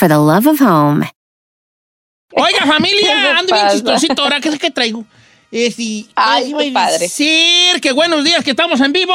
for 0.00 0.08
the 0.08 0.16
love 0.18 0.46
of 0.46 0.58
home. 0.58 1.04
Oiga, 2.32 2.64
familia, 2.64 3.38
ando 3.38 3.52
bien 3.52 3.68
chistosito 3.68 4.22
ahora. 4.22 4.40
¿Qué 4.40 4.48
es 4.48 4.58
que 4.58 4.70
traigo? 4.70 5.04
Este, 5.52 6.06
Ay, 6.14 6.54
¿qué 6.56 6.64
qué 6.64 6.72
padre. 6.72 6.98
decir? 7.00 7.80
que 7.82 7.92
buenos 7.92 8.24
días, 8.24 8.42
que 8.42 8.52
estamos 8.52 8.80
en 8.80 8.92
vivo. 8.92 9.12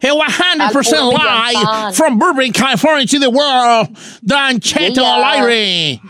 Hey, 0.00 0.10
100% 0.10 1.20
Al 1.20 1.54
live 1.54 1.94
from 1.94 2.18
Burbank, 2.18 2.54
California 2.54 3.06
to 3.06 3.18
the 3.18 3.28
world. 3.28 3.88
Dan 4.20 4.60
Cheto 4.60 5.06
al 5.06 5.24
aire. 5.24 6.00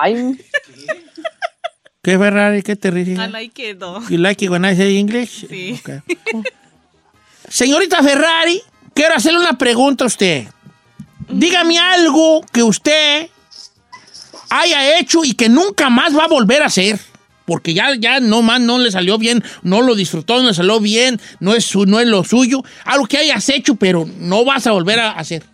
Ay, 0.00 0.38
¿Qué 2.02 2.16
Ferrari? 2.18 2.62
¿Qué 2.62 2.76
te 2.76 2.90
ríes? 2.92 3.18
I 3.18 3.26
like 3.32 3.60
it 3.60 3.80
though. 3.80 4.00
You 4.08 4.18
like 4.18 4.44
it 4.44 4.50
when 4.50 4.64
I 4.64 4.76
say 4.76 4.96
English? 4.96 5.46
Sí. 5.48 5.80
Okay. 5.80 6.02
Señorita 7.48 8.00
Ferrari, 8.00 8.62
quiero 8.94 9.16
hacerle 9.16 9.40
una 9.40 9.58
pregunta 9.58 10.04
a 10.04 10.06
usted. 10.06 10.46
Dígame 11.28 11.78
algo 11.78 12.42
que 12.52 12.62
usted 12.62 13.28
haya 14.50 14.98
hecho 14.98 15.24
y 15.24 15.34
que 15.34 15.48
nunca 15.48 15.90
más 15.90 16.16
va 16.16 16.24
a 16.24 16.28
volver 16.28 16.62
a 16.62 16.66
hacer. 16.66 16.98
Porque 17.44 17.74
ya, 17.74 17.94
ya 17.94 18.18
no 18.18 18.42
más 18.42 18.60
no 18.60 18.78
le 18.78 18.90
salió 18.90 19.18
bien, 19.18 19.44
no 19.62 19.80
lo 19.80 19.94
disfrutó, 19.94 20.42
no 20.42 20.48
le 20.48 20.54
salió 20.54 20.80
bien, 20.80 21.20
no 21.38 21.54
es, 21.54 21.64
su, 21.64 21.86
no 21.86 22.00
es 22.00 22.08
lo 22.08 22.24
suyo. 22.24 22.64
Algo 22.84 23.06
que 23.06 23.18
hayas 23.18 23.48
hecho, 23.48 23.76
pero 23.76 24.04
no 24.18 24.44
vas 24.44 24.66
a 24.66 24.72
volver 24.72 24.98
a 24.98 25.12
hacer. 25.12 25.44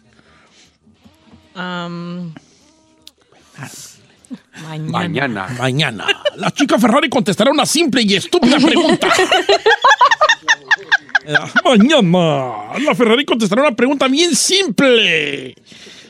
Mañana. 4.61 4.91
Mañana. 4.93 5.47
Mañana. 5.59 6.07
La 6.37 6.51
chica 6.51 6.79
Ferrari 6.79 7.09
contestará 7.09 7.51
una 7.51 7.67
simple 7.67 8.03
y 8.03 8.15
estúpida 8.17 8.59
pregunta. 8.59 9.09
Eh, 11.27 11.35
Mañana. 11.65 12.79
La 12.81 12.95
Ferrari 12.95 13.25
contestará 13.25 13.63
una 13.63 13.73
pregunta 13.77 14.09
bien 14.09 14.35
simple. 14.35 15.55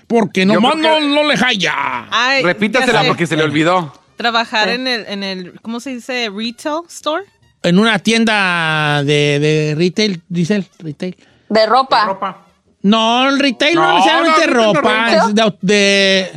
Porque 0.06 0.44
nomás 0.44 0.76
no, 0.76 1.00
no 1.00 1.24
le 1.24 1.36
jalla. 1.36 2.06
Ay, 2.10 2.42
Repítasela 2.42 3.04
porque 3.04 3.26
se 3.26 3.36
le 3.36 3.42
olvidó. 3.44 3.92
Trabajar 4.16 4.68
en 4.68 4.86
el, 4.86 5.04
en 5.08 5.22
el, 5.22 5.60
¿cómo 5.62 5.80
se 5.80 5.90
dice? 5.94 6.30
Retail 6.34 6.82
store. 6.88 7.24
En 7.62 7.78
una 7.78 7.98
tienda 7.98 9.02
de, 9.04 9.38
de 9.38 9.74
retail, 9.76 10.20
dice 10.28 10.56
él, 10.56 10.66
retail. 10.80 11.16
de 11.48 11.66
ropa. 11.66 12.04
Ropa. 12.06 12.46
No, 12.82 13.28
el 13.28 13.38
retail 13.38 13.76
no, 13.76 13.82
No, 13.82 13.94
necesariamente 13.98 14.46
no, 14.48 14.52
no, 14.54 14.62
no, 14.64 14.72
ropa. 14.74 15.28
de, 15.28 15.54
de- 15.60 16.32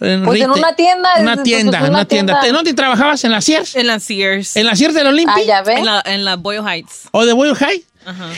en 0.00 0.24
Pues 0.24 0.40
en 0.40 0.50
una 0.50 0.74
tienda, 0.74 1.10
Una 1.20 1.34
es- 1.34 1.42
tienda, 1.42 1.78
pues 1.78 1.88
en 1.88 1.94
una 1.94 2.04
tienda. 2.06 2.32
tienda. 2.34 2.48
¿En 2.48 2.54
¿Dónde 2.54 2.74
trabajabas? 2.74 3.22
¿En 3.24 3.32
la 3.32 3.40
Sears? 3.40 3.76
En 3.76 3.86
la 3.86 4.00
Sears. 4.00 4.56
¿En 4.56 4.66
la 4.66 4.74
Sears 4.76 4.94
del 4.94 5.06
Olimpia? 5.06 5.34
Ah, 5.36 5.42
ya 5.46 5.62
ve. 5.62 5.74
En 5.74 5.86
la, 5.86 6.02
en 6.06 6.24
la 6.24 6.36
Boyle 6.36 6.62
Heights. 6.66 7.08
¿O 7.12 7.24
de 7.26 7.32
Boyle 7.32 7.54
High? 7.54 7.84
Ajá. 8.06 8.28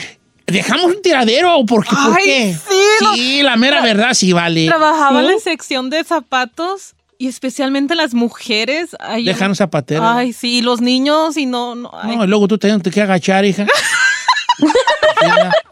¿Dejamos 0.45 0.85
un 0.85 1.01
tiradero? 1.01 1.65
¿Por 1.65 1.85
qué? 1.85 1.95
¿Por 1.95 2.17
Ay, 2.17 2.25
qué? 2.25 2.57
sí, 2.69 2.81
no. 3.01 3.13
Sí, 3.13 3.43
la 3.43 3.55
mera 3.55 3.81
verdad 3.81 4.13
sí 4.13 4.33
vale. 4.33 4.67
Trabajaba 4.67 5.21
en 5.21 5.27
la 5.27 5.39
sección 5.39 5.89
de 5.89 6.03
zapatos 6.03 6.95
y 7.17 7.29
especialmente 7.29 7.95
las 7.95 8.13
mujeres. 8.13 8.89
Ay, 8.99 9.23
Dejan 9.23 9.51
un 9.51 9.55
zapatero. 9.55 10.05
Ay, 10.05 10.33
sí, 10.33 10.57
y 10.57 10.61
los 10.61 10.81
niños 10.81 11.37
y 11.37 11.45
no, 11.45 11.75
no. 11.75 11.89
ay. 11.93 12.17
No, 12.17 12.25
y 12.25 12.27
luego 12.27 12.49
tú 12.49 12.57
te 12.57 12.67
tienes 12.67 12.83
que 12.93 13.01
agachar, 13.01 13.45
hija. 13.45 13.65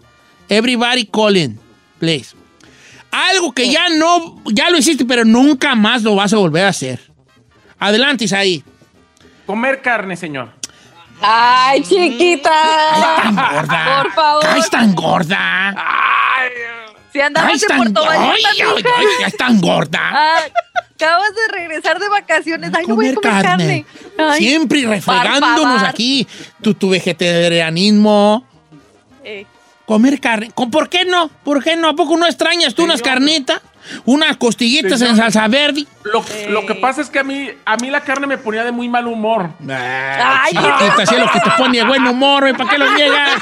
Everybody 0.49 1.05
calling, 1.05 1.57
please. 1.99 2.35
Algo 3.11 3.51
que 3.53 3.69
ya 3.69 3.89
no, 3.89 4.41
ya 4.51 4.69
lo 4.69 4.77
hiciste, 4.77 5.05
pero 5.05 5.23
nunca 5.23 5.75
más 5.75 6.03
lo 6.03 6.15
vas 6.15 6.33
a 6.33 6.37
volver 6.37 6.65
a 6.65 6.69
hacer. 6.69 6.99
Adelante, 7.79 8.25
Isaí. 8.25 8.63
Comer 9.45 9.81
carne, 9.81 10.17
señor. 10.17 10.49
Ay, 11.21 11.81
chiquita. 11.83 12.51
tan 13.23 13.35
gorda. 13.35 14.03
Por 14.03 14.11
favor. 14.11 14.45
Ay, 14.45 14.59
es 14.59 14.69
tan 14.69 14.93
gorda. 14.93 15.73
Si 17.17 17.21
Ay, 17.21 17.27
andabas 17.27 17.63
en 17.63 17.67
tan, 17.67 17.77
Puerto 17.77 18.07
ay, 18.07 18.19
Vallarta, 18.19 18.89
ay, 18.95 19.03
mija. 19.05 19.17
ay, 19.19 19.25
es 19.25 19.37
tan 19.37 19.59
gorda. 19.59 19.99
Ay, 20.37 20.51
acabas 20.95 21.29
de 21.33 21.57
regresar 21.57 21.97
de 21.99 22.09
vacaciones. 22.09 22.71
Ay, 22.77 22.85
no 22.85 22.93
voy 22.95 23.07
a 23.09 23.15
comer 23.15 23.31
carne. 23.43 23.85
Ay. 24.19 24.37
Siempre 24.39 24.85
refregándonos 24.85 25.81
aquí. 25.81 26.27
Tu, 26.61 26.75
tu 26.75 26.89
vegetarianismo. 26.91 28.45
Eh, 29.23 29.47
Comer 29.87 30.19
carne. 30.19 30.51
¿Con- 30.53 30.69
¿Por 30.69 30.89
qué 30.89 31.05
no? 31.05 31.29
¿Por 31.43 31.63
qué 31.63 31.75
no? 31.75 31.87
¿A 31.89 31.95
poco 31.95 32.15
no 32.17 32.27
extrañas 32.27 32.75
tú 32.75 32.83
unas 32.83 33.01
carnitas? 33.01 33.61
Unas 34.05 34.37
costillitas 34.37 35.01
en 35.01 35.15
salsa 35.15 35.47
verde. 35.47 35.85
Lo, 36.03 36.23
lo 36.49 36.65
que 36.67 36.75
pasa 36.75 37.01
es 37.01 37.09
que 37.09 37.17
a 37.19 37.23
mí, 37.23 37.49
a 37.65 37.77
mí 37.77 37.89
la 37.89 38.01
carne 38.01 38.27
me 38.27 38.37
ponía 38.37 38.63
de 38.63 38.71
muy 38.71 38.89
mal 38.89 39.07
humor. 39.07 39.49
Ay, 39.67 40.53
Ay, 40.53 40.53
chiquita, 40.53 41.05
si 41.07 41.15
es 41.15 41.21
lo 41.21 41.31
que 41.31 41.39
te 41.39 41.49
pone 41.57 41.77
de 41.79 41.83
buen 41.85 42.05
humor, 42.05 42.55
¿para 42.55 42.69
qué 42.69 42.77
lo 42.77 42.91
niegas? 42.93 43.41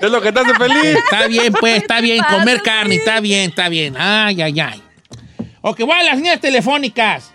Es 0.00 0.10
lo 0.10 0.20
que 0.20 0.32
te 0.32 0.40
hace 0.40 0.54
feliz. 0.54 0.96
Está 0.96 1.26
bien, 1.26 1.52
pues, 1.52 1.76
está 1.78 2.00
bien. 2.00 2.22
Comer 2.28 2.62
carne, 2.62 2.96
está 2.96 3.20
bien, 3.20 3.50
está 3.50 3.68
bien. 3.68 3.94
Ay, 3.98 4.42
ay, 4.42 4.60
ay. 4.60 4.82
Ok, 5.62 5.80
voy 5.80 5.98
a 5.98 6.02
las 6.02 6.16
líneas 6.16 6.40
telefónicas. 6.40 7.32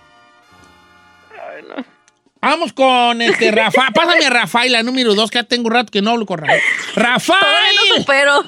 Vamos 2.41 2.73
con 2.73 3.21
este 3.21 3.51
Rafa. 3.51 3.89
Pásame 3.93 4.25
a 4.25 4.29
Rafael, 4.31 4.71
la 4.71 4.81
número 4.81 5.13
dos, 5.13 5.29
que 5.29 5.37
ya 5.37 5.43
tengo 5.43 5.67
un 5.67 5.73
rato 5.73 5.91
que 5.91 6.01
no 6.01 6.11
hablo 6.11 6.25
con 6.25 6.39
Rafael. 6.39 6.61
¡Rafael! 6.95 7.75
no 7.89 7.95
supero. 7.97 8.43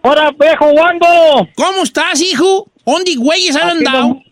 ¡Hola, 0.00 0.32
viejo 0.38 0.66
Wando! 0.70 1.48
¿Cómo 1.54 1.82
estás, 1.82 2.20
hijo? 2.22 2.70
¿Dónde 2.86 3.14
güeyes 3.16 3.56
han 3.56 3.70
andado? 3.76 4.22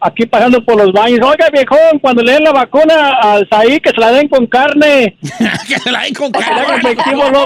Aquí 0.00 0.26
pasando 0.26 0.64
por 0.64 0.76
los 0.76 0.92
baños. 0.92 1.20
Oiga, 1.22 1.48
viejón, 1.52 1.98
cuando 2.00 2.22
le 2.22 2.32
den 2.32 2.44
la 2.44 2.52
vacuna 2.52 3.10
al 3.20 3.48
Saí, 3.48 3.80
que 3.80 3.90
se 3.90 4.00
la 4.00 4.12
den 4.12 4.28
con 4.28 4.46
carne. 4.46 5.16
que 5.68 5.78
se 5.78 5.90
la 5.90 6.02
den 6.02 6.14
con 6.14 6.30
carne. 6.30 6.62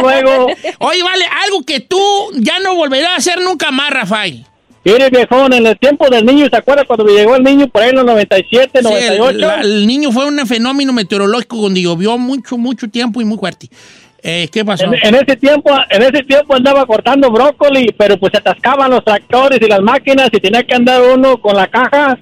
luego. 0.02 0.46
Oye, 0.78 1.02
vale, 1.02 1.24
algo 1.44 1.64
que 1.66 1.80
tú 1.80 1.98
ya 2.34 2.58
no 2.60 2.74
volverás 2.74 3.10
a 3.10 3.16
hacer 3.16 3.40
nunca 3.42 3.70
más, 3.70 3.90
Rafael. 3.90 4.44
Mire, 4.82 5.10
viejón, 5.10 5.52
en 5.52 5.66
el 5.66 5.78
tiempo 5.78 6.08
del 6.08 6.24
niño, 6.24 6.46
¿se 6.50 6.56
acuerda 6.56 6.84
cuando 6.86 7.04
llegó 7.06 7.36
el 7.36 7.42
niño 7.42 7.68
por 7.68 7.82
ahí 7.82 7.90
en 7.90 7.96
los 7.96 8.04
97, 8.06 8.78
Sí, 8.78 8.82
98? 8.84 9.28
el, 9.30 9.40
la- 9.40 9.60
el 9.60 9.86
niño 9.86 10.10
fue 10.10 10.26
un 10.26 10.38
fenómeno 10.46 10.92
meteorológico 10.94 11.56
donde 11.58 11.82
llovió 11.82 12.16
mucho, 12.16 12.56
mucho 12.56 12.88
tiempo 12.88 13.20
y 13.20 13.26
muy 13.26 13.36
fuerte. 13.36 13.68
Eh, 14.22 14.48
¿Qué 14.52 14.64
pasó? 14.64 14.84
En, 14.84 14.94
en 14.94 15.14
ese 15.14 15.36
tiempo, 15.36 15.70
en 15.90 16.02
ese 16.02 16.22
tiempo 16.24 16.54
andaba 16.54 16.84
cortando 16.86 17.30
brócoli, 17.30 17.94
pero 17.96 18.18
pues 18.18 18.32
se 18.32 18.38
atascaban 18.38 18.90
los 18.90 19.04
tractores 19.04 19.58
y 19.62 19.66
las 19.66 19.80
máquinas 19.80 20.28
y 20.32 20.40
tenía 20.40 20.62
que 20.62 20.74
andar 20.74 21.00
uno 21.14 21.38
con 21.40 21.56
la 21.56 21.66
caja 21.66 22.18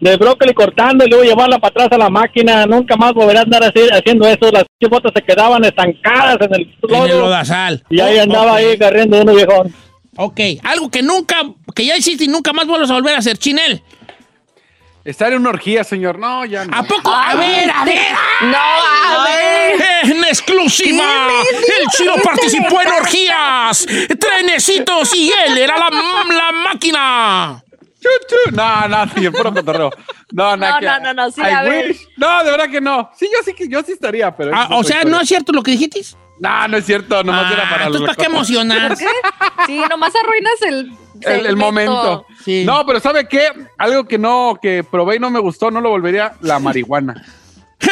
de 0.00 0.16
brócoli 0.16 0.54
cortando 0.54 1.04
y 1.04 1.08
luego 1.10 1.24
llevarla 1.24 1.58
para 1.58 1.70
atrás 1.70 1.88
a 1.92 1.98
la 1.98 2.08
máquina. 2.10 2.64
Nunca 2.66 2.96
más 2.96 3.12
volverá 3.12 3.40
a 3.40 3.42
andar 3.42 3.62
así- 3.64 3.88
haciendo 3.92 4.26
eso. 4.26 4.50
Las 4.50 4.64
botas 4.88 5.12
se 5.14 5.22
quedaban 5.22 5.64
estancadas 5.64 6.38
en 6.40 6.54
el 6.54 6.60
en 6.62 6.68
el 6.82 6.90
lodo. 7.10 7.20
lodazal. 7.20 7.84
Y 7.90 8.00
ahí 8.00 8.18
Oh, 8.18 8.22
andaba 8.22 8.52
ok. 8.52 8.58
ahí 8.58 8.78
corriendo 8.78 9.20
uno 9.20 9.34
viejón. 9.34 9.74
Ok, 10.16 10.40
algo 10.64 10.90
que 10.90 11.02
nunca, 11.02 11.36
que 11.74 11.84
ya 11.86 11.96
hiciste 11.96 12.24
y 12.24 12.28
nunca 12.28 12.52
más 12.52 12.66
vuelves 12.66 12.90
a 12.90 12.94
volver 12.94 13.14
a 13.14 13.18
hacer, 13.18 13.38
Chinel. 13.38 13.82
Estar 15.02 15.32
en 15.32 15.38
una 15.40 15.50
orgía, 15.50 15.82
señor. 15.82 16.18
No, 16.18 16.44
ya 16.44 16.64
no. 16.66 16.76
¿A 16.76 16.82
poco? 16.82 17.10
A 17.10 17.34
ver, 17.34 17.70
a 17.70 17.84
ver. 17.86 17.96
No, 18.42 18.58
a 18.58 19.24
ver. 19.24 20.10
En 20.12 20.24
exclusiva, 20.24 21.04
el 21.80 21.86
chino 21.96 22.14
participó 22.22 22.80
en 22.82 22.88
orgías, 22.88 23.86
trenecitos 24.18 25.14
y 25.14 25.32
él 25.46 25.56
era 25.56 25.76
la, 25.78 25.88
la 25.90 26.52
máquina. 26.52 27.64
Chu, 28.00 28.08
chu. 28.28 28.56
No, 28.56 28.88
no, 28.88 29.08
señor, 29.14 29.32
puro 29.32 29.52
cotorreo. 29.54 29.90
No, 30.32 30.56
no, 30.56 30.68
No, 30.70 30.78
que- 30.78 30.86
no, 30.86 31.00
no, 31.00 31.14
no, 31.14 31.30
sí, 31.30 31.40
I 31.40 31.44
a 31.44 31.62
ver. 31.62 31.88
wish. 31.88 32.08
No, 32.16 32.42
de 32.44 32.50
verdad 32.50 32.70
que 32.70 32.80
no. 32.80 33.10
Sí, 33.16 33.28
yo 33.32 33.38
sí 33.44 33.52
que 33.54 33.68
yo 33.68 33.82
sí 33.82 33.92
estaría, 33.92 34.34
pero. 34.34 34.52
Ah, 34.54 34.68
o 34.70 34.82
sea, 34.82 34.96
historia. 34.98 35.16
¿no 35.16 35.20
es 35.22 35.28
cierto 35.28 35.52
lo 35.52 35.62
que 35.62 35.72
dijiste? 35.72 36.00
No, 36.38 36.68
no 36.68 36.76
es 36.78 36.86
cierto, 36.86 37.22
nomás 37.22 37.52
era 37.52 37.64
Ah, 37.66 37.70
para 37.70 37.84
entonces, 37.86 38.06
¿para 38.08 38.16
qué 38.16 38.24
emocionar? 38.34 38.96
Sí, 39.66 39.82
nomás 39.90 40.14
arruinas 40.16 40.62
el, 40.62 40.92
el, 41.20 41.46
el 41.46 41.56
momento. 41.56 42.24
Sí. 42.42 42.64
No, 42.64 42.86
pero 42.86 42.98
¿sabe 42.98 43.28
qué? 43.28 43.52
Algo 43.76 44.04
que 44.04 44.16
no, 44.16 44.58
que 44.60 44.82
probé 44.82 45.16
y 45.16 45.18
no 45.18 45.28
me 45.30 45.38
gustó, 45.38 45.70
no 45.70 45.82
lo 45.82 45.90
volvería, 45.90 46.32
la 46.40 46.58
marihuana. 46.58 47.22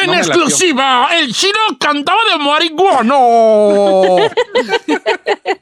En 0.01 0.05
No 0.07 0.13
exclusiva, 0.13 1.09
el 1.17 1.33
chino 1.33 1.57
cantaba 1.79 2.19
de 2.31 2.37
marihuana. 2.37 3.15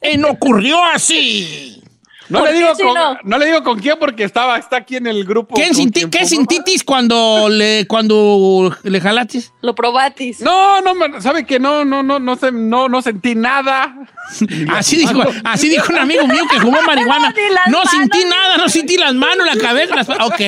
y 0.02 0.18
no 0.18 0.30
ocurrió 0.30 0.84
así. 0.84 1.82
No 2.30 2.40
¿Por 2.40 2.50
le, 2.50 2.56
digo 2.58 2.70
con, 2.74 2.94
no 3.24 3.38
le 3.38 3.46
digo 3.46 3.64
con 3.64 3.80
quién 3.80 3.96
porque 4.00 4.24
estaba, 4.26 4.58
está 4.58 4.78
aquí 4.78 4.98
en 4.98 5.08
el 5.08 5.24
grupo. 5.24 5.56
¿Qué, 5.56 5.70
sinti- 5.72 6.26
sintitis 6.26 6.84
cuando 6.84 7.48
le, 7.50 7.88
cuando 7.88 8.76
le 8.84 9.00
jalatis? 9.00 9.54
Lo 9.62 9.74
probatis. 9.76 10.42
No, 10.42 10.82
no, 10.82 11.22
¿sabe 11.22 11.46
que 11.46 11.60
no, 11.60 11.86
no, 11.86 12.04
no, 12.04 12.20
no, 12.20 12.36
no, 12.52 12.90
no 12.90 13.02
sentí 13.02 13.34
nada. 13.36 13.96
Así 14.74 14.98
dijo, 14.98 15.24
así 15.46 15.70
dijo 15.70 15.86
un 15.94 16.00
amigo 16.00 16.28
mío 16.28 16.44
que 16.52 16.60
jugó 16.60 16.82
marihuana. 16.86 17.34
No 17.68 17.80
sentí 17.90 18.20
nada, 18.26 18.58
no 18.58 18.68
sentí 18.68 18.98
las 18.98 19.14
manos, 19.14 19.46
la 19.46 19.56
cabeza. 19.56 19.96
Las... 19.96 20.10
Ok. 20.10 20.42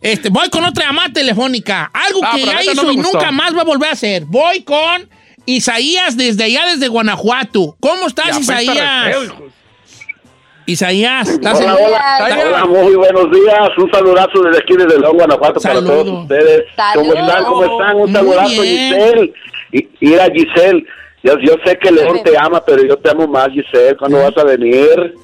Este, 0.00 0.30
voy 0.30 0.48
con 0.50 0.64
otra 0.64 0.86
llamada 0.86 1.12
telefónica. 1.12 1.88
Algo 1.94 2.20
Ah, 2.24 2.32
que 2.34 2.44
ya 2.44 2.54
no 2.54 2.60
hizo 2.72 2.92
y 2.92 2.96
gustó. 2.96 3.12
nunca 3.12 3.30
más 3.30 3.56
va 3.56 3.60
a 3.60 3.64
volver 3.64 3.90
a 3.90 3.92
hacer. 3.92 4.24
Voy 4.24 4.64
con 4.64 5.08
Isaías 5.46 6.16
desde 6.16 6.42
allá, 6.42 6.66
desde 6.66 6.88
Guanajuato. 6.88 7.76
¿Cómo 7.78 8.08
estás, 8.08 8.36
Isaías? 8.40 8.74
feo. 9.14 9.52
Isaías, 10.66 11.28
¿estás 11.28 11.60
en- 11.60 11.70
Hola, 11.70 11.76
hola. 11.84 12.44
Hola, 12.46 12.64
muy 12.66 12.94
buenos 12.94 13.30
días. 13.32 13.68
Un 13.78 13.90
saludazo 13.90 14.42
desde 14.44 14.58
aquí, 14.58 14.76
desde 14.76 15.00
León, 15.00 15.16
Guanajuato, 15.16 15.60
Saludo. 15.60 15.86
para 15.88 16.02
todos 16.04 16.22
ustedes. 16.22 16.64
¿Cómo 16.94 17.12
están? 17.14 17.44
¿Cómo 17.44 17.64
están? 17.64 17.96
Un 17.96 18.02
Muy 18.02 18.12
saludazo, 18.12 18.62
bien. 18.62 18.94
Giselle. 18.94 19.32
Y, 19.72 19.88
mira, 20.00 20.26
Giselle, 20.32 20.84
yo, 21.24 21.38
yo 21.40 21.54
sé 21.64 21.78
que 21.78 21.90
León 21.90 22.20
te 22.22 22.36
ama, 22.38 22.62
pero 22.64 22.84
yo 22.84 22.96
te 22.96 23.10
amo 23.10 23.26
más, 23.26 23.48
Giselle. 23.48 23.96
¿Cuándo 23.96 24.18
vas 24.18 24.36
a 24.36 24.44
venir? 24.44 25.14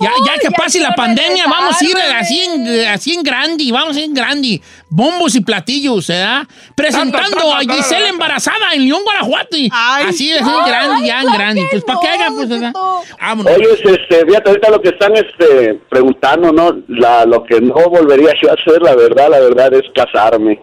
Ya, 0.00 0.10
ya 0.24 0.34
que 0.34 0.44
ya 0.44 0.50
pase 0.50 0.80
la 0.80 0.94
pandemia, 0.94 1.44
regresar, 1.44 1.50
vamos 1.50 1.82
a 1.82 1.84
ir 1.84 1.96
así 2.14 2.40
en, 2.40 2.88
así 2.88 3.14
en 3.14 3.22
grande, 3.22 3.64
vamos 3.72 3.96
a 3.96 4.00
ir 4.00 4.06
en 4.06 4.14
grande. 4.14 4.62
Bombos 4.88 5.34
y 5.34 5.40
platillos, 5.40 6.06
¿verdad? 6.06 6.46
Presentando 6.74 7.52
a 7.54 7.60
Giselle 7.60 8.08
embarazada 8.08 8.72
en 8.74 8.84
León, 8.84 9.02
Guanajuato. 9.04 9.56
y 9.56 9.68
Ay. 9.72 10.06
así 10.08 10.30
es, 10.30 10.40
en 10.40 10.64
grande, 10.66 11.06
ya 11.06 11.22
en 11.22 11.32
grande. 11.32 11.66
Pues 11.70 11.84
para 11.84 12.00
que 12.00 12.08
haga, 12.08 12.28
pues, 12.30 12.48
¿verdad? 12.48 12.72
Vámonos. 13.20 13.52
Oye, 13.56 13.66
este, 13.72 14.26
fíjate, 14.26 14.48
ahorita 14.50 14.70
lo 14.70 14.80
que 14.80 14.88
están 14.90 15.12
este, 15.16 15.74
preguntando, 15.88 16.52
¿no? 16.52 16.76
La, 16.88 17.24
lo 17.26 17.44
que 17.44 17.60
no 17.60 17.74
volvería 17.74 18.34
yo 18.40 18.50
a 18.50 18.54
hacer, 18.54 18.80
la 18.80 18.94
verdad, 18.94 19.30
la 19.30 19.40
verdad, 19.40 19.74
es 19.74 19.82
casarme. 19.94 20.60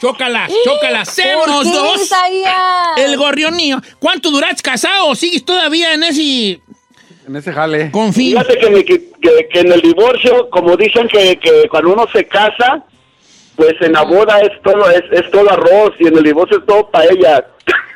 Chócalas, 0.00 0.50
chócalas. 0.64 1.08
¿Por 1.08 1.14
Semos 1.14 1.62
qué, 1.62 1.70
dos. 1.78 2.02
Isaías? 2.02 2.54
El 2.96 3.16
gorrionillo. 3.16 3.80
¿Cuánto 4.00 4.30
duraste 4.32 4.60
casado 4.60 5.14
sigues 5.14 5.44
todavía 5.44 5.94
en 5.94 6.02
ese 6.02 6.60
En 7.32 7.36
ese 7.36 7.50
jale. 7.50 7.90
confío? 7.90 8.38
Fíjate 8.40 8.58
que, 8.58 8.70
me- 8.70 8.84
que, 8.84 8.98
que- 9.22 9.48
que 9.50 9.60
en 9.60 9.72
el 9.72 9.80
divorcio, 9.80 10.50
como 10.50 10.76
dicen 10.76 11.08
que, 11.08 11.38
que 11.38 11.66
cuando 11.70 11.94
uno 11.94 12.04
se 12.12 12.26
casa, 12.26 12.84
pues 13.56 13.72
en 13.80 13.92
la 13.92 14.02
boda 14.02 14.38
es 14.40 14.50
todo 14.62 14.90
es, 14.90 15.02
es 15.12 15.30
todo 15.30 15.50
arroz 15.50 15.92
y 15.98 16.08
en 16.08 16.18
el 16.18 16.22
divorcio 16.24 16.58
es 16.58 16.66
todo 16.66 16.90
paella. 16.90 17.46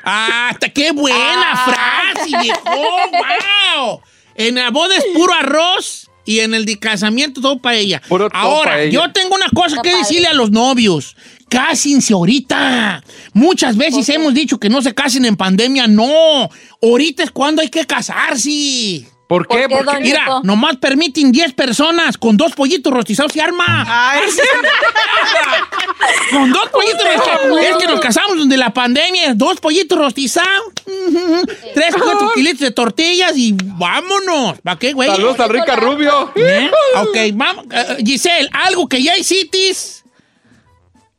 Ah, 0.04 0.48
hasta 0.52 0.70
qué 0.70 0.92
buena 0.92 1.52
Ah. 1.52 2.12
frase, 2.14 2.30
viejo. 2.40 2.60
¡Wow! 2.64 4.00
En 4.36 4.54
la 4.54 4.70
boda 4.70 4.96
es 4.96 5.04
puro 5.14 5.34
arroz 5.34 6.10
y 6.24 6.40
en 6.40 6.54
el 6.54 6.64
de 6.64 6.78
casamiento 6.78 7.42
todo 7.42 7.58
para 7.60 7.76
ella. 7.76 8.00
Puro 8.08 8.28
Ahora, 8.32 8.70
paella. 8.72 8.90
yo 8.90 9.12
tengo 9.12 9.34
una 9.34 9.50
cosa 9.54 9.82
que 9.82 9.94
decirle 9.94 10.28
a 10.28 10.34
los 10.34 10.50
novios. 10.50 11.14
Cásense 11.50 12.12
ahorita. 12.14 13.04
Muchas 13.34 13.76
veces 13.76 14.08
hemos 14.08 14.32
dicho 14.34 14.58
que 14.58 14.68
no 14.70 14.80
se 14.80 14.94
casen 14.94 15.24
en 15.26 15.36
pandemia. 15.36 15.86
No. 15.86 16.48
Ahorita 16.82 17.22
es 17.22 17.30
cuando 17.30 17.60
hay 17.62 17.68
que 17.68 17.84
casarse. 17.84 19.06
¿Por 19.26 19.48
qué? 19.48 19.68
¿Por 19.68 19.68
qué, 19.68 19.74
Porque 19.76 19.92
don 19.92 20.02
Mira, 20.02 20.26
nomás 20.44 20.76
permiten 20.76 21.32
10 21.32 21.52
personas 21.54 22.16
con 22.16 22.36
dos 22.36 22.52
pollitos 22.52 22.92
rostizados 22.92 23.32
se 23.32 23.40
arma. 23.40 23.84
Ay, 23.86 24.20
sí. 24.30 24.40
Con 26.30 26.52
dos 26.52 26.68
pollitos 26.70 27.02
rostizados. 27.02 27.60
Es 27.60 27.76
que 27.76 27.86
nos 27.86 28.00
casamos 28.00 28.36
donde 28.38 28.56
la 28.56 28.72
pandemia 28.72 29.30
es 29.30 29.38
dos 29.38 29.58
pollitos 29.60 29.98
rostizados, 29.98 30.72
tres, 31.74 31.94
cuatro 32.00 32.30
kilitos 32.34 32.60
de 32.60 32.70
tortillas 32.70 33.32
y 33.36 33.54
vámonos. 33.60 34.60
¿Para 34.62 34.78
qué, 34.78 34.92
güey? 34.92 35.08
saludos 35.08 35.40
al 35.40 35.50
Rica 35.50 35.74
Rubio. 35.76 36.32
¿Eh? 36.36 36.70
Ok, 36.96 37.16
vamos. 37.34 37.64
eh, 37.70 37.96
Giselle, 38.04 38.48
algo 38.52 38.88
que 38.88 39.02
ya 39.02 39.16
hiciste 39.16 39.72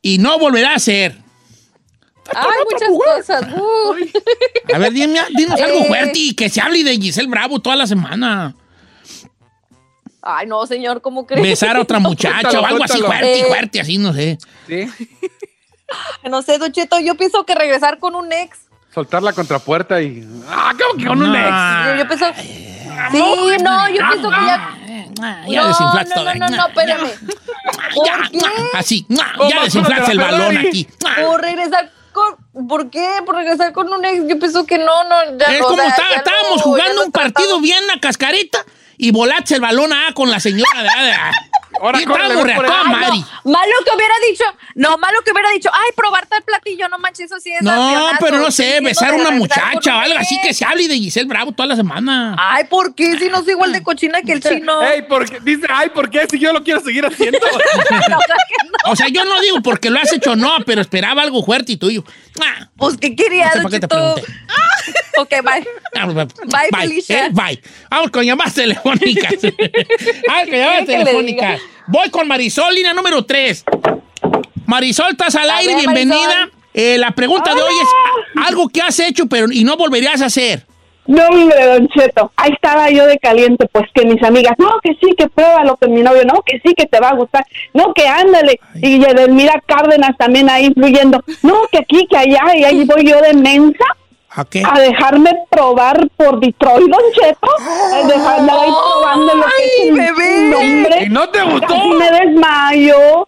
y 0.02 0.18
no 0.18 0.38
volverá 0.38 0.72
a 0.72 0.76
hacer. 0.76 1.16
Ay, 2.34 2.58
muchas 2.70 2.88
cosas. 3.16 3.52
Uh. 3.54 4.74
A 4.74 4.78
ver, 4.78 4.92
dime, 4.92 5.20
dinos 5.36 5.60
algo 5.60 5.78
Eh. 5.80 5.84
fuerte 5.88 6.12
y 6.18 6.34
que 6.34 6.48
se 6.48 6.60
hable 6.60 6.84
de 6.84 6.96
Giselle 6.96 7.28
Bravo 7.28 7.58
toda 7.60 7.76
la 7.76 7.86
semana. 7.86 8.54
Ay, 10.22 10.46
no, 10.46 10.66
señor, 10.66 11.00
¿cómo 11.00 11.26
crees? 11.26 11.42
Besar 11.42 11.76
a 11.76 11.80
otra 11.80 11.98
muchacha 12.00 12.40
Cuéntalo, 12.42 12.62
o 12.62 12.66
algo 12.66 12.84
así 12.84 12.98
fuerte, 13.00 13.40
Eh. 13.40 13.44
fuerte, 13.46 13.80
así, 13.80 13.98
no 13.98 14.12
sé. 14.12 14.38
Sí. 14.66 14.88
No 16.30 16.42
sé, 16.42 16.58
Don 16.58 16.70
Cheto, 16.70 17.00
yo 17.00 17.14
pienso 17.14 17.46
que 17.46 17.54
regresar 17.54 17.98
con 17.98 18.14
un 18.14 18.30
ex. 18.30 18.58
Soltar 18.94 19.22
la 19.22 19.32
contrapuerta 19.32 20.02
y. 20.02 20.22
¡Ah, 20.46 20.74
¿cómo 20.78 20.98
que 21.00 21.06
con 21.06 21.22
un 21.22 21.34
ex? 21.34 21.48
Yo, 21.86 21.94
yo 21.96 22.06
pienso... 22.08 22.26
Sí, 23.10 23.62
no, 23.62 23.88
yo 23.88 24.02
pienso 24.10 24.28
que 24.28 24.36
ya... 24.36 24.78
Ya 25.48 25.62
no, 25.62 25.68
desinflaste 25.68 26.14
no, 26.14 26.14
todo. 26.16 26.34
no, 26.34 26.48
no, 26.50 26.56
no, 26.56 26.66
espérame. 26.68 27.08
Ya, 28.04 28.16
¿Por 28.18 28.30
qué? 28.30 28.46
así, 28.74 29.06
ya 29.08 29.62
desinflaste 29.64 30.12
el 30.12 30.18
balón 30.18 30.58
aquí. 30.58 30.86
Por 31.22 31.40
regresar 31.40 31.90
con... 32.52 32.68
¿Por 32.68 32.90
qué? 32.90 33.08
Por 33.24 33.34
regresar 33.36 33.72
con 33.72 33.92
un 33.92 34.04
ex. 34.04 34.28
Yo 34.28 34.38
pienso 34.38 34.66
que 34.66 34.78
no, 34.78 35.04
no, 35.04 35.38
ya 35.38 35.46
Es 35.46 35.60
no, 35.60 35.66
o 35.66 35.68
como 35.70 35.82
sea, 35.82 35.90
estaba- 35.90 36.10
ya 36.10 36.16
estábamos 36.16 36.56
no, 36.58 36.62
jugando 36.62 37.04
un 37.04 37.12
partido 37.12 37.60
bien 37.60 37.82
a 37.94 38.00
cascarita 38.00 38.64
y 38.96 39.10
volaste 39.12 39.54
el 39.54 39.60
balón 39.60 39.92
ah, 39.92 40.12
con 40.14 40.30
la 40.30 40.40
señora 40.40 40.82
de, 40.82 40.88
de- 41.06 41.16
Ahora 41.80 41.98
córrele, 42.04 42.34
por. 42.34 42.68
Mari. 42.88 43.24
Malo 43.44 43.72
que 43.84 43.96
hubiera 43.96 44.14
dicho, 44.30 44.44
no, 44.74 44.98
malo 44.98 45.20
que 45.24 45.32
hubiera 45.32 45.50
dicho, 45.50 45.70
ay, 45.72 45.90
probar 45.96 46.26
tal 46.26 46.42
platillo, 46.42 46.88
no 46.88 46.98
manches, 46.98 47.26
eso 47.26 47.40
sí 47.40 47.52
es 47.52 47.62
No, 47.62 48.10
pero 48.20 48.38
no 48.38 48.50
sé, 48.50 48.64
diciendo 48.64 48.88
besar 48.88 49.08
a 49.08 49.12
de 49.12 49.20
una 49.20 49.30
regresar 49.30 49.64
muchacha 49.72 49.96
o 49.96 50.00
algo 50.00 50.18
así 50.18 50.38
que 50.42 50.54
se 50.54 50.64
hable 50.64 50.88
de 50.88 50.96
Giselle 50.96 51.28
Bravo 51.28 51.52
toda 51.52 51.66
la 51.68 51.76
semana. 51.76 52.36
Ay, 52.38 52.64
¿por 52.64 52.94
qué? 52.94 53.18
Si 53.18 53.28
no 53.28 53.42
soy 53.42 53.52
igual 53.52 53.72
de 53.72 53.82
cochina 53.82 54.22
que 54.22 54.32
el 54.32 54.42
chino. 54.42 54.82
Ey, 54.82 55.02
¿por 55.02 55.28
qué? 55.28 55.40
Dice, 55.40 55.66
ay, 55.70 55.90
¿por 55.90 56.10
qué? 56.10 56.26
Si 56.30 56.38
yo 56.38 56.52
lo 56.52 56.62
quiero 56.62 56.80
seguir 56.80 57.04
haciendo. 57.06 57.38
No, 58.08 58.18
claro 58.18 58.40
que 58.48 58.66
no. 58.68 58.92
O 58.92 58.96
sea, 58.96 59.08
yo 59.08 59.24
no 59.24 59.40
digo 59.40 59.60
porque 59.62 59.90
lo 59.90 59.98
has 59.98 60.12
hecho 60.12 60.34
no, 60.36 60.50
pero 60.66 60.80
esperaba 60.80 61.22
algo 61.22 61.42
fuerte 61.44 61.72
y 61.72 61.76
tuyo. 61.76 62.04
Ah, 62.40 62.68
Pues, 62.76 62.96
¿qué 62.96 63.14
quería, 63.14 63.46
no 63.46 63.50
sé 63.52 63.56
Don 63.58 63.62
por 63.62 63.70
qué 63.72 63.80
te 63.80 63.86
Cheto? 63.86 64.14
pregunté. 64.14 64.22
Ok, 65.18 65.30
bye. 65.42 65.66
Ah, 65.94 66.06
Bye, 66.06 66.26
Bye, 66.70 66.80
Felicia. 66.80 67.26
eh, 67.26 67.30
bye. 67.32 67.60
Vamos 67.90 68.10
con 68.10 68.24
llamadas 68.24 68.54
telefónicas. 68.54 69.32
Vamos 69.42 70.44
con 70.44 70.52
llamadas 70.58 70.84
¿Qué 70.86 70.98
le 70.98 71.04
telefónicas. 71.04 71.60
Voy 71.86 72.10
con 72.10 72.28
Marisol, 72.28 72.74
línea 72.74 72.92
número 72.92 73.24
3. 73.24 73.64
Marisol, 74.66 75.12
estás 75.12 75.34
al 75.36 75.50
aire, 75.50 75.74
ver, 75.74 75.82
bienvenida. 75.84 76.50
Eh, 76.74 76.98
la 76.98 77.10
pregunta 77.12 77.54
de 77.54 77.62
hoy 77.62 77.72
es 77.82 77.88
a- 78.42 78.46
algo 78.46 78.68
que 78.68 78.80
has 78.80 78.98
hecho 79.00 79.26
pero 79.26 79.46
y 79.50 79.64
no 79.64 79.76
volverías 79.76 80.20
a 80.22 80.26
hacer. 80.26 80.66
No, 81.06 81.26
hombre, 81.26 81.64
Don 81.64 81.88
Cheto, 81.88 82.30
ahí 82.36 82.50
estaba 82.52 82.90
yo 82.90 83.06
de 83.06 83.16
caliente, 83.18 83.66
pues 83.72 83.86
que 83.94 84.04
mis 84.04 84.22
amigas, 84.22 84.52
no, 84.58 84.68
que 84.82 84.90
sí, 85.00 85.14
que 85.16 85.26
pruébalo 85.26 85.78
con 85.78 85.94
mi 85.94 86.02
novio, 86.02 86.22
no, 86.26 86.42
que 86.44 86.60
sí, 86.62 86.74
que 86.76 86.84
te 86.84 87.00
va 87.00 87.08
a 87.08 87.14
gustar, 87.14 87.46
no, 87.72 87.94
que 87.94 88.06
ándale, 88.06 88.60
y 88.74 89.02
Edelmira 89.02 89.54
Cárdenas 89.66 90.10
también 90.18 90.50
ahí 90.50 90.66
influyendo, 90.66 91.24
no, 91.42 91.62
que 91.72 91.78
aquí, 91.78 92.06
que 92.10 92.16
allá, 92.18 92.42
y 92.54 92.64
ahí 92.64 92.84
voy 92.84 93.06
yo 93.06 93.22
de 93.22 93.32
mensa 93.32 93.86
¿A 94.38 94.44
qué? 94.44 94.62
a 94.64 94.78
dejarme 94.78 95.32
probar 95.50 96.08
por 96.16 96.38
Detroit, 96.38 96.88
Don 96.88 97.00
Cheto, 97.12 97.48
a 97.92 98.06
dejarme 98.06 98.52
ahí 98.52 98.70
probando 98.70 99.34
lo 99.34 99.42
que 99.42 99.88
es 99.88 99.90
un 99.90 100.54
hombre. 100.54 101.04
¿Y 101.04 101.08
no 101.08 101.28
te 101.28 101.42
gustó? 101.42 101.66
Casi 101.66 101.88
me 101.88 102.10
desmayo. 102.12 103.26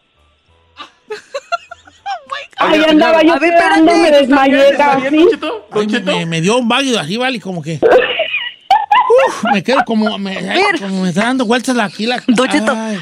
Ahí 2.59 2.85
andaba 2.85 3.23
yo 3.23 3.33
A 3.35 3.38
ver, 3.38 3.52
esperando, 3.55 3.93
me 3.97 4.11
desmayé 4.12 4.69
¿Está 4.71 4.97
bien, 4.97 5.29
casi. 5.73 6.00
Me, 6.02 6.26
me- 6.26 6.40
dio 6.40 6.59
un 6.59 6.69
váguido 6.69 7.00
así, 7.00 7.17
vale, 7.17 7.40
como 7.40 7.61
que. 7.61 7.81
Uf, 9.29 9.45
me 9.52 9.64
quedo 9.64 9.83
como. 9.85 10.17
Me, 10.19 10.37
como 10.79 11.02
me 11.02 11.09
está 11.09 11.25
dando 11.25 11.45
vueltas 11.45 11.75
la, 11.75 11.85
aquí 11.87 12.07
la. 12.07 12.23
Don 12.29 12.49
Cheto, 12.49 12.73
ay. 12.76 13.00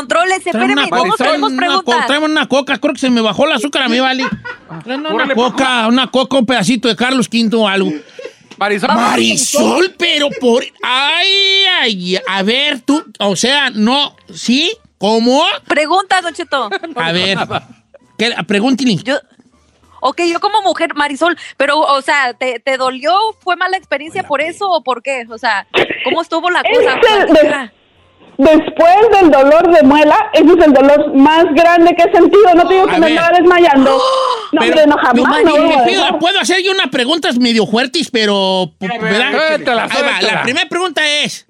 Espéreme, 0.00 0.88
todos 0.88 0.90
Marisol, 0.90 1.16
tenemos 1.18 1.52
preguntas. 1.52 2.06
tráeme 2.06 2.26
una 2.26 2.46
coca, 2.46 2.78
creo 2.78 2.94
que 2.94 3.00
se 3.00 3.10
me 3.10 3.20
bajó 3.20 3.46
el 3.46 3.52
azúcar 3.52 3.82
a 3.82 3.88
mí, 3.88 4.00
vale. 4.00 4.24
Tráeme 4.84 5.08
una 5.08 5.14
Órale, 5.14 5.34
coca, 5.34 5.86
una 5.86 6.10
coca, 6.10 6.38
un 6.38 6.46
pedacito 6.46 6.88
de 6.88 6.96
Carlos 6.96 7.28
V 7.32 7.56
o 7.56 7.68
algo. 7.68 7.92
Marisol, 8.56 8.94
Marisol, 8.94 9.94
pero 9.98 10.28
por. 10.40 10.62
Ay, 10.82 11.64
ay, 11.80 12.18
a 12.28 12.42
ver, 12.42 12.80
tú, 12.80 13.04
o 13.18 13.36
sea, 13.36 13.70
no, 13.70 14.14
¿sí? 14.32 14.72
¿Cómo? 14.98 15.42
Pregunta, 15.66 16.20
Don 16.20 16.32
Cheto. 16.32 16.70
A 16.96 17.10
ver, 17.10 17.36
¿qué, 18.16 18.32
pregúntale. 18.46 18.96
Yo, 18.96 19.18
ok, 20.00 20.20
yo 20.30 20.38
como 20.38 20.62
mujer, 20.62 20.94
Marisol, 20.94 21.36
pero, 21.56 21.80
o 21.80 22.02
sea, 22.02 22.34
¿te, 22.34 22.60
te 22.60 22.76
dolió? 22.76 23.16
¿Fue 23.40 23.56
mala 23.56 23.76
experiencia 23.76 24.22
por 24.22 24.40
eso 24.40 24.70
o 24.70 24.84
por 24.84 25.02
qué? 25.02 25.26
O 25.28 25.38
sea, 25.38 25.66
¿cómo 26.04 26.22
estuvo 26.22 26.50
la 26.50 26.62
cosa? 26.62 27.72
De- 28.38 28.44
después 28.50 28.94
del 29.20 29.30
dolor 29.30 29.70
de 29.74 29.82
muela, 29.82 30.16
ese 30.32 30.44
es 30.58 30.66
el 30.66 30.72
dolor 30.72 31.14
más 31.14 31.44
grande 31.54 31.94
que 31.96 32.02
he 32.02 32.12
sentido. 32.12 32.54
No 32.54 32.66
te 32.66 32.74
digo 32.74 32.86
A 32.88 32.94
que 32.94 33.00
me 33.00 33.06
ver. 33.08 33.18
andaba 33.18 33.38
desmayando. 33.38 33.98
No, 34.52 34.60
Pero, 34.60 34.72
hombre, 34.82 34.86
no, 34.86 34.96
jamás 34.98 35.44
no, 35.44 35.52
pido- 35.54 35.84
dejar. 35.86 36.18
puedo 36.18 36.38
hacer 36.38 36.62
yo 36.62 36.72
unas 36.72 36.88
preguntas 36.88 37.38
medio 37.38 37.66
fuertes, 37.66 38.10
pero. 38.10 38.70
¿verdad? 38.80 39.30
suéltala, 39.32 39.84
Ahí 39.84 39.88
va, 39.88 39.94
suéltala. 40.18 40.32
La 40.34 40.42
primera 40.42 40.68
pregunta 40.68 41.00
es: 41.24 41.46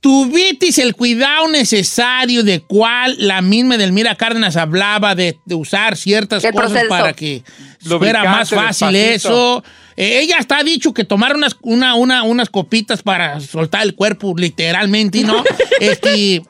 ¿Tuviste 0.00 0.68
el 0.80 0.94
cuidado 0.94 1.48
necesario 1.48 2.44
de 2.44 2.60
cuál 2.60 3.16
la 3.18 3.42
misma 3.42 3.74
Edelmira 3.74 4.14
Cárdenas 4.14 4.56
hablaba 4.56 5.16
de, 5.16 5.38
de 5.44 5.54
usar 5.56 5.96
ciertas 5.96 6.44
El 6.44 6.52
cosas 6.52 6.70
proceso. 6.70 6.88
para 6.88 7.12
que 7.14 7.42
fuera 7.80 8.22
más 8.22 8.50
fácil 8.50 8.92
despacito. 8.92 9.30
eso? 9.30 9.64
Eh, 9.96 10.20
ella 10.20 10.36
está 10.38 10.62
dicho 10.62 10.94
que 10.94 11.02
tomar 11.02 11.34
unas, 11.34 11.56
una, 11.62 11.96
una, 11.96 12.22
unas 12.22 12.48
copitas 12.48 13.02
para 13.02 13.40
soltar 13.40 13.82
el 13.82 13.96
cuerpo, 13.96 14.32
literalmente, 14.36 15.24
¿no? 15.24 15.42
este, 15.80 16.42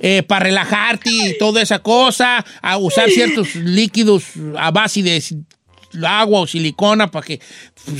eh, 0.00 0.22
para 0.24 0.46
relajarte 0.46 1.08
y 1.08 1.38
toda 1.38 1.62
esa 1.62 1.78
cosa, 1.78 2.44
a 2.60 2.76
usar 2.76 3.08
ciertos 3.10 3.54
líquidos 3.54 4.24
a 4.58 4.72
base 4.72 5.04
de 5.04 5.22
agua 6.04 6.40
o 6.40 6.46
silicona 6.48 7.08
para 7.08 7.24
que 7.24 7.40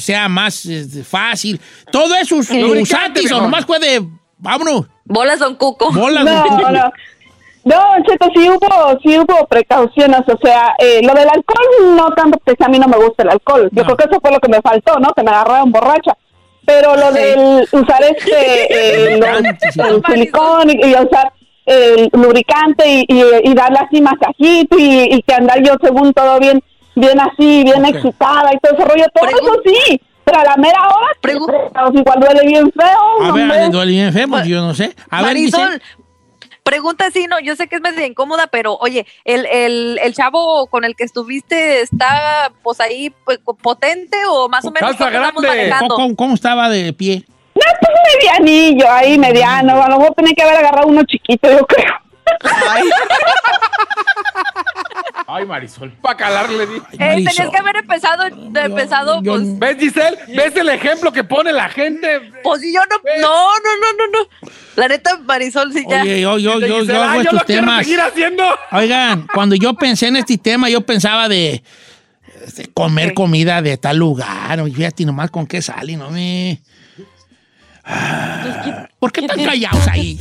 sea 0.00 0.28
más 0.28 0.66
eh, 0.66 0.84
fácil. 1.08 1.60
Todo 1.92 2.16
eso, 2.16 2.36
¿lo 2.36 2.68
Lubricante, 2.68 3.20
usaste 3.20 3.34
o 3.34 3.40
nomás 3.42 3.64
fue 3.64 3.78
de, 3.78 4.04
vámonos, 4.38 4.87
Bolas, 5.05 5.38
Don 5.38 5.55
Cuco. 5.57 5.93
bolas. 5.93 6.25
No, 6.25 6.33
de- 6.66 6.73
no. 6.73 6.93
No, 7.64 7.83
Cheto, 8.07 8.28
sí 8.33 8.49
hubo, 8.49 8.99
sí 9.02 9.19
hubo 9.19 9.45
precauciones, 9.49 10.21
o 10.28 10.38
sea, 10.40 10.76
eh, 10.78 11.00
lo 11.02 11.12
del 11.14 11.28
alcohol 11.28 11.97
no 11.97 12.11
tanto, 12.14 12.38
porque 12.45 12.62
a 12.64 12.69
mí 12.69 12.78
no 12.78 12.87
me 12.87 12.97
gusta 12.97 13.25
el 13.25 13.31
alcohol. 13.31 13.69
Yo 13.73 13.83
No. 13.83 13.87
creo 13.87 13.97
que 13.97 14.05
eso 14.05 14.21
fue 14.21 14.31
lo 14.31 14.38
que 14.38 14.49
me 14.49 14.61
faltó, 14.62 15.00
¿no? 15.00 15.12
Que 15.14 15.25
me 15.25 15.31
agarraron 15.31 15.73
borracha. 15.73 16.12
Pero 16.64 16.97
lo 16.97 17.11
del 17.11 17.62
usar 17.73 18.02
este, 18.05 18.26
eh, 19.16 19.21
sí. 19.73 19.81
el 19.81 20.02
silicón 20.07 20.71
y, 20.71 20.87
y 20.87 20.95
usar 20.95 21.33
el 21.64 22.09
lubricante 22.12 22.85
y, 22.88 23.05
y, 23.09 23.23
y 23.50 23.55
darle 23.55 23.78
así 23.81 24.00
masajito 24.00 24.78
y, 24.78 25.14
y 25.16 25.23
que 25.23 25.35
andar 25.35 25.61
yo 25.62 25.75
según 25.83 26.12
todo 26.12 26.38
bien, 26.38 26.62
bien 26.95 27.19
así, 27.21 27.64
bien 27.64 27.85
excitada 27.85 28.50
y 28.52 28.59
todo 28.59 28.75
ese 28.78 28.85
rollo, 28.88 29.05
todo 29.12 29.28
Pregun- 29.28 29.43
eso 29.43 29.62
sí. 29.64 30.00
Pero 30.26 30.40
a 30.40 30.45
la 30.45 30.56
mera 30.56 30.80
hora, 30.88 31.06
pues, 31.23 31.35
igual 31.95 32.21
duele 32.21 32.40
bien 32.47 32.73
feo. 32.73 33.23
A 33.23 33.33
ver, 33.33 33.42
hombre. 33.45 33.68
duele 33.71 33.92
bien 33.92 34.12
feo, 34.12 34.26
pues, 34.28 34.45
yo 34.47 34.61
no 34.61 34.75
sé. 34.75 34.95
A 35.09 35.18
ver, 35.18 35.26
Marisol, 35.26 35.71
dice, 35.75 35.83
pregunta 36.64 37.12
sí, 37.12 37.26
no, 37.28 37.38
yo 37.38 37.54
sé 37.54 37.68
que 37.68 37.76
es 37.76 37.80
medio 37.80 38.04
incómoda, 38.04 38.49
pero 38.49 38.76
oye, 38.80 39.06
el, 39.25 39.47
el, 39.47 40.00
el 40.02 40.14
chavo 40.14 40.66
con 40.66 40.83
el 40.85 40.97
que 40.97 41.04
estuviste 41.04 41.80
está 41.80 42.50
pues 42.64 42.80
ahí 42.80 43.11
pues, 43.25 43.38
potente 43.62 44.16
o 44.28 44.49
más 44.49 44.64
o 44.64 44.73
menos 44.73 44.99
grande. 44.99 45.73
cómo- 45.88 46.16
cómo 46.16 46.35
estaba 46.35 46.68
de 46.68 46.92
pie? 46.92 47.25
No, 47.54 47.62
pues 47.80 47.92
medianillo 48.18 48.90
ahí, 48.90 49.16
mediano. 49.21 49.80
A 49.80 49.88
lo 49.88 49.99
mejor 50.00 50.14
tenía 50.14 50.35
que 50.35 50.42
haber 50.42 50.56
agarrado 50.56 50.88
uno 50.88 51.04
chiquito, 51.04 51.49
yo 51.50 51.64
creo. 51.66 51.95
Ay, 52.68 52.83
Marisol, 55.47 55.90
para 56.00 56.16
calarle. 56.16 56.62
Eh, 56.64 56.68
tenías 56.99 57.25
Marisol. 57.25 57.50
que 57.50 57.56
haber 57.59 57.76
empezado, 57.76 58.25
de- 58.30 58.61
empezado, 58.61 59.23
yo- 59.23 59.35
pues, 59.35 59.59
¿Ves, 59.59 59.76
Giselle? 59.78 60.18
¿Ves 60.28 60.54
el 60.56 60.68
ejemplo 60.68 61.12
que 61.12 61.25
pone 61.25 61.52
la 61.52 61.68
gente? 61.68 62.33
pues 62.45 62.61
si 62.61 62.73
yo 62.73 62.80
no, 62.88 62.97
no, 63.21 63.28
no, 63.28 63.76
no, 63.80 63.92
no, 63.99 64.21
no. 64.21 64.50
La 64.76 64.88
neta, 64.88 65.18
Marisol, 65.18 65.73
sí 65.73 65.85
ya. 65.88 66.02
Oye, 66.02 66.21
yo, 66.21 66.38
yo, 66.38 66.61
yo, 66.61 66.80
Giselle, 66.80 66.87
yo 66.87 67.02
"Ah, 67.02 67.12
hago 67.12 67.14
yo 67.16 67.21
estos 67.23 67.35
lo 67.40 67.45
quiero 67.47 67.62
temas. 67.62 67.85
seguir 67.85 68.00
haciendo. 68.00 68.45
Oigan, 68.73 69.26
cuando 69.35 69.54
yo 69.56 69.75
pensé 69.75 70.06
en 70.09 70.16
este 70.16 70.38
tema, 70.38 70.68
yo 70.68 70.83
pensaba 70.83 71.28
de, 71.28 71.62
de 72.56 72.66
comer 72.73 73.12
comida 73.14 73.61
de 73.62 73.76
tal 73.78 73.97
lugar. 73.97 74.61
Oye, 74.61 74.75
fíjate 74.75 75.04
nomás 75.04 75.30
con 75.30 75.47
qué 75.47 75.61
sale, 75.61 75.97
no 75.97 76.11
me. 76.11 76.61
Ah, 77.85 78.88
¿Por 78.99 79.12
qué 79.12 79.21
están 79.23 79.45
callados 79.45 79.87
ahí? 79.88 80.21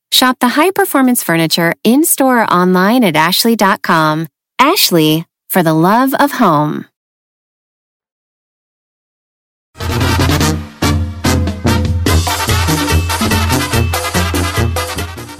Shop 0.11 0.37
the 0.39 0.49
high 0.49 0.71
performance 0.71 1.23
furniture 1.23 1.73
in 1.83 2.03
store 2.03 2.41
or 2.43 2.53
online 2.53 3.03
at 3.03 3.15
ashley.com. 3.15 4.27
Ashley, 4.59 5.25
for 5.49 5.63
the 5.63 5.73
love 5.73 6.13
of 6.15 6.31
home. 6.33 6.85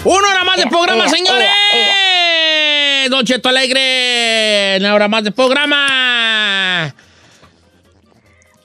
Una 0.04 0.28
hora 0.30 0.44
más 0.44 0.58
de 0.58 0.68
programa, 0.68 1.08
señores. 1.10 1.48
Don 3.10 3.25
Cheto 3.25 3.50
Alegre, 3.50 4.78
una 4.80 4.96
hora 4.96 5.08
más 5.08 5.24
de 5.24 5.32
programa. 5.32 6.86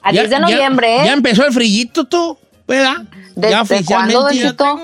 A 0.01 0.11
Ya- 0.11 0.21
10 0.23 0.29
de 0.29 0.35
ya- 0.35 0.39
noviembre, 0.39 0.95
¿eh? 1.01 1.05
Ya 1.05 1.13
empezó 1.13 1.45
el 1.45 1.53
frillito, 1.53 2.05
tú, 2.05 2.37
¿verdad? 2.67 3.03
¿Desde 3.35 3.51
ya 3.51 3.63
cuándo, 3.85 4.21
Don 4.21 4.31
Cheto? 4.33 4.79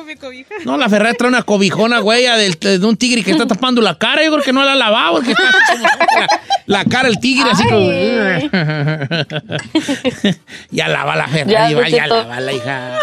No, 0.66 0.78
la 0.78 0.88
Ferrari 0.88 1.18
trae 1.18 1.30
una 1.30 1.42
cobijona, 1.44 2.00
güey, 2.00 2.24
del- 2.26 2.60
de 2.80 2.86
un 2.86 2.96
tigre 2.98 3.24
que 3.24 3.32
está 3.32 3.48
tapando 3.48 3.82
la 3.82 3.98
cara. 3.98 4.24
Yo 4.24 4.32
creo 4.32 4.44
que 4.44 4.54
no 4.54 4.64
la 4.64 4.74
ha 4.74 4.76
lavado, 4.76 5.16
porque 5.16 5.32
está 5.32 5.44
como 5.68 5.88
la, 6.20 6.28
la 6.68 6.86
cara 6.86 7.10
el 7.10 7.20
tigre, 7.20 7.50
así 7.52 7.64
como. 7.64 7.90
ya 10.72 10.88
lava 10.88 11.16
la 11.16 11.28
Ferrari, 11.28 11.74
Ya, 11.74 11.80
va, 11.80 11.90
ya 11.90 12.08
lava 12.08 12.40
la 12.40 12.54
hija. 12.54 13.00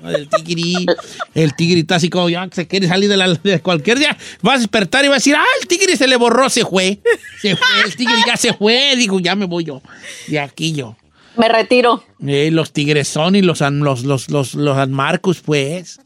No, 0.00 0.10
El 0.10 0.28
tigre, 0.28 0.86
el 1.34 1.54
tigre 1.54 1.80
está 1.80 1.96
así 1.96 2.08
como 2.08 2.28
ya 2.28 2.48
se 2.52 2.66
quiere 2.68 2.86
salir 2.86 3.08
de, 3.08 3.16
la, 3.16 3.28
de 3.34 3.60
cualquier 3.60 3.98
día. 3.98 4.16
Va 4.46 4.54
a 4.54 4.58
despertar 4.58 5.04
y 5.04 5.08
va 5.08 5.14
a 5.14 5.18
decir, 5.18 5.34
ah, 5.36 5.44
el 5.60 5.66
tigre 5.66 5.96
se 5.96 6.06
le 6.06 6.16
borró, 6.16 6.48
se 6.48 6.64
fue. 6.64 7.00
Se 7.42 7.56
fue, 7.56 7.66
el 7.84 7.96
tigre 7.96 8.14
ya 8.26 8.36
se 8.36 8.52
fue. 8.54 8.94
Digo, 8.96 9.18
ya 9.18 9.34
me 9.34 9.46
voy 9.46 9.64
yo. 9.64 9.82
De 10.28 10.38
aquí 10.38 10.72
yo. 10.72 10.96
Me 11.38 11.48
retiro. 11.48 12.02
Eh, 12.26 12.50
los 12.50 12.72
tigres 12.72 13.08
son 13.08 13.36
y 13.36 13.42
los, 13.42 13.60
los, 13.60 14.02
los, 14.02 14.28
los, 14.28 14.54
los 14.54 14.88
Marcus, 14.88 15.40
pues. 15.40 16.00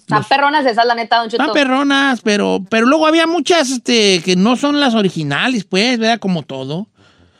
Están 0.00 0.24
perronas 0.24 0.64
esas, 0.66 0.86
la 0.86 0.94
neta, 0.94 1.18
Don 1.18 1.28
Cheto. 1.28 1.42
Están 1.42 1.54
perronas, 1.54 2.20
pero, 2.22 2.64
pero 2.68 2.86
luego 2.86 3.06
había 3.06 3.26
muchas 3.26 3.70
este, 3.70 4.22
que 4.24 4.36
no 4.36 4.56
son 4.56 4.80
las 4.80 4.94
originales, 4.94 5.64
pues, 5.64 5.98
¿verdad? 5.98 6.18
Como 6.18 6.42
todo. 6.42 6.88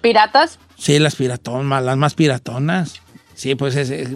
¿Piratas? 0.01 0.59
Sí, 0.77 0.99
las 0.99 1.17
piratonas, 1.17 1.83
las 1.83 1.97
más 1.97 2.15
piratonas. 2.15 3.01
Sí, 3.35 3.55
pues 3.55 3.75
es, 3.77 4.09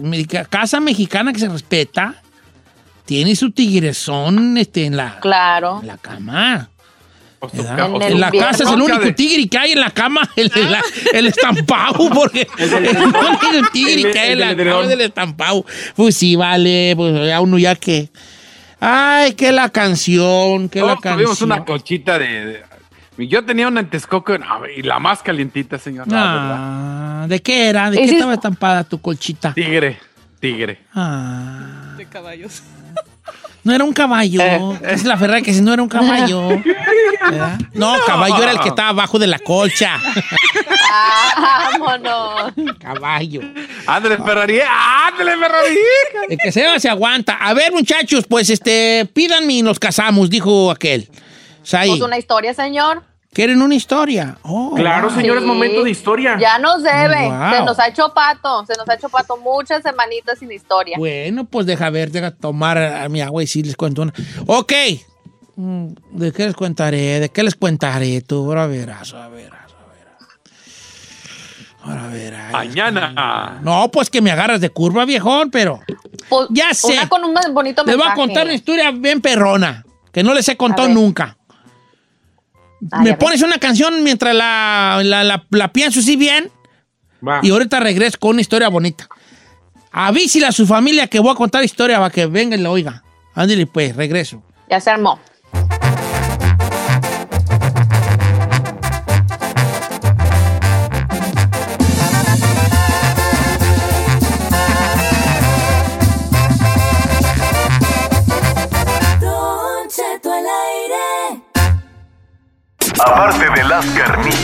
casa 0.49 0.79
mexicana 0.79 1.33
que 1.33 1.39
se 1.39 1.49
respeta. 1.49 2.21
Tiene 3.05 3.35
su 3.35 3.51
tigresón 3.51 4.57
este, 4.57 4.85
en, 4.85 4.97
la, 4.97 5.19
Claro. 5.19 5.79
en 5.81 5.87
la 5.87 5.97
cama. 5.97 6.69
¿Verdad? 7.53 7.89
En 7.95 8.01
En, 8.13 8.19
la 8.19 8.31
casa 8.31 8.63
es 8.63 8.69
el 8.71 8.81
único 8.81 9.13
tigre 9.13 9.47
que 9.47 9.57
hay 9.57 9.71
en 9.73 9.79
la 9.79 9.91
cama, 9.91 10.21
el, 10.35 10.51
el, 10.55 10.75
el 11.13 11.27
estampado, 11.27 12.09
porque 12.09 12.47
es 12.57 12.71
el 12.71 12.85
único 12.87 13.69
tigre 13.71 14.11
que 14.11 14.19
hay 14.19 14.31
en 14.33 14.39
la 14.39 14.55
cama 14.55 14.83
es 14.85 14.91
el 14.91 15.01
estampado. 15.01 15.65
Pues 15.95 16.15
sí, 16.17 16.35
vale, 16.35 16.93
pues 16.95 17.27
ya 17.27 17.41
uno 17.41 17.57
ya 17.57 17.75
que... 17.75 18.09
Ay, 18.79 19.33
que 19.33 19.51
la 19.51 19.69
canción, 19.69 20.69
que 20.69 20.79
la 20.81 20.95
Todos 20.97 21.01
tuvimos 21.01 21.29
canción. 21.39 21.51
una 21.51 21.65
cochita 21.65 22.19
de, 22.19 22.45
de- 23.17 23.27
Yo 23.27 23.43
tenía 23.45 23.67
una 23.69 23.79
en 23.79 23.89
Texcoco 23.89 24.37
no, 24.37 24.67
y 24.67 24.81
la 24.83 24.99
más 24.99 25.23
calientita, 25.23 25.79
señor. 25.79 26.05
Ah, 26.11 27.25
¿De 27.27 27.41
qué 27.41 27.69
era? 27.69 27.89
¿De 27.89 27.97
qué 27.97 28.03
estaba 28.03 28.33
estampada 28.33 28.83
tu 28.83 28.99
colchita? 28.99 29.53
Tigre, 29.53 29.97
tigre. 30.39 30.81
Ah, 30.93 31.93
De 31.97 32.05
caballos. 32.05 32.61
No 33.65 33.73
era 33.73 33.83
un 33.83 33.93
caballo. 33.93 34.77
Es 34.83 35.03
la 35.03 35.17
Ferrari 35.17 35.41
que 35.41 35.51
si 35.51 35.59
no 35.59 35.73
era 35.73 35.81
un 35.81 35.89
caballo. 35.89 36.49
¿verdad? 37.31 37.59
No, 37.73 37.95
caballo 38.05 38.41
era 38.43 38.51
el 38.51 38.59
que 38.59 38.69
estaba 38.69 38.89
abajo 38.89 39.17
de 39.17 39.25
la 39.25 39.39
colcha. 39.39 39.99
Ah, 40.91 41.71
vámonos. 41.71 42.53
caballo. 42.79 43.41
Ándale, 43.87 44.17
Ferrari. 44.17 44.59
Ándale, 44.61 45.31
Ferrari. 45.31 45.77
El 46.29 46.37
que 46.37 46.51
se 46.51 46.63
va 46.63 46.79
se 46.79 46.89
aguanta. 46.89 47.33
A 47.33 47.55
ver, 47.55 47.73
muchachos, 47.73 48.25
pues 48.29 48.51
este, 48.51 49.09
pídanme 49.11 49.53
y 49.53 49.61
nos 49.63 49.79
casamos, 49.79 50.29
dijo 50.29 50.69
aquel. 50.69 51.09
Pues 51.69 52.01
una 52.01 52.19
historia, 52.19 52.53
señor. 52.53 53.03
¿Quieren 53.35 53.61
una 53.61 53.75
historia? 53.75 54.37
Oh, 54.41 54.73
Claro, 54.75 55.09
wow. 55.09 55.15
señor, 55.17 55.35
es 55.37 55.43
Sí. 55.43 55.47
momento 55.47 55.83
de 55.83 55.91
historia. 55.91 56.37
Ya 56.39 56.57
nos 56.57 56.81
debe. 56.81 57.25
Wow. 57.29 57.51
Se 57.51 57.63
nos 57.65 57.77
ha 57.79 57.87
hecho 57.89 58.11
pato. 58.15 58.65
Se 58.65 58.73
nos 58.77 58.89
ha 58.89 58.95
hecho 58.95 59.09
pato 59.09 59.37
muchas 59.37 59.83
semanitas 59.83 60.39
sin 60.39 60.51
historia. 60.51 60.95
Bueno, 60.97 61.43
pues 61.45 61.65
deja 61.67 61.89
ver, 61.89 62.09
deja 62.11 62.31
tomar 62.31 62.77
a 62.79 63.07
mi 63.09 63.21
agua 63.21 63.43
y 63.43 63.47
sí 63.47 63.61
les 63.61 63.75
cuento 63.75 64.01
una. 64.01 64.13
Ok. 64.47 64.71
Mm, 65.57 65.87
¿De 66.11 66.31
qué 66.31 66.45
les 66.47 66.55
contaré? 66.55 67.19
¿De 67.19 67.29
qué 67.29 67.43
les 67.43 67.55
contaré 67.55 68.21
tú? 68.21 68.45
Ahora 68.45 68.67
verás, 68.67 69.13
ahora 69.13 69.29
verás, 69.29 69.59
ahora 69.73 69.93
verás. 69.93 70.21
Ahora 71.83 72.07
verás. 72.07 72.51
Mañana. 72.51 73.59
No, 73.61 73.89
pues 73.91 74.09
que 74.09 74.21
me 74.21 74.31
agarras 74.31 74.59
de 74.61 74.69
curva, 74.69 75.05
viejón, 75.05 75.51
pero 75.51 75.81
Pues, 76.29 76.47
Ya 76.49 76.73
sé. 76.73 76.93
Una 76.93 77.07
con 77.09 77.23
un 77.23 77.33
más 77.33 77.51
bonito 77.53 77.83
les 77.83 77.95
voy 77.95 78.03
a 78.03 78.09
mensaje. 78.09 78.21
contar 78.27 78.45
una 78.45 78.53
historia 78.55 78.91
bien 78.91 79.21
perrona, 79.21 79.85
que 80.11 80.23
no 80.23 80.33
les 80.33 80.47
he 80.49 80.57
contado 80.57 80.87
nunca. 80.89 81.37
Ah, 82.91 83.01
me 83.01 83.13
pones 83.15 83.41
una 83.41 83.57
canción 83.57 84.03
mientras 84.03 84.35
la, 84.35 85.01
la, 85.03 85.23
la- 85.23 85.45
la 85.49 85.73
pienso 85.73 85.99
así 85.99 86.15
bien 86.15 86.51
Va. 87.27 87.39
y 87.41 87.49
ahorita 87.51 87.79
regreso 87.79 88.17
con 88.19 88.31
una 88.31 88.41
historia 88.41 88.69
bonita. 88.69 89.07
Avísile 89.91 90.45
a 90.47 90.51
su 90.51 90.67
familia 90.67 91.07
que 91.07 91.19
voy 91.19 91.31
a 91.31 91.35
contar 91.35 91.63
historia 91.63 91.97
para 91.97 92.09
que 92.09 92.25
venga 92.25 92.55
y 92.55 92.59
la 92.59 92.69
oiga. 92.69 93.03
Ándale 93.33 93.65
pues, 93.65 93.95
regreso. 93.95 94.43
Ya 94.69 94.79
se 94.79 94.89
armó. 94.89 95.19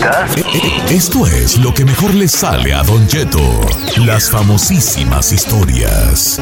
Carnitas, 0.02 0.92
esto 0.92 1.26
es 1.28 1.58
lo 1.58 1.74
que 1.74 1.86
mejor 1.86 2.14
le 2.16 2.28
sale 2.28 2.74
a 2.74 2.84
Don 2.84 3.08
Cheto. 3.08 3.40
Las 4.06 4.30
famosísimas 4.30 5.32
historias. 5.32 6.42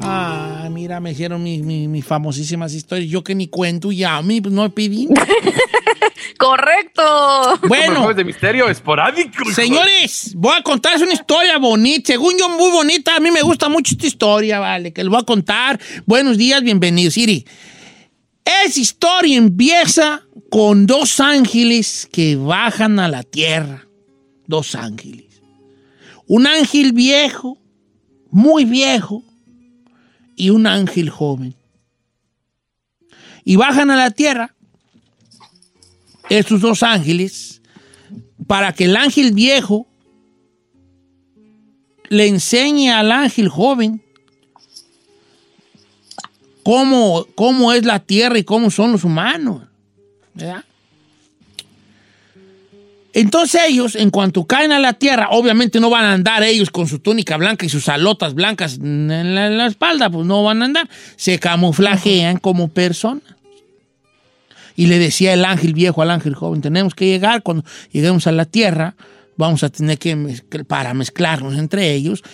Ah, 0.00 0.68
mira, 0.70 1.00
me 1.00 1.12
hicieron 1.12 1.42
mis 1.42 1.62
mi, 1.62 1.88
mis 1.88 2.04
famosísimas 2.04 2.74
historias. 2.74 3.10
Yo 3.10 3.24
que 3.24 3.34
ni 3.34 3.48
cuento 3.48 3.92
ya, 3.92 4.20
mi, 4.22 4.40
pues 4.40 4.54
no 4.54 4.68
pedí. 4.70 5.08
¡Correcto! 6.38 7.02
Bueno, 7.66 8.12
de 8.12 8.24
misterio 8.24 8.68
esporádico. 8.68 9.50
señores, 9.54 10.32
voy 10.34 10.52
a 10.58 10.62
contarles 10.62 11.02
una 11.02 11.12
historia 11.12 11.56
bonita. 11.58 12.12
Según 12.12 12.34
yo, 12.38 12.48
muy 12.50 12.70
bonita. 12.70 13.16
A 13.16 13.20
mí 13.20 13.30
me 13.30 13.42
gusta 13.42 13.68
mucho 13.68 13.92
esta 13.94 14.06
historia, 14.06 14.58
vale, 14.58 14.92
que 14.92 15.02
les 15.02 15.10
voy 15.10 15.20
a 15.20 15.24
contar. 15.24 15.80
Buenos 16.04 16.36
días, 16.36 16.62
bienvenidos. 16.62 17.14
Siri. 17.14 17.46
Esa 18.46 18.80
historia 18.80 19.36
empieza 19.36 20.22
con 20.50 20.86
dos 20.86 21.18
ángeles 21.18 22.08
que 22.12 22.36
bajan 22.36 23.00
a 23.00 23.08
la 23.08 23.24
tierra. 23.24 23.88
Dos 24.46 24.76
ángeles. 24.76 25.42
Un 26.28 26.46
ángel 26.46 26.92
viejo, 26.92 27.58
muy 28.30 28.64
viejo, 28.64 29.24
y 30.36 30.50
un 30.50 30.68
ángel 30.68 31.10
joven. 31.10 31.56
Y 33.42 33.56
bajan 33.56 33.90
a 33.90 33.96
la 33.96 34.10
tierra 34.12 34.54
estos 36.28 36.60
dos 36.60 36.82
ángeles 36.82 37.62
para 38.46 38.72
que 38.72 38.84
el 38.84 38.96
ángel 38.96 39.32
viejo 39.32 39.88
le 42.08 42.28
enseñe 42.28 42.90
al 42.90 43.10
ángel 43.10 43.48
joven 43.48 44.05
cómo, 46.66 47.28
cómo 47.36 47.72
es 47.72 47.84
la 47.84 48.00
tierra 48.00 48.36
y 48.38 48.42
cómo 48.42 48.72
son 48.72 48.90
los 48.90 49.04
humanos. 49.04 49.62
¿verdad? 50.34 50.64
Entonces 53.12 53.60
ellos, 53.68 53.94
en 53.94 54.10
cuanto 54.10 54.44
caen 54.46 54.72
a 54.72 54.80
la 54.80 54.94
tierra, 54.94 55.28
obviamente 55.30 55.78
no 55.78 55.90
van 55.90 56.04
a 56.06 56.12
andar 56.12 56.42
ellos 56.42 56.70
con 56.70 56.88
su 56.88 56.98
túnica 56.98 57.36
blanca 57.36 57.64
y 57.64 57.68
sus 57.68 57.88
alotas 57.88 58.34
blancas 58.34 58.78
en 58.82 59.34
la, 59.36 59.66
espalda, 59.68 60.10
pues 60.10 60.26
no 60.26 60.42
van 60.42 60.60
a 60.60 60.64
andar. 60.64 60.88
Se 61.14 61.38
camuflajean 61.38 62.38
como 62.38 62.66
personas. 62.66 63.22
Y 64.74 64.86
le 64.86 64.98
decía 64.98 65.34
el 65.34 65.44
ángel 65.44 65.72
viejo 65.72 66.02
al 66.02 66.10
ángel 66.10 66.34
joven, 66.34 66.62
tenemos 66.62 66.96
que 66.96 67.06
llegar, 67.06 67.44
cuando 67.44 67.64
lleguemos 67.92 68.26
a 68.26 68.32
la 68.32 68.44
tierra, 68.44 68.96
vamos 69.36 69.62
a 69.62 69.68
tener 69.68 70.00
que, 70.00 70.16
para 70.66 70.94
mezclarnos 70.94 71.56
entre 71.56 71.94
ellos, 71.94 72.24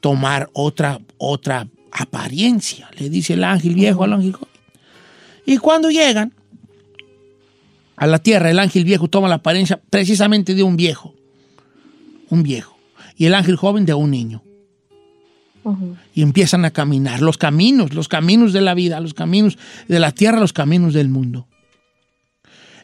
tomar 0.00 0.48
otra, 0.52 1.00
otra 1.18 1.66
apariencia, 1.92 2.90
le 2.98 3.10
dice 3.10 3.34
el 3.34 3.44
ángel 3.44 3.74
viejo 3.74 4.04
al 4.04 4.12
ángel 4.12 4.32
joven. 4.32 4.48
Y 5.46 5.56
cuando 5.58 5.90
llegan 5.90 6.32
a 7.96 8.06
la 8.06 8.18
tierra, 8.18 8.50
el 8.50 8.58
ángel 8.58 8.84
viejo 8.84 9.08
toma 9.08 9.28
la 9.28 9.36
apariencia 9.36 9.80
precisamente 9.90 10.54
de 10.54 10.62
un 10.62 10.76
viejo. 10.76 11.14
Un 12.28 12.42
viejo. 12.42 12.76
Y 13.16 13.26
el 13.26 13.34
ángel 13.34 13.56
joven 13.56 13.84
de 13.84 13.94
un 13.94 14.10
niño. 14.10 14.42
Y 16.14 16.22
empiezan 16.22 16.64
a 16.64 16.70
caminar 16.70 17.20
los 17.20 17.36
caminos, 17.36 17.92
los 17.92 18.08
caminos 18.08 18.52
de 18.52 18.62
la 18.62 18.74
vida, 18.74 18.98
los 19.00 19.12
caminos 19.12 19.58
de 19.88 20.00
la 20.00 20.12
tierra, 20.12 20.40
los 20.40 20.54
caminos 20.54 20.94
del 20.94 21.08
mundo. 21.08 21.46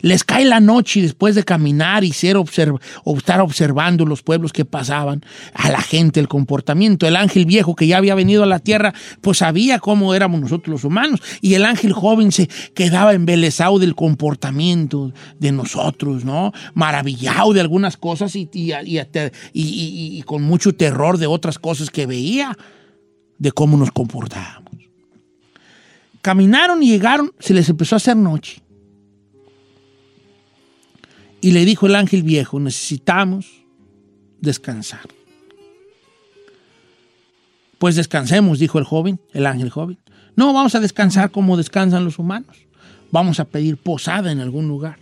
Les 0.01 0.25
cae 0.25 0.45
la 0.45 0.61
noche 0.61 1.03
después 1.03 1.35
de 1.35 1.45
caminar 1.45 2.05
y 2.05 2.13
ser 2.13 2.37
o 2.37 3.17
estar 3.17 3.41
observando 3.41 4.05
los 4.05 4.23
pueblos 4.23 4.53
que 4.53 4.65
pasaban, 4.65 5.25
a 5.55 5.71
la 5.71 5.81
gente, 5.81 6.21
el 6.21 6.29
comportamiento. 6.29 7.07
El 7.07 7.17
ángel 7.17 7.47
viejo 7.47 7.75
que 7.75 7.87
ya 7.87 7.97
había 7.97 8.15
venido 8.15 8.43
a 8.43 8.47
la 8.47 8.59
tierra, 8.59 8.95
pues 9.21 9.39
sabía 9.39 9.79
cómo 9.79 10.15
éramos 10.15 10.41
nosotros 10.41 10.73
los 10.73 10.85
humanos. 10.85 11.21
Y 11.41 11.55
el 11.55 11.65
ángel 11.65 11.93
joven 11.93 12.33
se 12.33 12.49
quedaba 12.75 13.15
embelesado 13.15 13.79
del 13.79 13.95
comportamiento 13.95 15.13
de 15.39 15.53
nosotros, 15.53 16.25
¿no? 16.25 16.53
Maravillado 16.75 17.53
de 17.53 17.61
algunas 17.61 17.97
cosas 17.97 18.37
y, 18.37 18.49
y, 18.53 18.73
y, 18.73 18.99
y 19.53 20.23
con 20.23 20.43
mucho 20.43 20.75
terror 20.75 21.19
de 21.19 21.27
otras 21.27 21.59
cosas 21.59 21.91
que 21.91 22.07
veía, 22.07 22.57
de 23.39 23.53
cómo 23.53 23.77
nos 23.77 23.91
comportábamos. 23.91 24.73
Caminaron 26.23 26.83
y 26.83 26.89
llegaron, 26.89 27.33
se 27.39 27.55
les 27.55 27.69
empezó 27.69 27.95
a 27.95 27.99
hacer 27.99 28.17
noche. 28.17 28.61
Y 31.47 31.53
le 31.53 31.65
dijo 31.65 31.87
el 31.87 31.95
ángel 31.95 32.25
viejo, 32.25 32.59
necesitamos 32.59 33.47
descansar. 34.41 35.03
Pues 37.79 37.95
descansemos, 37.95 38.59
dijo 38.59 38.81
el 38.81 38.85
joven, 38.85 39.21
el 39.33 39.47
ángel 39.47 39.71
joven. 39.71 39.97
No, 40.35 40.53
vamos 40.53 40.75
a 40.75 40.81
descansar 40.81 41.31
como 41.31 41.57
descansan 41.57 42.05
los 42.05 42.19
humanos. 42.19 42.57
Vamos 43.13 43.39
a 43.39 43.45
pedir 43.45 43.77
posada 43.77 44.33
en 44.33 44.41
algún 44.41 44.67
lugar. 44.67 44.99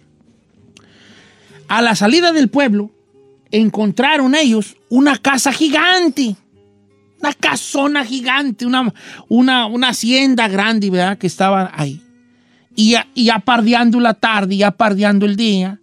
A 1.67 1.81
la 1.81 1.95
salida 1.95 2.31
del 2.33 2.51
pueblo, 2.51 2.91
encontraron 3.51 4.35
ellos 4.35 4.77
una 4.91 5.17
casa 5.17 5.51
gigante. 5.51 6.37
Una 7.21 7.33
casona 7.33 8.05
gigante, 8.05 8.67
una, 8.67 8.93
una, 9.31 9.65
una 9.65 9.89
hacienda 9.89 10.47
grande, 10.49 10.91
¿verdad? 10.91 11.17
Que 11.17 11.27
estaba 11.27 11.73
ahí. 11.75 12.03
Y 12.77 12.97
y 13.15 13.25
ya 13.25 13.39
pardeando 13.39 13.99
la 13.99 14.13
tarde, 14.13 14.59
ya 14.59 14.73
pardeando 14.73 15.25
el 15.25 15.37
día, 15.37 15.81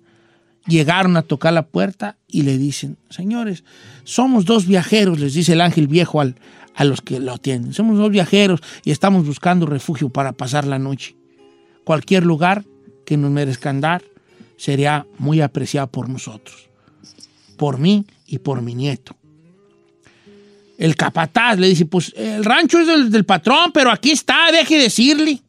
llegaron 0.68 1.18
a 1.18 1.24
tocar 1.24 1.54
la 1.54 1.68
puerta 1.68 2.18
y 2.28 2.44
le 2.44 2.58
dicen, 2.58 2.98
señores, 3.10 3.64
somos 4.04 4.46
dos 4.46 4.68
viajeros, 4.68 5.20
les 5.20 5.34
dice 5.34 5.54
el 5.54 5.62
ángel 5.62 5.88
viejo 5.88 6.22
al, 6.22 6.36
a 6.76 6.84
los 6.84 7.02
que 7.02 7.20
lo 7.20 7.34
atienden, 7.34 7.74
somos 7.74 7.98
dos 7.98 8.12
viajeros 8.12 8.62
y 8.84 8.92
estamos 8.92 9.26
buscando 9.26 9.66
refugio 9.66 10.10
para 10.10 10.34
pasar 10.34 10.66
la 10.66 10.80
noche. 10.80 11.16
Cualquier 11.84 12.26
lugar 12.26 12.64
que 13.06 13.18
nos 13.18 13.32
merezcan 13.32 13.82
dar 13.82 14.04
sería 14.58 15.08
muy 15.18 15.42
apreciado 15.42 15.88
por 15.88 16.08
nosotros, 16.08 16.70
por 17.58 17.80
mí 17.80 18.06
y 18.28 18.40
por 18.40 18.62
mi 18.62 18.76
nieto. 18.76 19.16
El 20.78 20.96
capataz 20.96 21.60
le 21.60 21.68
dice, 21.68 21.86
pues 21.86 22.14
el 22.16 22.44
rancho 22.44 22.80
es 22.80 22.88
del, 22.88 23.12
del 23.12 23.26
patrón, 23.26 23.72
pero 23.72 23.92
aquí 23.92 24.12
está, 24.12 24.52
deje 24.52 24.80
decirle. 24.80 25.42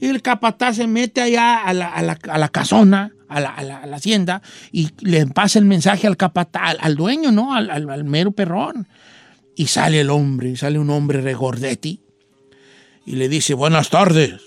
Y 0.00 0.06
el 0.06 0.22
capataz 0.22 0.76
se 0.76 0.86
mete 0.86 1.20
allá 1.20 1.58
a 1.64 1.72
la, 1.72 1.88
a 1.88 2.02
la, 2.02 2.18
a 2.28 2.38
la 2.38 2.48
casona, 2.48 3.12
a 3.32 3.62
la, 3.62 3.96
hacienda, 3.96 4.42
y 4.70 4.90
le 5.00 5.26
pasa 5.26 5.58
el 5.58 5.64
mensaje 5.64 6.06
al 6.06 6.16
capataz, 6.16 6.76
al, 6.80 6.96
dueño, 6.96 7.32
¿no? 7.32 7.54
Al, 7.54 8.04
mero 8.04 8.32
perrón. 8.32 8.88
Y 9.54 9.66
sale 9.66 10.00
el 10.00 10.10
hombre, 10.10 10.56
sale 10.56 10.78
un 10.78 10.90
hombre 10.90 11.20
regordetti, 11.20 12.00
y 13.04 13.16
le 13.16 13.28
dice, 13.28 13.54
buenas 13.54 13.90
tardes. 13.90 14.40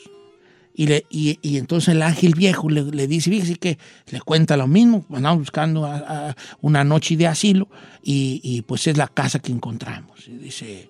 Y, 0.78 0.88
le, 0.88 1.06
y, 1.10 1.38
entonces 1.58 1.96
el 1.96 2.02
ángel 2.02 2.34
viejo 2.36 2.70
le, 2.70 3.08
dice, 3.08 3.32
que 3.56 3.78
le 4.12 4.22
cuenta 4.22 4.58
lo 4.58 4.68
mismo, 4.68 5.06
andamos 5.14 5.40
buscando 5.40 5.86
a, 5.86 6.36
una 6.62 6.84
noche 6.84 7.16
de 7.16 7.28
asilo, 7.28 7.70
y, 8.04 8.62
pues 8.68 8.88
es 8.88 8.98
la 8.98 9.08
casa 9.08 9.40
que 9.40 9.52
encontramos. 9.52 10.28
Y 10.28 10.38
dice, 10.38 10.90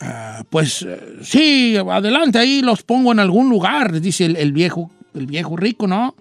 Uh, 0.00 0.42
pues 0.50 0.82
uh, 0.82 1.22
sí, 1.22 1.76
adelante, 1.76 2.38
ahí 2.38 2.62
los 2.62 2.82
pongo 2.82 3.12
en 3.12 3.20
algún 3.20 3.48
lugar, 3.48 4.00
dice 4.00 4.24
el, 4.24 4.52
viejo, 4.52 4.90
el 5.14 5.26
viejo 5.26 5.56
rico, 5.56 5.86
¿no? 5.86 6.16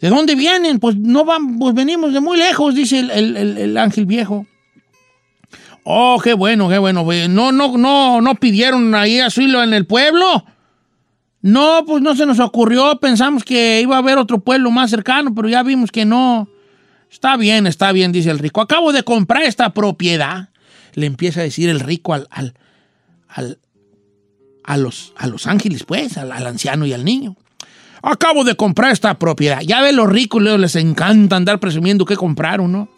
¿De 0.00 0.08
dónde 0.08 0.34
vienen? 0.34 0.78
Pues 0.78 0.96
no 0.96 1.24
van, 1.24 1.58
pues 1.58 1.74
venimos 1.74 2.12
de 2.12 2.20
muy 2.20 2.36
lejos, 2.36 2.74
dice 2.74 2.98
el, 2.98 3.10
el, 3.10 3.58
el 3.58 3.76
ángel 3.78 4.06
viejo. 4.06 4.46
Oh, 5.84 6.20
qué 6.22 6.34
bueno, 6.34 6.68
qué 6.68 6.78
bueno. 6.78 7.06
No, 7.28 7.52
no, 7.52 7.78
no, 7.78 8.20
no 8.20 8.34
pidieron 8.34 8.94
ahí 8.94 9.20
asilo 9.20 9.62
en 9.62 9.72
el 9.72 9.86
pueblo. 9.86 10.44
No, 11.42 11.84
pues 11.86 12.02
no 12.02 12.16
se 12.16 12.26
nos 12.26 12.40
ocurrió. 12.40 12.98
Pensamos 12.98 13.44
que 13.44 13.80
iba 13.80 13.94
a 13.94 14.00
haber 14.00 14.18
otro 14.18 14.40
pueblo 14.40 14.70
más 14.70 14.90
cercano, 14.90 15.32
pero 15.34 15.48
ya 15.48 15.62
vimos 15.62 15.92
que 15.92 16.04
no. 16.04 16.48
Está 17.10 17.36
bien, 17.36 17.68
está 17.68 17.92
bien, 17.92 18.10
dice 18.10 18.30
el 18.30 18.40
rico. 18.40 18.60
Acabo 18.60 18.92
de 18.92 19.04
comprar 19.04 19.44
esta 19.44 19.70
propiedad 19.72 20.48
le 20.96 21.06
empieza 21.06 21.40
a 21.40 21.44
decir 21.44 21.68
el 21.68 21.78
rico 21.78 22.14
al, 22.14 22.26
al, 22.30 22.54
al 23.28 23.58
a, 24.64 24.76
los, 24.76 25.12
a 25.16 25.28
los 25.28 25.46
ángeles, 25.46 25.84
pues, 25.84 26.18
al, 26.18 26.32
al, 26.32 26.46
anciano 26.46 26.84
y 26.86 26.92
al 26.92 27.04
niño. 27.04 27.36
Acabo 28.08 28.44
de 28.44 28.54
comprar 28.54 28.92
esta 28.92 29.18
propiedad. 29.18 29.62
Ya 29.62 29.82
ve, 29.82 29.92
los 29.92 30.08
ricos 30.08 30.40
les 30.40 30.76
encanta 30.76 31.34
andar 31.34 31.58
presumiendo 31.58 32.04
que 32.04 32.14
compraron, 32.14 32.70
¿no? 32.70 32.88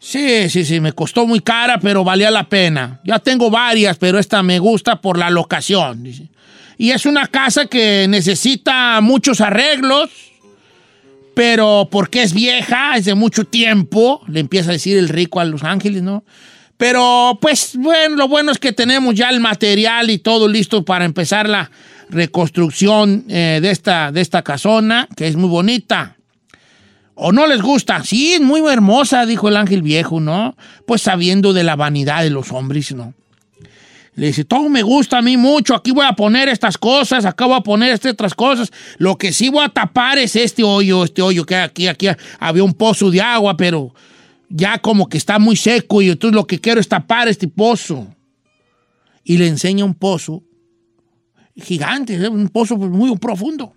Sí, 0.00 0.48
sí, 0.48 0.64
sí, 0.64 0.80
me 0.80 0.94
costó 0.94 1.26
muy 1.26 1.40
cara, 1.40 1.78
pero 1.78 2.04
valía 2.04 2.30
la 2.30 2.48
pena. 2.48 3.02
Ya 3.04 3.18
tengo 3.18 3.50
varias, 3.50 3.98
pero 3.98 4.18
esta 4.18 4.42
me 4.42 4.58
gusta 4.58 5.02
por 5.02 5.18
la 5.18 5.28
locación. 5.28 6.02
Dice. 6.02 6.30
Y 6.78 6.92
es 6.92 7.04
una 7.04 7.26
casa 7.26 7.66
que 7.66 8.06
necesita 8.08 8.98
muchos 9.02 9.42
arreglos, 9.42 10.08
pero 11.34 11.88
porque 11.90 12.22
es 12.22 12.32
vieja, 12.32 12.96
es 12.96 13.04
de 13.04 13.14
mucho 13.14 13.44
tiempo, 13.44 14.22
le 14.26 14.40
empieza 14.40 14.70
a 14.70 14.72
decir 14.72 14.96
el 14.96 15.10
rico 15.10 15.38
a 15.38 15.44
los 15.44 15.64
ángeles, 15.64 16.02
¿no? 16.02 16.24
Pero 16.78 17.38
pues 17.42 17.76
bueno, 17.76 18.16
lo 18.16 18.26
bueno 18.26 18.52
es 18.52 18.58
que 18.58 18.72
tenemos 18.72 19.14
ya 19.14 19.28
el 19.28 19.40
material 19.40 20.08
y 20.08 20.16
todo 20.16 20.48
listo 20.48 20.82
para 20.82 21.04
empezar 21.04 21.46
la 21.46 21.70
reconstrucción 22.08 23.24
eh, 23.28 23.58
de, 23.62 23.70
esta, 23.70 24.12
de 24.12 24.20
esta 24.20 24.42
casona, 24.42 25.08
que 25.16 25.26
es 25.26 25.36
muy 25.36 25.48
bonita. 25.48 26.16
¿O 27.14 27.32
no 27.32 27.46
les 27.46 27.62
gusta? 27.62 28.02
Sí, 28.02 28.34
es 28.34 28.40
muy 28.40 28.60
hermosa, 28.70 29.24
dijo 29.24 29.48
el 29.48 29.56
ángel 29.56 29.82
viejo, 29.82 30.20
¿no? 30.20 30.56
Pues 30.86 31.02
sabiendo 31.02 31.52
de 31.52 31.62
la 31.62 31.76
vanidad 31.76 32.22
de 32.22 32.30
los 32.30 32.50
hombres, 32.50 32.92
¿no? 32.92 33.14
Le 34.16 34.28
dice, 34.28 34.44
todo 34.44 34.68
me 34.68 34.82
gusta 34.82 35.18
a 35.18 35.22
mí 35.22 35.36
mucho, 35.36 35.74
aquí 35.74 35.90
voy 35.90 36.06
a 36.06 36.12
poner 36.12 36.48
estas 36.48 36.78
cosas, 36.78 37.24
acá 37.24 37.46
voy 37.46 37.56
a 37.56 37.60
poner 37.60 37.92
estas 37.92 38.12
otras 38.12 38.34
cosas. 38.34 38.70
Lo 38.98 39.18
que 39.18 39.32
sí 39.32 39.48
voy 39.48 39.64
a 39.64 39.68
tapar 39.68 40.18
es 40.18 40.36
este 40.36 40.62
hoyo, 40.62 41.04
este 41.04 41.20
hoyo 41.20 41.44
que 41.44 41.56
aquí, 41.56 41.88
aquí 41.88 42.06
había 42.38 42.62
un 42.62 42.74
pozo 42.74 43.10
de 43.10 43.20
agua, 43.20 43.56
pero 43.56 43.92
ya 44.48 44.78
como 44.78 45.08
que 45.08 45.18
está 45.18 45.40
muy 45.40 45.56
seco 45.56 46.00
y 46.00 46.10
entonces 46.10 46.34
lo 46.34 46.46
que 46.46 46.60
quiero 46.60 46.80
es 46.80 46.88
tapar 46.88 47.26
este 47.26 47.48
pozo. 47.48 48.06
Y 49.24 49.38
le 49.38 49.48
enseña 49.48 49.84
un 49.84 49.94
pozo 49.94 50.42
gigante, 51.56 52.28
un 52.28 52.48
pozo 52.48 52.76
muy 52.76 53.16
profundo. 53.18 53.74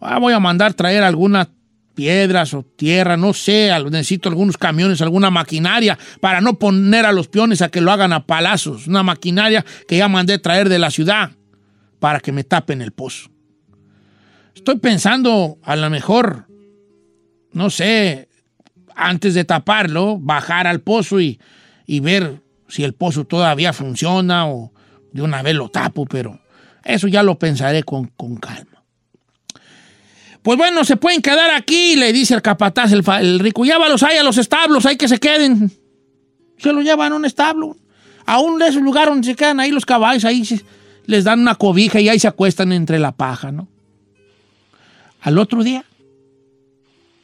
Ah, 0.00 0.18
voy 0.18 0.32
a 0.32 0.40
mandar 0.40 0.74
traer 0.74 1.02
algunas 1.02 1.48
piedras 1.94 2.54
o 2.54 2.62
tierra, 2.62 3.16
no 3.16 3.34
sé, 3.34 3.70
necesito 3.90 4.30
algunos 4.30 4.56
camiones, 4.56 5.02
alguna 5.02 5.30
maquinaria 5.30 5.98
para 6.20 6.40
no 6.40 6.58
poner 6.58 7.04
a 7.04 7.12
los 7.12 7.28
peones 7.28 7.60
a 7.60 7.68
que 7.68 7.82
lo 7.82 7.92
hagan 7.92 8.12
a 8.12 8.26
palazos. 8.26 8.86
Una 8.86 9.02
maquinaria 9.02 9.64
que 9.86 9.98
ya 9.98 10.08
mandé 10.08 10.38
traer 10.38 10.68
de 10.68 10.78
la 10.78 10.90
ciudad 10.90 11.32
para 11.98 12.20
que 12.20 12.32
me 12.32 12.44
tapen 12.44 12.80
el 12.80 12.92
pozo. 12.92 13.30
Estoy 14.54 14.78
pensando, 14.78 15.58
a 15.62 15.76
lo 15.76 15.90
mejor, 15.90 16.46
no 17.52 17.70
sé, 17.70 18.28
antes 18.96 19.34
de 19.34 19.44
taparlo, 19.44 20.18
bajar 20.18 20.66
al 20.66 20.80
pozo 20.80 21.20
y, 21.20 21.38
y, 21.86 22.00
ver 22.00 22.42
si 22.68 22.84
el 22.84 22.94
pozo 22.94 23.24
todavía 23.24 23.72
funciona 23.72 24.46
o 24.46 24.72
de 25.12 25.22
una 25.22 25.42
vez 25.42 25.54
lo 25.54 25.68
tapo, 25.68 26.06
pero 26.06 26.40
eso 26.84 27.08
ya 27.08 27.22
lo 27.22 27.38
pensaré 27.38 27.82
con, 27.82 28.06
con 28.16 28.36
calma. 28.36 28.82
Pues 30.42 30.56
bueno, 30.56 30.84
se 30.84 30.96
pueden 30.96 31.20
quedar 31.20 31.50
aquí, 31.50 31.96
le 31.96 32.12
dice 32.12 32.34
el 32.34 32.42
capataz, 32.42 32.92
el, 32.92 33.04
el 33.20 33.38
rico. 33.40 33.64
Llévalos 33.64 34.02
ahí 34.02 34.16
a 34.16 34.22
los 34.22 34.38
establos, 34.38 34.86
hay 34.86 34.96
que 34.96 35.08
se 35.08 35.18
queden. 35.18 35.70
Se 36.56 36.72
los 36.72 36.82
llevan 36.82 37.12
a 37.12 37.16
un 37.16 37.24
establo. 37.24 37.76
A 38.24 38.38
un 38.38 38.58
lugares 38.82 39.10
donde 39.10 39.26
se 39.26 39.34
quedan 39.34 39.60
ahí 39.60 39.70
los 39.70 39.84
caballos, 39.84 40.24
ahí 40.24 40.42
les 41.06 41.24
dan 41.24 41.40
una 41.40 41.56
cobija 41.56 42.00
y 42.00 42.08
ahí 42.08 42.18
se 42.18 42.28
acuestan 42.28 42.72
entre 42.72 42.98
la 42.98 43.12
paja, 43.12 43.50
¿no? 43.50 43.68
Al 45.20 45.36
otro 45.38 45.62
día, 45.62 45.84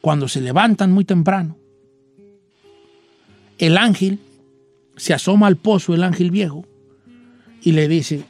cuando 0.01 0.29
se 0.29 0.40
levantan 0.40 0.92
muy 0.92 1.05
temprano, 1.05 1.57
el 3.59 3.79
ángel 3.79 4.18
se 4.96 5.14
asoma 5.14 5.46
al 5.46 5.57
pozo, 5.57 5.94
el 5.94 6.03
ángel 6.03 6.31
viejo, 6.31 6.66
y 7.66 7.72
le 7.72 7.88
dice 7.88 8.24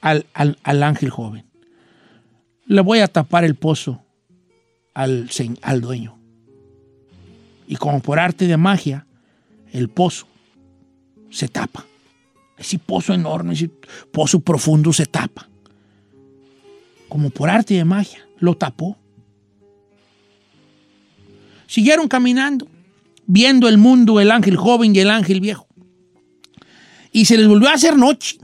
al, 0.00 0.26
al, 0.34 0.58
al 0.64 0.82
ángel 0.82 1.10
joven, 1.10 1.44
le 2.66 2.80
voy 2.80 2.98
a 2.98 3.06
tapar 3.06 3.44
el 3.44 3.54
pozo 3.54 4.02
al, 4.94 5.30
al 5.62 5.80
dueño. 5.80 6.18
Y 7.68 7.76
como 7.76 8.00
por 8.00 8.18
arte 8.18 8.48
de 8.48 8.56
magia, 8.56 9.06
el 9.72 9.88
pozo 9.88 10.26
se 11.30 11.46
tapa. 11.46 11.86
Ese 12.58 12.80
pozo 12.80 13.14
enorme, 13.14 13.54
ese 13.54 13.70
pozo 14.10 14.40
profundo 14.40 14.92
se 14.92 15.06
tapa. 15.06 15.48
como 17.08 17.30
por 17.30 17.48
arte 17.48 17.74
de 17.74 17.84
magia, 17.84 18.26
lo 18.40 18.56
tapó. 18.56 18.96
Siguieron 21.68 22.08
caminando, 22.08 22.66
viendo 23.24 23.68
el 23.68 23.78
mundo, 23.78 24.18
el 24.18 24.32
ángel 24.32 24.56
joven 24.56 24.96
y 24.96 24.98
el 24.98 25.10
ángel 25.10 25.40
viejo. 25.40 25.68
Y 27.16 27.24
se 27.24 27.38
les 27.38 27.48
volvió 27.48 27.70
a 27.70 27.72
hacer 27.72 27.96
noche. 27.96 28.36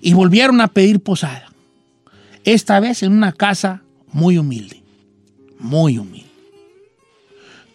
Y 0.00 0.14
volvieron 0.14 0.60
a 0.60 0.68
pedir 0.68 1.00
posada. 1.00 1.50
Esta 2.44 2.78
vez 2.78 3.02
en 3.02 3.12
una 3.12 3.32
casa 3.32 3.82
muy 4.12 4.38
humilde. 4.38 4.80
Muy 5.58 5.98
humilde. 5.98 6.30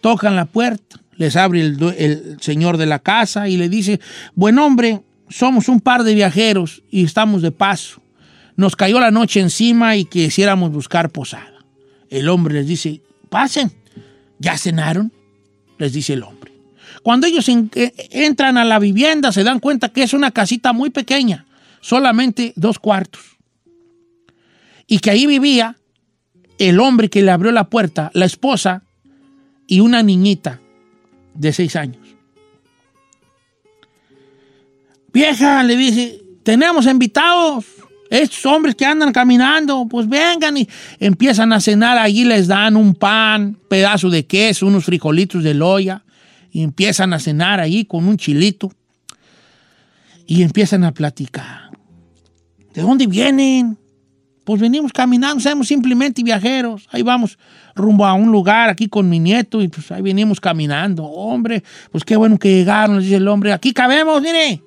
Tocan 0.00 0.36
la 0.36 0.46
puerta, 0.46 1.02
les 1.18 1.36
abre 1.36 1.60
el, 1.60 2.38
señor 2.40 2.78
de 2.78 2.86
la 2.86 2.98
casa 2.98 3.46
y 3.50 3.58
le 3.58 3.68
dice, 3.68 4.00
buen 4.34 4.58
hombre, 4.58 5.02
somos 5.28 5.68
un 5.68 5.82
par 5.82 6.02
de 6.02 6.14
viajeros 6.14 6.82
y 6.90 7.04
estamos 7.04 7.42
de 7.42 7.52
paso. 7.52 8.00
Nos 8.56 8.74
cayó 8.74 9.00
la 9.00 9.10
noche 9.10 9.40
encima 9.40 9.96
y 9.96 10.06
quisiéramos 10.06 10.72
buscar 10.72 11.10
posada. 11.10 11.62
El 12.08 12.30
hombre 12.30 12.54
les 12.54 12.66
dice, 12.66 13.02
pasen, 13.28 13.70
¿ya 14.38 14.56
cenaron? 14.56 15.12
Les 15.76 15.92
dice 15.92 16.14
el 16.14 16.22
hombre. 16.22 16.39
Cuando 17.02 17.26
ellos 17.26 17.48
eh, 17.48 17.92
entran 18.10 18.58
a 18.58 18.64
la 18.64 18.78
vivienda 18.78 19.32
se 19.32 19.44
dan 19.44 19.60
cuenta 19.60 19.88
que 19.90 20.02
es 20.02 20.12
una 20.12 20.30
casita 20.30 20.72
muy 20.72 20.90
pequeña, 20.90 21.46
solamente 21.80 22.52
dos 22.56 22.78
cuartos. 22.78 23.22
Y 24.86 24.98
que 24.98 25.10
ahí 25.10 25.26
vivía 25.26 25.76
el 26.58 26.80
hombre 26.80 27.08
que 27.08 27.22
le 27.22 27.30
abrió 27.30 27.52
la 27.52 27.64
puerta, 27.64 28.10
la 28.12 28.26
esposa 28.26 28.82
y 29.66 29.80
una 29.80 30.02
niñita 30.02 30.60
de 31.34 31.52
seis 31.52 31.76
años. 31.76 32.06
Vieja, 35.12 35.62
le 35.62 35.76
dice, 35.76 36.22
tenemos 36.42 36.86
invitados. 36.86 37.64
Estos 38.10 38.44
hombres 38.46 38.74
que 38.74 38.84
andan 38.84 39.12
caminando, 39.12 39.86
pues 39.88 40.08
vengan 40.08 40.56
y 40.56 40.68
empiezan 40.98 41.52
a 41.52 41.60
cenar. 41.60 41.96
Allí 41.96 42.24
les 42.24 42.48
dan 42.48 42.76
un 42.76 42.94
pan, 42.94 43.56
pedazo 43.68 44.10
de 44.10 44.26
queso, 44.26 44.66
unos 44.66 44.84
frijolitos 44.84 45.44
de 45.44 45.54
loya. 45.54 46.02
Y 46.50 46.62
empiezan 46.62 47.12
a 47.12 47.18
cenar 47.18 47.60
allí 47.60 47.84
con 47.84 48.06
un 48.06 48.16
chilito. 48.16 48.72
Y 50.26 50.42
empiezan 50.42 50.84
a 50.84 50.92
platicar. 50.92 51.70
¿De 52.74 52.82
dónde 52.82 53.06
vienen? 53.06 53.76
Pues 54.44 54.60
venimos 54.60 54.92
caminando, 54.92 55.40
somos 55.40 55.68
simplemente 55.68 56.22
viajeros. 56.22 56.88
Ahí 56.90 57.02
vamos 57.02 57.38
rumbo 57.74 58.04
a 58.04 58.14
un 58.14 58.32
lugar 58.32 58.68
aquí 58.68 58.88
con 58.88 59.08
mi 59.08 59.18
nieto 59.18 59.62
y 59.62 59.68
pues 59.68 59.90
ahí 59.92 60.02
venimos 60.02 60.40
caminando. 60.40 61.04
Hombre, 61.04 61.62
pues 61.90 62.04
qué 62.04 62.16
bueno 62.16 62.38
que 62.38 62.48
llegaron, 62.56 63.00
dice 63.00 63.16
el 63.16 63.28
hombre. 63.28 63.52
Aquí 63.52 63.72
cabemos, 63.72 64.20
mire. 64.22 64.62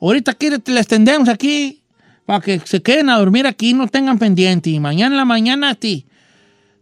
Ahorita 0.00 0.32
aquí 0.32 0.48
les 0.66 0.86
tendemos 0.86 1.28
aquí 1.28 1.82
para 2.24 2.40
que 2.40 2.60
se 2.64 2.82
queden 2.82 3.08
a 3.08 3.18
dormir 3.18 3.46
aquí, 3.46 3.72
no 3.72 3.88
tengan 3.88 4.18
pendiente. 4.18 4.70
Y 4.70 4.80
mañana 4.80 5.14
en 5.14 5.16
la 5.16 5.24
mañana, 5.24 5.74
ti, 5.74 6.04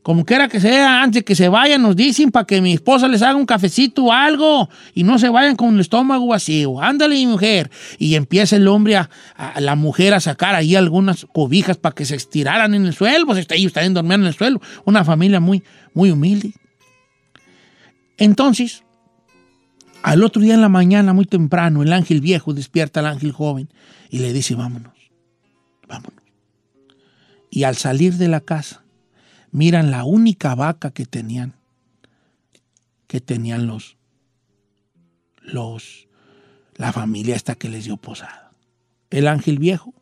como 0.07 0.25
quiera 0.25 0.47
que 0.47 0.61
sea, 0.61 1.03
antes 1.03 1.25
que 1.25 1.35
se 1.35 1.49
vayan, 1.49 1.83
nos 1.83 1.97
dicen 1.97 2.31
para 2.31 2.47
que 2.47 2.61
mi 2.61 2.73
esposa 2.75 3.09
les 3.09 3.23
haga 3.23 3.35
un 3.35 3.45
cafecito 3.45 4.05
o 4.05 4.12
algo 4.12 4.69
y 4.95 5.03
no 5.03 5.19
se 5.19 5.29
vayan 5.29 5.57
con 5.57 5.75
el 5.75 5.81
estómago 5.81 6.29
vacío. 6.29 6.81
Ándale, 6.81 7.16
mi 7.16 7.27
mujer. 7.27 7.73
Y 7.99 8.14
empieza 8.14 8.55
el 8.55 8.69
hombre, 8.69 8.95
a, 8.95 9.11
la 9.59 9.75
mujer, 9.75 10.14
a 10.14 10.21
sacar 10.21 10.55
ahí 10.55 10.77
algunas 10.77 11.27
cobijas 11.33 11.77
para 11.77 11.92
que 11.92 12.05
se 12.05 12.14
estiraran 12.14 12.73
en 12.75 12.87
el 12.87 12.95
suelo. 12.95 13.27
Pues 13.27 13.45
ellos 13.51 13.73
también 13.73 13.95
dormían 13.95 14.21
en 14.21 14.29
el 14.29 14.35
suelo. 14.35 14.61
Una 14.85 15.05
familia 15.05 15.40
muy, 15.40 15.64
muy 15.92 16.12
humilde. 16.12 16.53
Entonces, 18.16 18.85
al 20.05 20.23
otro 20.23 20.40
día 20.40 20.55
en 20.55 20.61
la 20.61 20.69
mañana, 20.69 21.14
muy 21.14 21.25
temprano, 21.25 21.83
el 21.83 21.92
ángel 21.92 22.21
viejo 22.21 22.55
despierta 22.55 23.01
al 23.01 23.07
ángel 23.07 23.33
joven 23.33 23.69
y 24.09 24.21
le 24.21 24.33
dice, 24.33 24.55
vámonos, 24.55 24.95
vámonos. 25.88 26.23
Y 27.51 27.64
al 27.64 27.75
salir 27.75 28.14
de 28.14 28.29
la 28.29 28.40
casa, 28.40 28.86
miran 29.57 29.90
la 29.90 30.05
única 30.05 30.55
vaca 30.55 30.90
que 30.90 31.07
tenían, 31.07 31.55
que 33.07 33.23
tenían 33.23 33.66
los, 33.66 33.97
los, 35.40 36.09
la 36.75 36.92
familia 36.92 37.35
esta 37.35 37.55
que 37.55 37.71
les 37.71 37.87
dio 37.87 37.97
posada. 37.97 38.53
El 39.09 39.27
ángel 39.27 39.59
viejo 39.59 39.95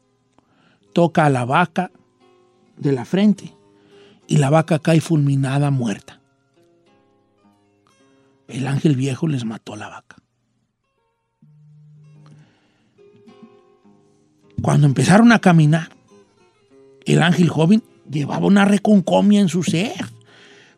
toca 0.92 1.24
a 1.24 1.30
la 1.30 1.44
vaca 1.44 1.92
de 2.76 2.90
la 2.90 3.04
frente 3.04 3.54
y 4.26 4.38
la 4.38 4.50
vaca 4.50 4.80
cae 4.80 5.00
fulminada, 5.00 5.70
muerta. 5.70 6.20
El 8.48 8.66
ángel 8.66 8.96
viejo 8.96 9.28
les 9.28 9.44
mató 9.44 9.74
a 9.74 9.76
la 9.76 9.88
vaca. 9.88 10.16
Cuando 14.60 14.88
empezaron 14.88 15.30
a 15.30 15.38
caminar, 15.38 15.90
el 17.04 17.22
ángel 17.22 17.48
joven 17.48 17.84
llevaba 18.10 18.46
una 18.46 18.64
reconcomia 18.64 19.40
en 19.40 19.48
su 19.48 19.62
ser. 19.62 20.06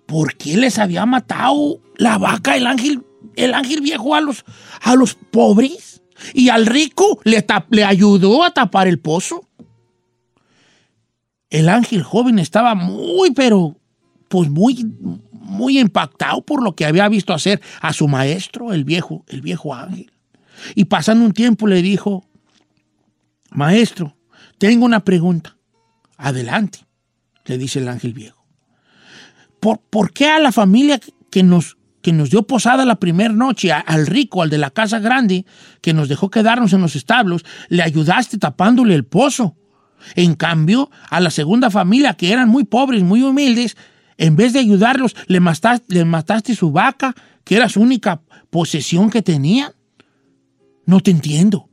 ¿Por 0.06 0.36
qué 0.36 0.56
les 0.56 0.78
había 0.78 1.04
matado 1.06 1.80
la 1.96 2.18
vaca 2.18 2.56
el 2.56 2.66
ángel, 2.66 3.02
el 3.34 3.54
ángel 3.54 3.80
viejo 3.80 4.14
a 4.14 4.20
los, 4.20 4.44
a 4.82 4.94
los 4.94 5.14
pobres? 5.14 6.02
Y 6.32 6.48
al 6.48 6.66
rico 6.66 7.20
le, 7.24 7.46
tap- 7.46 7.66
le 7.70 7.84
ayudó 7.84 8.44
a 8.44 8.50
tapar 8.52 8.88
el 8.88 8.98
pozo. 8.98 9.48
El 11.50 11.68
ángel 11.68 12.02
joven 12.02 12.38
estaba 12.38 12.74
muy, 12.74 13.32
pero, 13.32 13.76
pues 14.28 14.48
muy, 14.48 14.86
muy 15.32 15.78
impactado 15.78 16.40
por 16.42 16.62
lo 16.62 16.74
que 16.74 16.86
había 16.86 17.08
visto 17.08 17.34
hacer 17.34 17.60
a 17.80 17.92
su 17.92 18.08
maestro, 18.08 18.72
el 18.72 18.84
viejo, 18.84 19.24
el 19.28 19.42
viejo 19.42 19.74
ángel. 19.74 20.10
Y 20.74 20.86
pasando 20.86 21.24
un 21.24 21.32
tiempo 21.32 21.66
le 21.66 21.82
dijo, 21.82 22.24
maestro, 23.50 24.16
tengo 24.58 24.86
una 24.86 25.04
pregunta. 25.04 25.56
Adelante, 26.16 26.86
le 27.46 27.59
dice 27.59 27.78
el 27.78 27.88
ángel 27.88 28.12
viejo. 28.12 28.44
¿Por, 29.61 29.80
por 29.80 30.12
qué 30.12 30.28
a 30.28 30.38
la 30.38 30.52
familia 30.52 31.00
que 31.30 31.42
nos, 31.42 31.78
que 32.02 32.12
nos 32.12 32.30
dio 32.30 32.46
posada 32.46 32.85
la 32.85 32.96
primera 32.96 33.32
noche, 33.32 33.72
al 33.72 34.06
rico, 34.06 34.42
al 34.42 34.50
de 34.50 34.59
la 34.59 34.70
casa 34.70 34.98
grande, 34.98 35.46
que 35.80 35.92
nos 35.92 36.09
dejó 36.09 36.30
quedarnos 36.30 36.72
en 36.72 36.82
los 36.82 36.96
establos, 36.96 37.44
le 37.68 37.82
ayudaste 37.82 38.38
tapándole 38.38 38.94
el 38.94 39.04
pozo? 39.04 39.56
En 40.14 40.35
cambio, 40.35 40.90
a 41.09 41.20
la 41.20 41.30
segunda 41.30 41.70
familia, 41.70 42.14
que 42.14 42.32
eran 42.32 42.48
muy 42.48 42.64
pobres, 42.64 43.02
muy 43.02 43.22
humildes, 43.22 43.76
en 44.18 44.37
vez 44.37 44.52
de 44.52 44.61
ayudarlos, 44.61 45.16
le 45.26 45.40
mataste, 45.40 45.94
le 45.94 46.04
mataste 46.04 46.54
su 46.54 46.70
vaca, 46.70 47.14
que 47.44 47.56
era 47.56 47.68
su 47.68 47.80
única 47.80 48.22
posesión 48.50 49.11
que 49.11 49.22
tenían. 49.22 49.72
No 50.85 51.00
te 51.00 51.11
entiendo. 51.11 51.68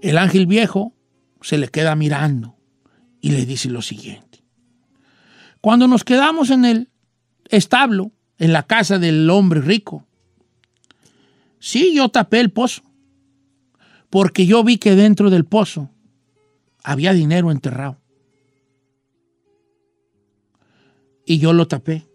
El 0.00 0.18
ángel 0.18 0.46
viejo 0.46 0.94
se 1.40 1.58
le 1.58 1.68
queda 1.68 1.96
mirando 1.96 2.53
y 3.24 3.30
le 3.30 3.46
dice 3.46 3.70
lo 3.70 3.80
siguiente. 3.80 4.44
Cuando 5.62 5.88
nos 5.88 6.04
quedamos 6.04 6.50
en 6.50 6.66
el 6.66 6.90
establo, 7.48 8.12
en 8.36 8.52
la 8.52 8.64
casa 8.64 8.98
del 8.98 9.30
hombre 9.30 9.62
rico, 9.62 10.04
sí, 11.58 11.94
yo 11.94 12.10
tapé 12.10 12.40
el 12.40 12.50
pozo, 12.50 12.82
porque 14.10 14.44
yo 14.44 14.62
vi 14.62 14.76
que 14.76 14.94
dentro 14.94 15.30
del 15.30 15.46
pozo 15.46 15.88
había 16.82 17.14
dinero 17.14 17.50
enterrado. 17.50 17.96
Y 21.24 21.38
yo 21.38 21.54
lo 21.54 21.66
tapé, 21.66 22.06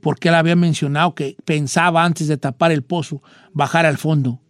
porque 0.00 0.28
él 0.28 0.34
había 0.34 0.56
mencionado 0.56 1.14
que 1.14 1.36
pensaba 1.44 2.04
antes 2.04 2.26
de 2.26 2.36
tapar 2.36 2.72
el 2.72 2.82
pozo 2.82 3.22
bajar 3.52 3.86
al 3.86 3.96
fondo. 3.96 4.40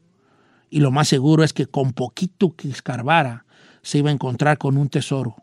Y 0.71 0.81
lo 0.81 0.91
más 0.91 1.07
seguro 1.07 1.45
es 1.45 1.53
que 1.53 1.67
con 1.67 1.93
poquito 1.93 2.57
que 2.57 2.71
escarbara 2.71 3.44
se 3.85 3.99
iba 3.99 4.09
a 4.09 4.15
encontrar 4.15 4.59
con 4.59 4.77
un 4.79 4.89
tesoro. 4.89 5.37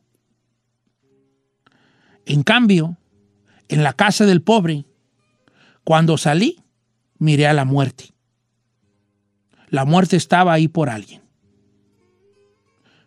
En 2.25 2.43
cambio, 2.43 2.97
en 3.69 3.83
la 3.83 3.93
casa 3.93 4.25
del 4.25 4.41
pobre, 4.41 4.85
cuando 5.83 6.17
salí, 6.17 6.59
miré 7.19 7.47
a 7.47 7.53
la 7.53 7.65
muerte. 7.65 8.13
La 9.69 9.85
muerte 9.85 10.17
estaba 10.17 10.53
ahí 10.53 10.67
por 10.67 10.89
alguien. 10.89 11.21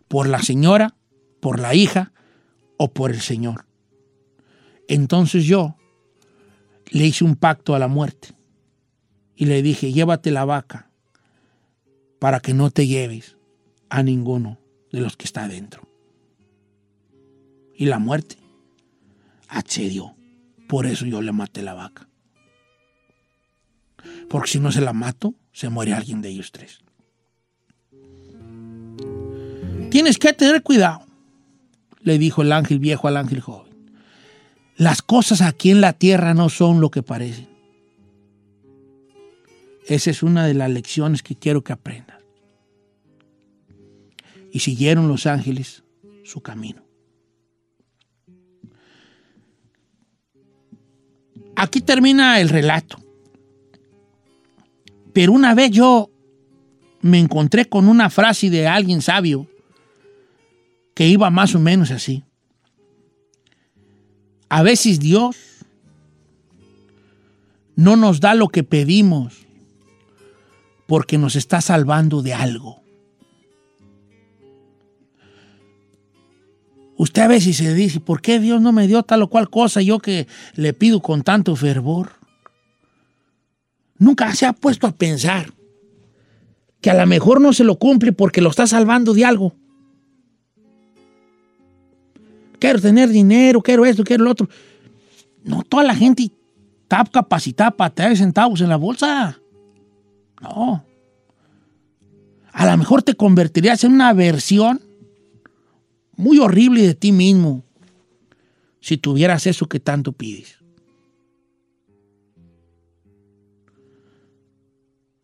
Por 0.09 0.29
la 0.29 0.41
señora, 0.41 0.95
por 1.41 1.59
la 1.59 1.75
hija 1.75 2.13
o 2.77 2.93
por 2.93 3.11
el 3.11 3.21
Señor. 3.21 3.67
Entonces 4.89 5.45
yo 5.45 5.77
le 6.91 7.07
hice 7.07 7.25
un 7.25 7.35
pacto 7.35 7.75
a 7.75 7.79
la 7.79 7.89
muerte 7.89 8.29
y 9.35 9.47
le 9.47 9.63
dije, 9.63 9.93
llévate 9.93 10.31
la 10.31 10.45
vaca 10.45 10.91
para 12.21 12.39
que 12.39 12.55
no 12.55 12.71
te 12.71 12.87
lleves 12.87 13.37
a 13.89 14.03
ninguno 14.03 14.64
de 14.95 15.01
los 15.01 15.17
que 15.17 15.25
está 15.25 15.45
adentro. 15.45 15.83
Y 17.75 17.87
la 17.87 17.99
muerte 17.99 18.37
accedió. 19.49 20.15
Por 20.69 20.87
eso 20.87 21.05
yo 21.05 21.21
le 21.21 21.33
maté 21.33 21.63
la 21.63 21.75
vaca. 21.75 22.09
Porque 24.29 24.51
si 24.51 24.61
no 24.61 24.71
se 24.71 24.81
la 24.81 24.93
mato, 24.93 25.35
se 25.53 25.69
muere 25.69 25.95
alguien 25.95 26.23
de 26.23 26.29
ellos 26.29 26.53
tres. 26.53 26.81
Tienes 29.91 30.19
que 30.19 30.33
tener 30.33 30.63
cuidado, 30.63 31.07
le 32.01 32.19
dijo 32.19 32.43
el 32.43 32.53
ángel 32.53 32.79
viejo 32.79 33.09
al 33.09 33.17
ángel 33.17 33.41
joven. 33.41 33.73
Las 34.77 35.03
cosas 35.03 35.41
aquí 35.41 35.71
en 35.71 35.81
la 35.81 35.93
tierra 35.93 36.35
no 36.35 36.49
son 36.49 36.81
lo 36.81 36.91
que 36.91 37.03
parecen. 37.03 37.49
Esa 39.87 40.11
es 40.11 40.23
una 40.23 40.47
de 40.47 40.55
las 40.55 40.71
lecciones 40.71 41.23
que 41.23 41.37
quiero 41.37 41.63
que 41.63 41.73
aprendas. 41.73 42.14
Y 44.55 44.61
siguieron 44.61 45.09
los 45.09 45.27
ángeles 45.27 45.83
su 46.23 46.41
camino. 46.41 46.85
Aquí 51.57 51.81
termina 51.81 52.41
el 52.41 52.49
relato. 52.49 52.99
Pero 55.13 55.33
una 55.33 55.57
vez 55.57 55.73
yo 55.73 56.09
me 57.01 57.19
encontré 57.19 57.65
con 57.65 57.89
una 57.89 58.11
frase 58.11 58.49
de 58.49 58.69
alguien 58.69 59.03
sabio 59.03 59.49
que 60.95 61.09
iba 61.09 61.31
más 61.31 61.57
o 61.57 61.59
menos 61.59 61.91
así. 61.91 62.23
A 64.49 64.63
veces 64.63 65.01
Dios 65.01 65.37
no 67.75 67.97
nos 67.97 68.21
da 68.21 68.35
lo 68.35 68.47
que 68.51 68.63
pedimos 68.63 69.49
porque 70.87 71.19
nos 71.19 71.35
está 71.35 71.61
salvando 71.61 72.23
de 72.23 72.35
algo. 72.35 72.84
Usted 76.97 77.23
a 77.23 77.29
veces 77.29 77.57
se 77.57 77.75
dice, 77.75 78.01
¿por 78.01 78.21
qué 78.21 78.39
Dios 78.39 78.61
no 78.61 78.73
me 78.73 78.87
dio 78.87 79.03
tal 79.03 79.23
o 79.23 79.29
cual 79.29 79.51
cosa 79.51 79.83
yo 79.83 79.99
que 79.99 80.29
le 80.55 80.73
pido 80.73 81.01
con 81.01 81.23
tanto 81.23 81.57
fervor? 81.57 82.13
Nunca 83.99 84.35
se 84.35 84.47
ha 84.47 84.53
puesto 84.53 84.87
a 84.87 84.93
pensar 84.93 85.53
que 86.81 86.91
a 86.91 86.95
lo 86.95 87.07
mejor 87.07 87.41
no 87.41 87.53
se 87.53 87.65
lo 87.65 87.79
cumple 87.79 88.13
porque 88.13 88.41
lo 88.41 88.51
está 88.51 88.67
salvando 88.67 89.15
de 89.15 89.25
algo. 89.25 89.55
Quiero 92.59 92.81
tener 92.81 93.09
dinero, 93.09 93.61
quiero 93.63 93.85
esto, 93.85 94.05
quiero 94.05 94.25
lo 94.25 94.31
otro. 94.31 94.49
No 95.43 95.63
toda 95.63 95.85
la 95.85 95.95
gente 95.95 96.31
está 96.83 97.05
capacitada 97.05 97.71
para 97.71 97.95
tener 97.95 98.17
centavos 98.17 98.61
en 98.61 98.69
la 98.69 98.77
bolsa. 98.77 99.41
No. 100.41 100.85
A 102.53 102.67
lo 102.67 102.77
mejor 102.77 103.03
te 103.03 103.15
convertirías 103.15 103.83
en 103.85 103.93
una 103.93 104.13
versión 104.13 104.81
muy 106.17 106.39
horrible 106.39 106.83
de 106.83 106.95
ti 106.95 107.13
mismo 107.13 107.65
si 108.81 108.99
tuvieras 108.99 109.47
eso 109.47 109.67
que 109.67 109.81
tanto 109.81 110.13
pides. 110.13 110.59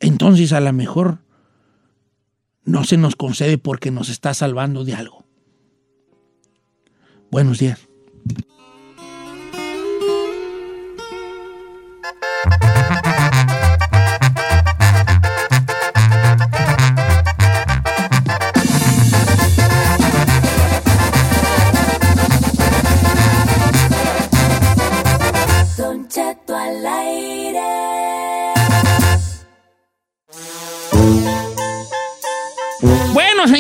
Entonces 0.01 0.53
a 0.53 0.61
lo 0.61 0.73
mejor 0.73 1.19
no 2.65 2.85
se 2.85 2.97
nos 2.97 3.17
concede 3.17 3.59
porque 3.59 3.91
nos 3.91 4.09
está 4.09 4.33
salvando 4.33 4.85
de 4.85 4.95
algo. 4.95 5.25
Buenos 7.31 7.59
días. 7.59 7.87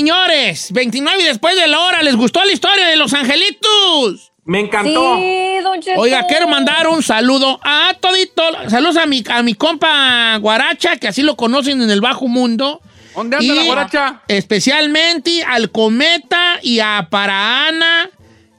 Señores, 0.05 0.73
29 0.73 1.23
y 1.23 1.27
después 1.27 1.55
de 1.57 1.67
la 1.69 1.79
hora, 1.81 2.03
¿les 2.03 2.17
gustó 2.17 2.43
la 2.43 2.53
historia 2.53 2.87
de 2.87 2.97
los 2.97 3.13
angelitos? 3.13 4.33
Me 4.47 4.61
encantó. 4.61 5.17
Sí, 5.17 5.59
don 5.63 5.79
Cheto. 5.81 6.01
Oiga, 6.01 6.27
quiero 6.27 6.49
mandar 6.49 6.89
un 6.89 7.03
saludo 7.03 7.61
a 7.63 7.93
todito. 8.01 8.43
Saludos 8.69 8.97
a 8.97 9.05
mi, 9.05 9.23
a 9.31 9.43
mi 9.43 9.53
compa 9.53 10.37
Guaracha, 10.39 10.97
que 10.97 11.07
así 11.07 11.23
lo 11.23 11.37
conocen 11.37 11.83
en 11.83 11.91
el 11.91 12.01
bajo 12.01 12.27
mundo. 12.29 12.81
¿Dónde 13.15 13.37
anda 13.37 13.55
la 13.55 13.65
guaracha? 13.65 14.23
Especialmente 14.27 15.45
al 15.45 15.71
Cometa 15.71 16.59
y 16.63 16.81
a 16.81 17.07
Paraana, 17.11 18.09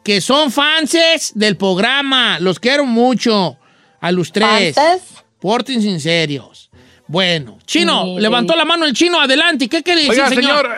que 0.03 0.21
son 0.21 0.51
fanses 0.51 1.31
del 1.33 1.57
programa. 1.57 2.37
Los 2.39 2.59
quiero 2.59 2.85
mucho. 2.85 3.57
A 3.99 4.11
los 4.11 4.31
tres. 4.31 4.75
¿Fanses? 4.75 5.03
Porten 5.39 5.81
sinceros. 5.81 6.69
Bueno, 7.07 7.57
Chino, 7.65 8.03
Sí. 8.05 8.21
levantó 8.21 8.55
la 8.55 8.63
mano 8.63 8.85
el 8.85 8.93
chino, 8.93 9.19
adelante. 9.19 9.67
¿Qué 9.67 9.81
quiere 9.83 10.01
decir, 10.01 10.13
Oiga, 10.21 10.29
señor? 10.29 10.43
señor, 10.43 10.69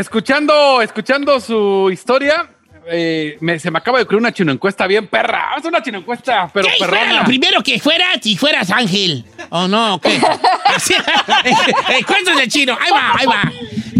escuchando, 0.00 0.80
escuchando 0.82 1.40
su 1.40 1.90
historia, 1.92 2.48
eh, 2.90 3.36
me- 3.40 3.58
se 3.58 3.70
me 3.70 3.78
acaba 3.78 3.98
de 3.98 4.04
ocurrir 4.04 4.20
una 4.20 4.32
chino 4.32 4.50
encuesta 4.52 4.86
bien 4.86 5.06
perra. 5.08 5.52
Hacer 5.54 5.68
una 5.68 5.82
chino 5.82 5.98
encuesta, 5.98 6.50
pero 6.52 6.66
¿Qué 6.68 6.74
fuera 6.78 6.92
perrona. 7.00 7.18
lo 7.20 7.24
primero 7.26 7.62
que 7.62 7.78
fueras 7.78 8.18
si 8.22 8.36
fueras 8.36 8.70
ángel? 8.70 9.24
¿O 9.50 9.68
no? 9.68 9.94
¿O 9.96 10.00
qué? 10.00 10.18
Encuentros 11.98 12.36
de 12.36 12.48
chino. 12.48 12.76
Ahí 12.80 12.90
va, 12.92 13.12
ahí 13.18 13.26
va. 13.26 13.52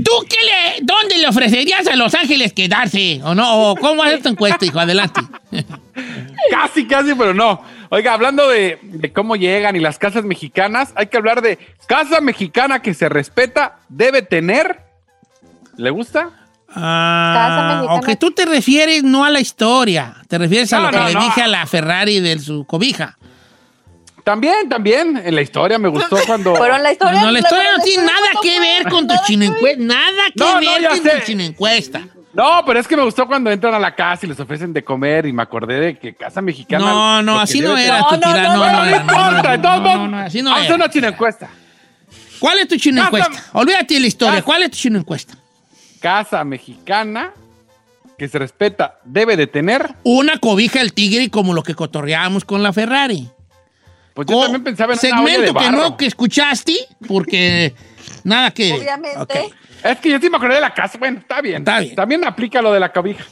¿Tú 0.05 0.13
qué 0.29 0.37
le, 0.45 0.85
dónde 0.87 1.19
le 1.19 1.27
ofrecerías 1.29 1.87
a 1.87 1.97
los 1.97 2.15
ángeles 2.15 2.53
quedarse? 2.55 3.21
¿O 3.25 3.35
no? 3.35 3.71
¿O 3.73 3.77
cómo 3.77 4.03
hacer 4.03 4.23
tu 4.23 4.29
encuesta, 4.31 4.65
hijo? 4.65 4.79
Adelante. 4.81 5.21
Casi, 6.51 6.87
casi, 6.87 7.15
pero 7.15 7.35
no. 7.35 7.63
Oiga, 7.91 8.13
hablando 8.15 8.49
de, 8.49 8.79
de 8.83 9.13
cómo 9.13 9.35
llegan 9.35 9.75
y 9.77 9.81
las 9.81 9.99
casas 9.99 10.25
mexicanas, 10.25 10.93
hay 10.95 11.09
que 11.09 11.17
hablar 11.17 11.43
de 11.43 11.59
casa 11.87 12.21
mexicana 12.21 12.81
que 12.81 12.95
se 12.95 13.09
respeta, 13.09 13.79
debe 13.89 14.23
tener. 14.23 14.88
¿Le 15.79 15.91
gusta? 15.91 16.31
Ah, 16.75 17.77
mexicana. 17.79 17.95
o 17.95 18.01
que 18.03 18.17
tú 18.17 18.31
te 18.33 18.45
refieres 18.45 19.03
no 19.03 19.25
a 19.25 19.31
la 19.31 19.41
historia, 19.41 20.17
te 20.29 20.37
refieres 20.37 20.71
a 20.75 20.79
No, 20.81 20.83
lo 20.85 20.91
que 20.91 20.99
no, 20.99 21.07
le 21.09 21.15
no. 21.15 21.21
dije 21.23 21.41
a 21.43 21.49
la 21.49 21.67
Ferrari 21.67 22.21
de 22.21 22.39
su 22.39 22.65
cobija. 22.67 23.17
También, 24.23 24.69
también. 24.69 25.17
En 25.25 25.35
la 25.35 25.41
historia 25.41 25.79
me 25.79 25.89
gustó 25.89 26.19
cuando. 26.27 26.53
Pero 26.53 26.77
en 26.77 26.83
la 26.83 26.93
historia. 26.93 27.23
No, 27.23 27.31
la 27.31 27.39
historia 27.39 27.71
no 27.73 27.77
la 27.79 27.83
tiene 27.83 28.03
historia 28.05 28.21
nada 28.21 28.41
que 28.43 28.61
ver 28.61 28.89
con 28.93 29.07
tu 29.09 29.15
nada 29.15 29.27
chino 29.27 29.41
que 29.47 29.51
ver. 29.51 29.57
encuesta. 29.79 29.85
Nada 29.85 30.23
que 30.37 30.45
ver 30.81 30.89
con 30.91 31.03
tu 31.03 31.25
chino 31.25 31.43
encuesta. 31.45 32.03
No, 32.35 32.63
pero 32.67 32.79
es 32.79 32.87
que 32.87 32.97
me 32.97 33.03
gustó 33.05 33.27
cuando 33.27 33.51
entran 33.51 33.73
a 33.73 33.79
la 33.79 33.95
casa 33.95 34.27
y 34.27 34.29
les 34.29 34.39
ofrecen 34.39 34.73
de 34.75 34.85
comer 34.85 35.25
y 35.25 35.33
me 35.33 35.43
acordé 35.43 35.81
de 35.81 35.99
que 35.99 36.15
casa 36.15 36.43
mexicana. 36.43 36.85
No, 36.85 37.23
no, 37.23 37.41
así 37.41 37.61
no 37.61 37.77
era 37.79 38.01
No, 38.01 38.09
tu 38.09 38.15
no, 38.17 38.21
tira. 38.21 38.43
no, 38.43 38.57
No, 38.57 38.67
no, 38.67 38.73
no, 38.73 38.73
No, 38.79 38.85
era, 38.85 38.99
no, 38.99 39.01
importa, 39.01 39.43
no, 39.49 39.55
entonces 39.55 39.81
no, 39.81 39.89
vamos- 39.89 40.11
no, 40.11 40.17
no, 40.19 40.23
así 40.23 40.43
no 40.43 40.51
vamos 40.51 40.59
a 40.59 40.63
hacer 40.65 40.75
era. 40.77 40.85
una 40.85 40.93
chino 40.93 41.09
encuesta. 41.09 41.49
¿Cuál 42.39 42.59
es 42.59 42.69
tu 42.69 42.77
chino 42.77 43.03
Casa- 43.03 43.17
encuesta? 43.17 43.45
Olvídate 43.55 43.95
de 43.95 44.01
la 44.01 44.07
historia. 44.07 44.35
Casa- 44.35 44.45
¿Cuál 44.45 44.63
es 44.65 44.71
tu 44.73 44.77
chino 44.77 44.99
encuesta? 44.99 45.35
Casa 46.01 46.45
mexicana 46.45 47.33
que 48.17 48.29
se 48.29 48.39
respeta 48.39 48.99
debe 49.05 49.37
de 49.37 49.47
tener. 49.47 49.95
Una 50.03 50.39
cobija 50.39 50.81
del 50.81 50.93
tigre 50.93 51.31
como 51.31 51.55
lo 51.55 51.63
que 51.63 51.75
cotorreábamos 51.75 52.45
con 52.45 52.63
la 52.63 52.73
Ferrari. 52.73 53.29
Pues 54.15 54.27
yo 54.27 54.35
Co- 54.35 54.43
también 54.43 54.65
pensaba 54.65 54.95
en 54.95 54.99
una 55.13 55.23
olla 55.23 55.31
de 55.39 55.47
Segmento 55.47 55.61
que 55.61 55.71
no 55.71 55.97
que 55.97 56.07
escuchaste, 56.07 56.75
porque 57.07 57.75
nada 58.25 58.51
que... 58.51 58.73
Obviamente. 58.73 59.51
Es 59.85 59.99
que 59.99 60.11
yo 60.11 60.19
sí 60.21 60.29
me 60.29 60.37
acordé 60.39 60.57
de 60.57 60.61
la 60.61 60.75
casa. 60.75 60.99
Bueno, 60.99 61.21
está 61.21 61.41
bien. 61.41 61.59
Está 61.59 61.79
bien. 61.79 61.95
También 61.95 62.25
aplica 62.25 62.61
lo 62.61 62.73
de 62.73 62.81
la 62.81 62.93
cobija. 62.93 63.25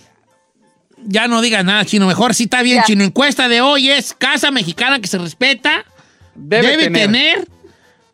Ya 1.04 1.26
no 1.26 1.40
digas 1.40 1.64
nada, 1.64 1.84
chino. 1.84 2.06
Mejor 2.06 2.34
sí 2.34 2.44
está 2.44 2.62
bien, 2.62 2.78
Ya. 2.78 2.84
chino. 2.84 3.02
Encuesta 3.04 3.48
de 3.48 3.60
hoy 3.60 3.90
es 3.90 4.14
casa 4.14 4.50
mexicana 4.52 5.00
que 5.00 5.08
se 5.08 5.18
respeta. 5.18 5.84
Debe, 6.36 6.68
Debe, 6.68 6.84
tener. 6.84 7.06
tener, 7.06 7.48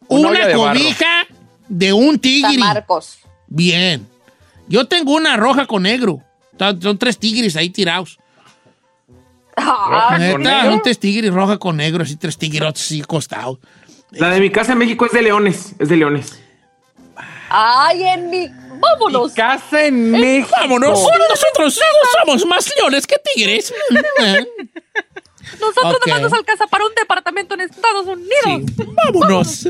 Una 0.08 0.30
barro. 0.30 0.54
cobija 0.58 1.26
de 1.68 1.92
un 1.92 2.12
San 2.12 2.20
tigre. 2.20 2.58
Marcos. 2.58 3.18
Bien. 3.48 4.06
Yo 4.72 4.86
tengo 4.86 5.12
una 5.12 5.36
roja 5.36 5.66
con 5.66 5.82
negro. 5.82 6.22
Son 6.80 6.96
tres 6.96 7.18
tigres 7.18 7.56
ahí 7.56 7.68
tirados. 7.68 8.18
Neta, 10.18 10.64
son 10.64 10.80
tres 10.80 10.98
tigres 10.98 11.30
roja 11.30 11.58
con 11.58 11.76
negro, 11.76 12.04
así 12.04 12.16
tres 12.16 12.38
tigres 12.38 12.62
así 12.74 13.02
acostados. 13.02 13.58
La 14.12 14.30
de 14.30 14.40
mi 14.40 14.48
casa 14.48 14.72
en 14.72 14.78
México 14.78 15.04
es 15.04 15.12
de 15.12 15.20
leones. 15.20 15.74
Es 15.78 15.90
de 15.90 15.96
leones. 15.96 16.40
Ay, 17.50 18.02
en 18.02 18.30
mi. 18.30 18.48
Vámonos. 18.80 19.32
Casa 19.34 19.84
en 19.84 20.10
México. 20.10 20.48
Vámonos. 20.58 21.06
Nosotros 21.28 21.78
somos 22.18 22.46
más 22.46 22.72
leones 22.74 23.06
que 23.06 23.16
tigres. 23.34 23.74
Nosotros 25.60 25.94
Ok. 25.96 26.06
nomás 26.06 26.22
nos 26.22 26.32
alcanza 26.32 26.66
para 26.66 26.84
un 26.84 26.94
departamento 26.94 27.54
en 27.54 27.62
Estados 27.62 28.06
Unidos. 28.06 28.70
Sí, 28.76 28.84
vámonos. 29.12 29.66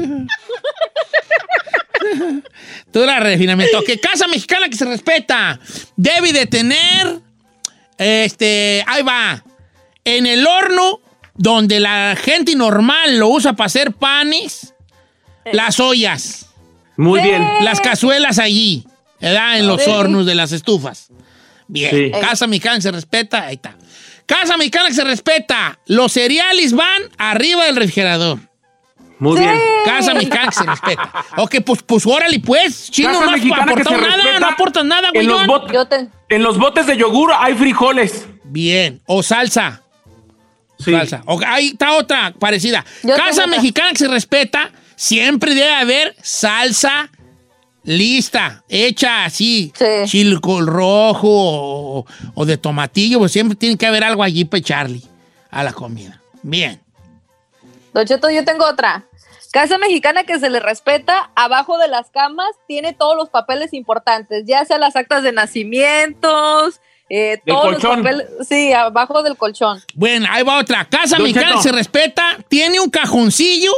Todo 2.91 3.05
era 3.05 3.21
refinamiento. 3.21 3.83
Que 3.85 3.99
casa 3.99 4.27
mexicana 4.27 4.69
que 4.69 4.77
se 4.77 4.85
respeta 4.85 5.59
debe 5.97 6.33
de 6.33 6.47
tener, 6.47 7.21
este, 7.99 8.85
ahí 8.87 9.03
va, 9.03 9.43
en 10.05 10.27
el 10.27 10.47
horno 10.47 11.01
donde 11.35 11.81
la 11.81 12.17
gente 12.21 12.55
normal 12.55 13.19
lo 13.19 13.29
usa 13.29 13.55
para 13.55 13.67
hacer 13.67 13.93
panes, 13.93 14.75
las 15.53 15.81
ollas, 15.81 16.47
Muy 16.97 17.21
bien. 17.23 17.47
las 17.63 17.81
cazuelas 17.81 18.39
allí, 18.39 18.87
¿verdad? 19.21 19.59
En 19.59 19.67
los 19.67 19.87
hornos 19.89 20.27
de 20.27 20.35
las 20.35 20.53
estufas. 20.53 21.09
Bien, 21.69 21.91
Sí. 21.91 22.21
casa 22.21 22.47
mexicana 22.47 22.77
que 22.77 22.83
se 22.83 22.91
respeta, 22.93 23.47
ahí 23.47 23.55
está. 23.55 23.77
Casa 24.27 24.57
mexicana 24.57 24.89
que 24.89 24.95
se 24.95 25.05
respeta, 25.05 25.79
los 25.87 26.13
cereales 26.13 26.73
van 26.73 27.03
arriba 27.19 27.65
del 27.65 27.77
refrigerador. 27.77 28.39
Muy 29.19 29.39
bien. 29.39 29.57
Casa 29.85 30.15
mexicana 30.15 30.47
que 30.49 30.55
se 30.55 30.65
respeta. 30.65 31.13
Ok, 31.37 31.57
pues, 31.65 31.83
pues 31.85 32.05
órale, 32.07 32.41
pues. 32.41 32.91
Chino, 32.91 33.11
Casa 33.11 33.27
no 33.27 33.33
que 33.33 33.53
aportado 33.55 34.01
nada, 34.01 34.41
no 34.41 34.47
aportas 34.49 34.85
nada, 34.85 35.11
güey. 35.13 35.25
En 35.27 35.31
los, 35.31 35.43
en 36.29 36.43
botes 36.59 36.87
de 36.87 36.97
yogur 36.97 37.31
hay 37.39 37.55
frijoles. 37.55 38.27
Bien. 38.45 39.01
O 39.07 39.23
salsa. 39.23 39.83
Sí. 40.79 40.91
Salsa. 40.91 41.23
O- 41.27 41.41
ahí 41.47 41.69
está 41.69 41.93
otra 41.93 42.35
parecida. 42.39 42.85
Yo 43.05 43.15
Casa 43.15 43.47
mexicana 43.47 43.91
que 43.91 43.99
se 43.99 44.09
respeta, 44.09 44.73
siempre 44.97 45.55
debe 45.55 45.73
haber 45.73 46.17
salsa 46.21 47.09
lista, 47.85 48.65
hecha 48.69 49.25
así, 49.25 49.73
chile 50.07 50.39
col 50.41 50.67
rojo 50.67 51.29
o, 51.29 52.07
o 52.35 52.45
de 52.45 52.57
tomatillo, 52.57 53.19
pues 53.19 53.33
siempre 53.33 53.57
tiene 53.57 53.77
que 53.77 53.87
haber 53.87 54.05
algo 54.05 54.23
allí 54.23 54.45
para 54.45 54.59
echarle 54.59 55.03
a 55.51 55.63
la 55.63 55.73
comida. 55.73 56.21
Bien. 56.43 56.81
Don 57.93 58.07
Cheto, 58.07 58.31
yo 58.31 58.45
tengo 58.45 58.65
otra. 58.65 59.05
Casa 59.53 59.77
mexicana 59.77 60.25
que 60.25 60.39
se 60.39 60.49
le 60.49 60.61
respeta, 60.61 61.31
abajo 61.35 61.77
de 61.77 61.87
las 61.87 62.09
camas 62.09 62.49
tiene 62.67 62.95
todos 62.95 63.17
los 63.17 63.29
papeles 63.29 63.75
importantes, 63.75 64.45
ya 64.47 64.65
sea 64.65 64.79
las 64.79 64.97
actas 64.97 65.23
de 65.23 65.33
nacimientos, 65.33 66.81
eh, 67.11 67.39
Del 67.45 67.55
todos 67.55 67.73
los 67.73 67.83
papeles, 67.83 68.27
sí, 68.49 68.73
abajo 68.73 69.23
del 69.23 69.37
colchón. 69.37 69.83
Bueno, 69.93 70.27
ahí 70.31 70.43
va 70.43 70.59
otra. 70.59 70.87
Casa 70.87 71.17
Don 71.17 71.25
mexicana 71.25 71.49
Cheto. 71.51 71.63
se 71.65 71.73
respeta, 71.73 72.39
tiene 72.49 72.81
un 72.81 72.89
cajoncillo 72.89 73.73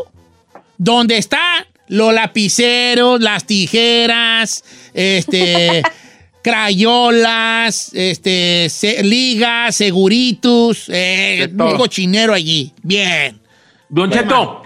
donde 0.78 1.18
está 1.18 1.66
los 1.88 2.12
lapiceros, 2.14 3.20
las 3.20 3.44
tijeras, 3.46 4.64
este, 4.94 5.82
crayolas, 6.42 7.90
este, 7.94 8.68
se- 8.70 9.02
ligas, 9.02 9.76
seguritos, 9.76 10.88
eh, 10.88 11.48
un 11.52 11.76
cochinero 11.76 12.32
allí. 12.34 12.72
Bien. 12.82 13.40
Don 13.88 14.10
Cheto, 14.10 14.62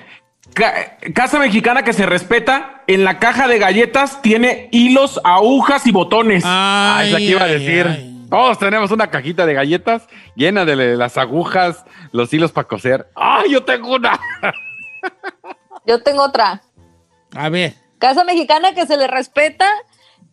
ca- 0.54 0.96
casa 1.14 1.38
mexicana 1.38 1.82
que 1.84 1.92
se 1.92 2.06
respeta, 2.06 2.82
en 2.86 3.04
la 3.04 3.18
caja 3.18 3.46
de 3.48 3.58
galletas 3.58 4.22
tiene 4.22 4.68
hilos, 4.72 5.20
agujas 5.24 5.86
y 5.86 5.90
botones. 5.92 6.42
Ah, 6.46 7.02
es 7.04 7.12
la 7.12 7.18
que 7.18 7.24
iba 7.24 7.42
a 7.42 7.46
decir. 7.48 7.86
Todos 8.30 8.58
tenemos 8.58 8.90
una 8.90 9.08
cajita 9.10 9.46
de 9.46 9.54
galletas 9.54 10.02
llena 10.36 10.64
de 10.66 10.96
las 10.96 11.16
agujas, 11.16 11.84
los 12.12 12.32
hilos 12.32 12.52
para 12.52 12.68
coser. 12.68 13.06
¡Ah, 13.16 13.42
yo 13.50 13.62
tengo 13.64 13.94
una! 13.94 14.18
Yo 15.86 16.02
tengo 16.02 16.22
otra. 16.24 16.60
A 17.34 17.48
ver. 17.48 17.74
Casa 17.98 18.24
mexicana 18.24 18.74
que 18.74 18.86
se 18.86 18.96
le 18.96 19.06
respeta, 19.06 19.66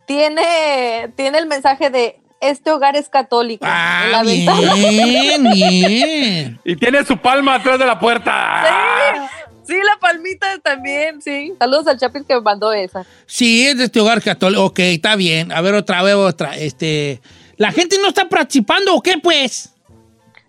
tiene, 0.05 1.11
tiene 1.15 1.37
el 1.39 1.47
mensaje 1.47 1.89
de 1.89 2.19
este 2.41 2.71
hogar 2.71 2.95
es 2.95 3.09
católico. 3.09 3.65
en 3.65 4.11
la 4.11 4.23
ventana. 4.23 4.71
Ah, 4.71 4.75
Bien, 4.75 5.43
bien. 5.51 6.59
Y 6.63 6.75
tiene 6.75 7.03
su 7.05 7.17
palma 7.17 7.55
atrás 7.55 7.79
de 7.79 7.85
la 7.85 7.99
puerta. 7.99 9.29
Sí, 9.65 9.73
la 9.73 9.97
palmita 9.99 10.59
también, 10.59 11.21
sí. 11.23 11.53
Saludos 11.57 11.87
al 11.87 11.97
Chapis 11.97 12.23
que 12.27 12.35
me 12.35 12.41
mandó 12.41 12.71
esa. 12.71 13.03
Sí, 13.25 13.65
es 13.65 13.77
de 13.79 13.85
este 13.85 13.99
hogar 13.99 14.21
católico. 14.21 14.63
Ok, 14.63 14.79
está 14.79 15.15
bien. 15.15 15.51
A 15.51 15.61
ver, 15.61 15.73
otra 15.73 16.03
vez, 16.03 16.13
otra. 16.13 16.55
Este, 16.55 17.19
¿La 17.57 17.71
gente 17.71 17.97
no 17.99 18.09
está 18.09 18.29
participando 18.29 18.93
o 18.93 19.01
qué, 19.01 19.17
pues? 19.17 19.73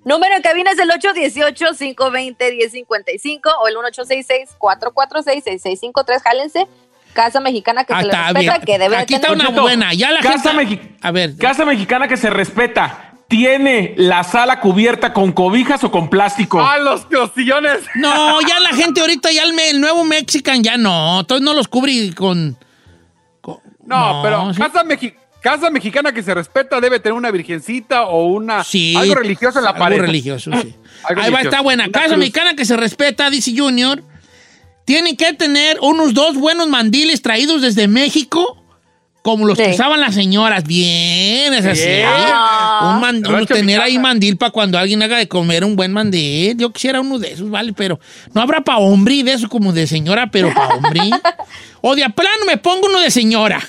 Número 0.06 0.34
en 0.36 0.42
cabina 0.42 0.70
es 0.70 0.78
el 0.78 0.88
818-520-1055 0.90 3.40
o 3.60 3.68
el 3.68 3.76
1866-446-6653. 3.76 6.22
Jálense. 6.22 6.66
Casa 7.12 7.40
mexicana 7.40 7.84
que 7.84 7.92
Ah, 7.94 8.00
se 8.00 8.06
le 8.06 8.12
respeta, 8.12 8.38
bien. 8.40 8.52
que 8.66 8.78
debe 8.78 8.96
de 8.96 9.02
Aquí 9.02 9.14
está 9.14 9.32
una 9.32 9.48
buena. 9.50 9.92
Ya 9.94 10.10
la 10.12 10.20
casa, 10.20 10.52
gente- 10.52 10.96
A 11.00 11.10
ver. 11.10 11.36
casa 11.38 11.64
mexicana 11.64 12.06
que 12.08 12.16
se 12.18 12.28
respeta, 12.30 13.14
tiene 13.26 13.94
la 13.96 14.22
sala 14.22 14.60
cubierta 14.60 15.12
con 15.14 15.32
cobijas 15.32 15.82
o 15.82 15.90
con 15.90 16.08
plástico. 16.10 16.60
¡Ah, 16.60 16.76
los, 16.78 17.06
los 17.10 17.32
sillones! 17.32 17.80
No, 17.94 18.38
ya 18.48 18.60
la 18.60 18.68
gente 18.74 19.00
ahorita, 19.00 19.32
ya 19.32 19.42
el, 19.44 19.54
me- 19.54 19.70
el 19.70 19.80
nuevo 19.80 20.04
Mexican, 20.04 20.62
ya 20.62 20.76
no. 20.76 21.20
Entonces 21.20 21.42
no 21.44 21.54
los 21.54 21.68
cubre 21.68 22.12
con. 22.14 22.50
No, 23.42 23.60
No, 23.86 24.20
pero 24.22 24.52
sí. 24.52 24.60
casa, 24.60 24.84
mexi- 24.84 25.14
casa 25.50 25.70
mexicana 25.70 26.12
que 26.12 26.22
se 26.22 26.34
respeta 26.34 26.80
debe 26.80 26.98
tener 27.00 27.14
una 27.16 27.30
virgencita 27.30 28.06
o 28.06 28.26
una 28.26 28.64
Sí. 28.64 28.94
algo 28.96 29.14
religioso 29.14 29.58
en 29.58 29.64
la 29.64 29.70
algo 29.70 29.80
pared. 29.80 30.00
religioso, 30.00 30.50
sí. 30.60 30.74
Algo 31.04 31.22
Ahí 31.22 31.30
va, 31.30 31.40
está 31.42 31.60
buena. 31.60 31.84
Una 31.84 31.92
Casa 31.92 32.06
cruz. 32.08 32.18
mexicana 32.18 32.54
que 32.54 32.64
se 32.64 32.76
respeta, 32.76 33.30
dice 33.30 33.52
Junior. 33.56 34.02
Tienen 34.84 35.16
que 35.16 35.32
tener 35.34 35.78
unos 35.80 36.14
dos 36.14 36.36
buenos 36.36 36.68
mandiles 36.68 37.20
traídos 37.22 37.60
desde 37.62 37.86
México, 37.88 38.62
como 39.22 39.44
los 39.46 39.56
que 39.58 39.70
usaban 39.70 40.00
las 40.00 40.14
señoras. 40.14 40.64
Bien, 40.64 41.52
es 41.54 41.64
así. 41.66 41.84
Bien. 41.86 42.06
Un 42.06 43.00
man- 43.00 43.22
Rancho 43.24 43.36
uno 43.36 43.46
tener 43.46 43.80
ahí 43.80 43.98
mandil 43.98 44.36
para 44.36 44.50
cuando 44.52 44.78
alguien 44.78 45.02
haga 45.02 45.18
de 45.18 45.26
comer 45.28 45.64
un 45.64 45.74
buen 45.76 45.92
mandil. 45.92 46.56
Yo 46.56 46.72
quisiera 46.72 47.00
uno 47.00 47.18
de 47.18 47.32
esos, 47.32 47.50
¿vale? 47.50 47.72
Pero 47.72 47.98
no 48.32 48.40
habrá 48.40 48.60
para 48.62 48.78
hombre 48.78 49.22
de 49.24 49.32
eso 49.32 49.48
como 49.48 49.72
de 49.72 49.86
señora, 49.86 50.28
pero 50.30 50.52
para 50.54 50.74
hombre. 50.76 51.00
o 51.82 51.94
de 51.96 52.04
a 52.04 52.08
plano 52.08 52.44
me 52.46 52.56
pongo 52.56 52.86
uno 52.88 53.00
de 53.00 53.10
señora. 53.10 53.60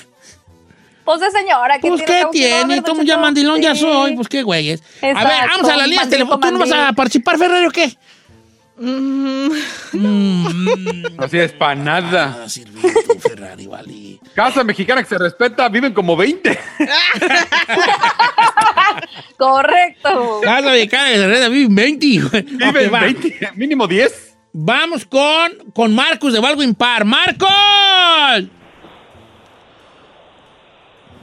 Pues 1.08 1.20
de 1.20 1.30
señora, 1.30 1.78
¿qué 1.78 1.88
Pues, 1.88 2.04
tiene? 2.04 2.20
¿qué 2.20 2.26
tiene? 2.32 2.76
No, 2.76 2.82
Don 2.82 3.06
ya 3.06 3.16
mandilón, 3.16 3.62
ya 3.62 3.74
Sí. 3.74 3.80
soy. 3.80 4.14
Pues 4.14 4.28
qué 4.28 4.42
güeyes. 4.42 4.82
A 5.00 5.06
ver, 5.06 5.16
Exacto, 5.16 5.46
vamos 5.52 5.68
a 5.70 5.76
las 5.78 5.86
líneas 5.86 6.02
mandil 6.02 6.18
telefónicas. 6.18 6.50
¿Tú 6.50 6.58
no 6.58 6.66
vas 6.66 6.72
a 6.90 6.92
participar, 6.92 7.38
Ferrari, 7.38 7.64
o 7.66 7.70
qué? 7.70 7.96
Mm, 8.76 9.48
Así 11.18 11.38
es, 11.38 11.52
para 11.52 11.74
nada. 11.76 12.42
Ah, 12.44 12.48
sirve 12.50 12.78
tu 13.06 13.18
Ferrari, 13.26 13.66
vale. 13.66 14.20
Casa 14.34 14.62
mexicana 14.64 15.02
que 15.02 15.08
se 15.08 15.16
respeta, 15.16 15.66
viven 15.70 15.94
como 15.94 16.14
20. 16.14 16.60
Correcto. 19.38 20.40
Casa 20.42 20.70
de 20.72 20.88
cara 20.88 21.04
de 21.08 21.26
Red 21.26 21.50
viven 21.50 21.74
20. 21.74 22.06
hijo. 22.06 22.26
Ok, 22.26 22.34
Viven 22.44 22.92
va. 22.92 23.00
20, 23.00 23.52
mínimo 23.54 23.86
10. 23.86 24.36
Vamos 24.52 25.06
con, 25.06 25.70
con 25.72 25.94
Marcos 25.94 26.34
de 26.34 26.40
Valgo 26.40 26.62
Impar. 26.62 27.06
¡Marcos! 27.06 27.48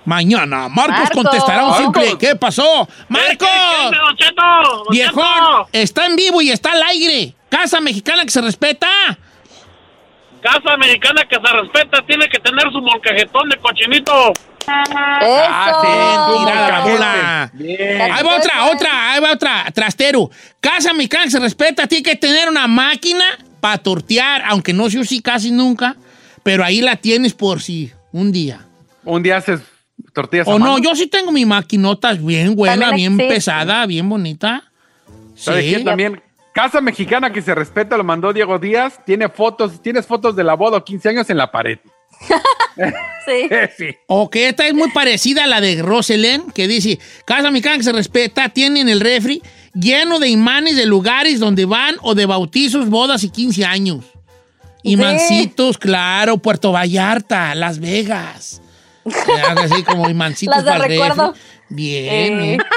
Mañana, 0.05 0.69
Marcos, 0.69 0.97
Marcos. 0.99 1.23
contestará 1.23 1.65
un 1.65 1.73
simple. 1.75 2.01
Marcos. 2.03 2.19
¿Qué 2.19 2.35
pasó? 2.35 2.87
¡Marcos! 3.09 3.47
Don 3.91 4.15
Cheto, 4.15 4.41
Don 4.63 4.87
Viejón, 4.91 5.23
Cheto. 5.23 5.69
está 5.73 6.05
en 6.05 6.15
vivo 6.15 6.41
y 6.41 6.51
está 6.51 6.71
al 6.73 6.83
aire. 6.83 7.33
Casa 7.49 7.81
mexicana 7.81 8.23
que 8.23 8.29
se 8.31 8.41
respeta. 8.41 8.87
Casa 10.41 10.73
americana 10.73 11.23
que 11.27 11.35
se 11.35 11.53
respeta 11.53 12.05
tiene 12.05 12.27
que 12.29 12.39
tener 12.39 12.71
su 12.71 12.79
molcajetón 12.81 13.49
de 13.49 13.57
cochinito. 13.57 14.33
Ah, 14.67 15.81
sí, 15.81 16.39
Tirada 16.39 16.69
la 16.69 16.81
Bien. 16.81 16.93
bola. 16.95 17.49
Bien. 17.53 18.01
Ahí 18.11 18.23
va 18.23 18.35
otra, 18.37 18.65
otra, 18.65 19.11
ahí 19.11 19.19
va 19.21 19.31
otra. 19.31 19.65
Trastero. 19.73 20.29
Casa 20.59 20.93
mexicana 20.93 21.25
que 21.25 21.31
se 21.31 21.39
respeta, 21.39 21.87
tiene 21.87 22.03
que 22.03 22.15
tener 22.15 22.49
una 22.49 22.67
máquina 22.67 23.25
para 23.59 23.77
tortear, 23.79 24.43
aunque 24.47 24.73
no 24.73 24.89
se 24.89 24.99
use 24.99 25.21
casi 25.21 25.51
nunca, 25.51 25.95
pero 26.43 26.63
ahí 26.63 26.81
la 26.81 26.95
tienes 26.95 27.33
por 27.33 27.61
si 27.61 27.91
un 28.11 28.31
día. 28.31 28.61
Un 29.03 29.21
día 29.23 29.37
haces 29.37 29.61
tortillas 30.15 30.47
a 30.47 30.51
O 30.51 30.57
no, 30.57 30.65
mano. 30.65 30.77
yo 30.79 30.95
sí 30.95 31.05
tengo 31.05 31.31
mi 31.31 31.45
maquinota 31.45 32.13
bien 32.13 32.55
buena, 32.55 32.91
bien 32.91 33.13
existe. 33.13 33.33
pesada, 33.35 33.85
bien 33.85 34.09
bonita. 34.09 34.63
¿Sabe 35.35 35.61
Sí. 35.61 35.69
quién 35.69 35.85
también? 35.85 36.21
Casa 36.53 36.79
mexicana 36.81 37.31
que 37.33 37.41
se 37.41 37.53
respeta, 37.53 37.97
lo 37.97 38.03
mandó 38.05 38.31
Diego 38.33 38.57
Díaz. 38.57 38.99
Tiene 39.05 39.27
fotos, 39.29 39.81
tienes 39.83 40.05
fotos 40.07 40.35
de 40.37 40.43
la 40.45 40.53
boda 40.55 40.77
o 40.77 40.83
15 40.83 41.09
años 41.09 41.29
en 41.29 41.37
la 41.37 41.51
pared. 41.51 41.77
Sí. 43.25 43.49
sí. 43.77 43.85
Ok, 44.07 44.35
esta 44.35 44.67
es 44.67 44.73
muy 44.73 44.91
parecida 44.91 45.45
a 45.45 45.47
la 45.47 45.59
de 45.61 45.81
Roselen, 45.81 46.51
que 46.51 46.67
dice, 46.67 46.99
Casa 47.25 47.49
Mexicana 47.49 47.77
que 47.77 47.83
se 47.83 47.91
respeta, 47.93 48.49
tiene 48.49 48.81
en 48.81 48.89
el 48.89 48.99
refri 48.99 49.41
lleno 49.73 50.19
de 50.19 50.27
imanes 50.27 50.75
de 50.75 50.85
lugares 50.85 51.39
donde 51.39 51.63
van 51.65 51.95
o 52.01 52.13
de 52.15 52.25
bautizos, 52.25 52.89
bodas 52.89 53.23
y 53.23 53.29
15 53.29 53.65
años. 53.65 54.05
Imancitos, 54.83 55.77
claro, 55.77 56.37
Puerto 56.37 56.71
Vallarta, 56.71 57.55
Las 57.55 57.79
Vegas. 57.79 58.61
Así 59.05 59.83
como 59.83 60.09
imancitos 60.09 60.55
Las 60.55 60.65
de 60.65 60.71
para 60.71 60.83
el 60.85 60.89
refri. 60.89 60.97
recuerdo. 61.09 61.33
Bien, 61.69 62.39
Eh. 62.39 62.53
¿eh? 62.55 62.57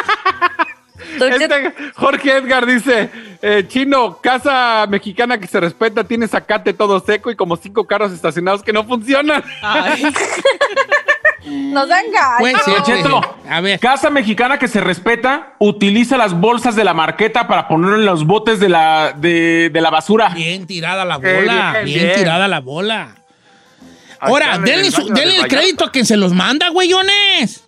Este 1.20 1.72
Jorge 1.94 2.36
Edgar 2.36 2.66
dice, 2.66 3.08
eh, 3.40 3.64
chino, 3.66 4.18
casa 4.20 4.84
mexicana 4.88 5.38
que 5.38 5.46
se 5.46 5.58
respeta, 5.58 6.04
tiene 6.04 6.28
zacate 6.28 6.72
todo 6.74 7.00
seco 7.00 7.30
y 7.30 7.36
como 7.36 7.56
cinco 7.56 7.86
carros 7.86 8.12
estacionados 8.12 8.62
que 8.62 8.72
no 8.72 8.84
funcionan. 8.84 9.42
ay. 9.62 10.02
Nos 11.46 11.88
dan 11.88 12.04
ganas. 12.12 12.64
Don 12.66 12.82
Cheto, 12.84 13.20
ser. 13.42 13.52
A 13.52 13.60
ver. 13.60 13.80
casa 13.80 14.10
mexicana 14.10 14.58
que 14.58 14.68
se 14.68 14.80
respeta, 14.80 15.54
utiliza 15.58 16.18
las 16.18 16.34
bolsas 16.38 16.76
de 16.76 16.84
la 16.84 16.92
marqueta 16.94 17.48
para 17.48 17.68
poner 17.68 17.94
en 17.94 18.04
los 18.04 18.26
botes 18.26 18.60
de 18.60 18.68
la, 18.68 19.14
de, 19.16 19.70
de 19.72 19.80
la 19.80 19.88
basura. 19.90 20.28
Bien 20.30 20.66
tirada 20.66 21.04
la 21.06 21.14
Eh, 21.22 21.36
bola, 21.40 21.72
bien, 21.74 21.84
bien, 21.84 22.04
bien. 22.06 22.18
tirada 22.18 22.48
la 22.48 22.60
bola. 22.60 23.14
Ahí 24.20 24.30
Ahora, 24.30 24.58
denle, 24.58 24.86
el 24.88 24.92
su- 24.92 25.06
denle 25.08 25.46
crédito 25.48 25.84
a 25.84 25.92
quien 25.92 26.04
se 26.06 26.16
los 26.16 26.32
manda, 26.32 26.68
güeyones. 26.70 27.64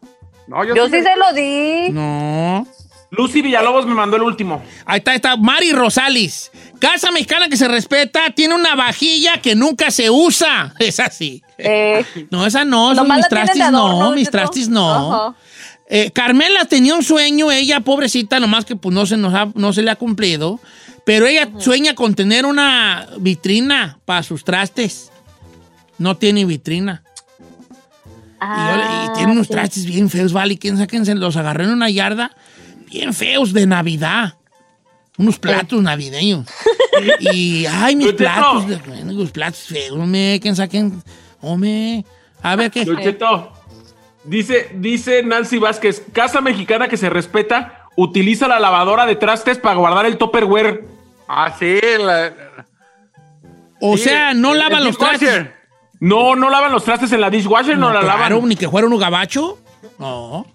No, 0.46 0.64
yo, 0.64 0.74
Yo 0.74 0.86
sí 0.88 0.96
se 1.02 1.16
lo 1.16 1.32
di. 1.32 1.90
No. 1.92 2.66
Lucy 3.12 3.42
Villalobos 3.42 3.86
me 3.86 3.94
mandó 3.94 4.16
el 4.16 4.22
último. 4.22 4.62
Ahí 4.84 4.98
está, 4.98 5.14
está 5.14 5.36
Mari 5.36 5.72
Rosales. 5.72 6.50
Casa 6.78 7.10
mexicana 7.10 7.48
que 7.48 7.56
se 7.56 7.66
respeta, 7.68 8.30
tiene 8.34 8.54
una 8.54 8.74
vajilla 8.76 9.40
que 9.42 9.54
nunca 9.56 9.90
se 9.90 10.10
usa. 10.10 10.74
Es 10.78 11.00
así. 11.00 11.42
Eh, 11.58 12.04
No, 12.30 12.46
esa 12.46 12.64
no, 12.64 12.94
son 12.94 13.08
mis 13.08 13.28
trastes 13.28 13.70
no, 13.70 14.12
mis 14.12 14.24
Cheto. 14.26 14.30
trastes 14.38 14.68
no. 14.68 15.34
Eh, 15.88 16.12
Carmela 16.12 16.64
tenía 16.66 16.94
un 16.94 17.02
sueño, 17.02 17.50
ella, 17.50 17.80
pobrecita, 17.80 18.38
nomás 18.38 18.64
que 18.64 18.76
pues 18.76 18.94
no 18.94 19.06
se, 19.06 19.16
nos 19.16 19.34
ha- 19.34 19.50
no 19.54 19.72
se 19.72 19.82
le 19.82 19.90
ha 19.90 19.96
cumplido, 19.96 20.60
pero 21.04 21.26
ella 21.26 21.48
sueña 21.58 21.96
con 21.96 22.14
tener 22.14 22.46
una 22.46 23.08
vitrina 23.18 23.98
para 24.04 24.22
sus 24.22 24.44
trastes. 24.44 25.10
No 26.00 26.16
tiene 26.16 26.44
vitrina. 26.46 27.04
Y, 28.42 28.42
yo 28.42 28.76
le- 28.76 28.82
y 28.82 29.06
Ah, 29.08 29.12
tiene 29.14 29.32
unos 29.32 29.46
sí. 29.48 29.52
trastes 29.52 29.84
bien 29.84 30.08
feos, 30.08 30.32
¿vale? 30.32 30.56
¿Quién 30.58 30.76
sabe 30.76 30.88
quién 30.88 31.04
se 31.04 31.14
los 31.14 31.36
agarró 31.36 31.64
en 31.64 31.70
una 31.70 31.90
yarda? 31.90 32.30
Bien 32.90 33.12
feos 33.12 33.52
de 33.52 33.66
Navidad. 33.66 34.34
Unos 35.18 35.38
platos 35.38 35.82
navideños. 35.82 36.46
y, 37.20 37.66
ay, 37.66 37.94
mis 37.96 38.06
Cheto. 38.06 38.16
platos, 38.16 38.66
de- 38.66 39.04
los 39.12 39.30
platos 39.30 39.60
feos, 39.60 39.98
hombre. 39.98 40.38
¿Quién 40.40 40.56
sabe 40.56 40.70
quién? 40.70 41.02
Hombre. 41.42 42.04
A 42.42 42.56
ver 42.56 42.70
qué. 42.70 42.86
Cheto, 42.86 43.52
dice, 44.24 44.70
dice 44.76 45.22
Nancy 45.22 45.58
Vázquez, 45.58 46.02
casa 46.12 46.40
mexicana 46.40 46.88
que 46.88 46.96
se 46.96 47.10
respeta, 47.10 47.84
utiliza 47.96 48.48
la 48.48 48.58
lavadora 48.58 49.04
de 49.04 49.16
trastes 49.16 49.58
para 49.58 49.76
guardar 49.76 50.06
el 50.06 50.16
topperware. 50.16 50.86
Ah, 51.28 51.54
sí. 51.58 51.78
la- 51.98 52.32
O 53.82 53.98
sí, 53.98 54.04
sea, 54.04 54.32
no 54.32 54.54
lava 54.54 54.80
los 54.80 54.96
trastes. 54.96 55.46
No, 56.00 56.34
no 56.34 56.48
lavan 56.50 56.72
los 56.72 56.84
trastes 56.84 57.12
en 57.12 57.20
la 57.20 57.30
dishwasher, 57.30 57.76
no, 57.76 57.92
la 57.92 58.00
claro, 58.00 58.36
lavan. 58.36 58.48
ni 58.48 58.56
que 58.56 58.68
fuera 58.68 58.86
un 58.86 58.98
gabacho. 58.98 59.58
No. 59.98 60.46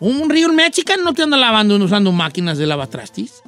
Un 0.00 0.28
río 0.28 0.52
mexicano 0.52 1.02
no 1.04 1.14
te 1.14 1.22
anda 1.22 1.36
lavando 1.36 1.76
usando 1.76 2.12
máquinas 2.12 2.58
de 2.58 2.66
lavatrastis. 2.66 3.42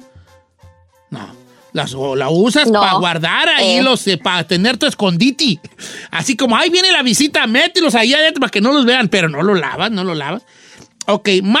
No. 1.11 1.27
Las, 1.73 1.93
o 1.93 2.15
la 2.15 2.29
usas 2.29 2.67
No. 2.69 2.79
para 2.81 2.93
guardar 2.93 3.47
ahí 3.49 3.77
Eh. 3.77 3.83
los, 3.83 4.03
para 4.23 4.43
tener 4.47 4.77
tu 4.77 4.85
escondite. 4.87 5.59
Así 6.09 6.35
como, 6.35 6.55
ahí 6.57 6.69
viene 6.71 6.91
la 6.91 7.03
visita, 7.03 7.45
mételos 7.45 7.93
ahí 7.93 8.13
adentro 8.13 8.39
para 8.39 8.49
que 8.49 8.61
no 8.61 8.71
los 8.71 8.85
vean, 8.85 9.07
pero 9.09 9.29
no 9.29 9.43
lo 9.43 9.53
lavas, 9.53 9.91
no 9.91 10.03
lo 10.03 10.15
lavas. 10.15 10.41
Ok, 11.05 11.29
ma- 11.43 11.59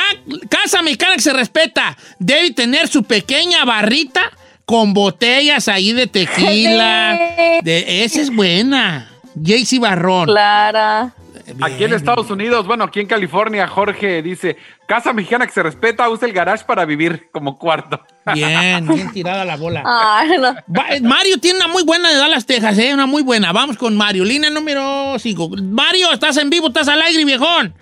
casa 0.49 0.81
mexicana 0.81 1.15
que 1.15 1.21
se 1.21 1.33
respeta 1.33 1.95
debe 2.19 2.51
tener 2.51 2.87
su 2.87 3.03
pequeña 3.03 3.65
barrita 3.65 4.21
con 4.65 4.93
botellas 4.93 5.67
ahí 5.67 5.91
de 5.93 6.07
tequila. 6.07 7.19
De, 7.63 8.03
esa 8.05 8.21
es 8.21 8.33
buena. 8.33 9.08
JC 9.41 9.79
Barrón. 9.79 10.25
Clara. 10.25 11.13
Aquí 11.61 11.83
en 11.83 11.93
Estados 11.93 12.29
Unidos, 12.29 12.67
bueno, 12.67 12.83
aquí 12.83 12.99
en 12.99 13.07
California, 13.07 13.67
Jorge 13.67 14.21
dice, 14.21 14.57
casa 14.87 15.13
mexicana 15.13 15.47
que 15.47 15.53
se 15.53 15.63
respeta, 15.63 16.07
usa 16.09 16.27
el 16.27 16.33
garage 16.33 16.63
para 16.65 16.85
vivir 16.85 17.27
como 17.31 17.57
cuarto. 17.57 17.99
Bien, 18.33 18.85
bien 18.87 19.11
tirada 19.11 19.43
la 19.45 19.55
bola. 19.57 19.81
Ay, 19.85 20.37
no. 20.37 20.53
Va- 20.71 20.89
eh, 20.91 21.01
Mario 21.01 21.39
tiene 21.39 21.57
una 21.59 21.67
muy 21.67 21.83
buena 21.83 22.09
de 22.09 22.15
Dallas, 22.17 22.45
Texas, 22.45 22.77
¿eh? 22.77 22.93
Una 22.93 23.07
muy 23.07 23.23
buena. 23.23 23.51
Vamos 23.51 23.75
con 23.77 23.97
Mario. 23.97 24.23
Línea 24.23 24.51
número 24.51 25.17
5. 25.17 25.49
Mario, 25.63 26.11
estás 26.11 26.37
en 26.37 26.51
vivo, 26.51 26.67
estás 26.67 26.87
al 26.89 27.01
aire, 27.01 27.25
viejón. 27.25 27.73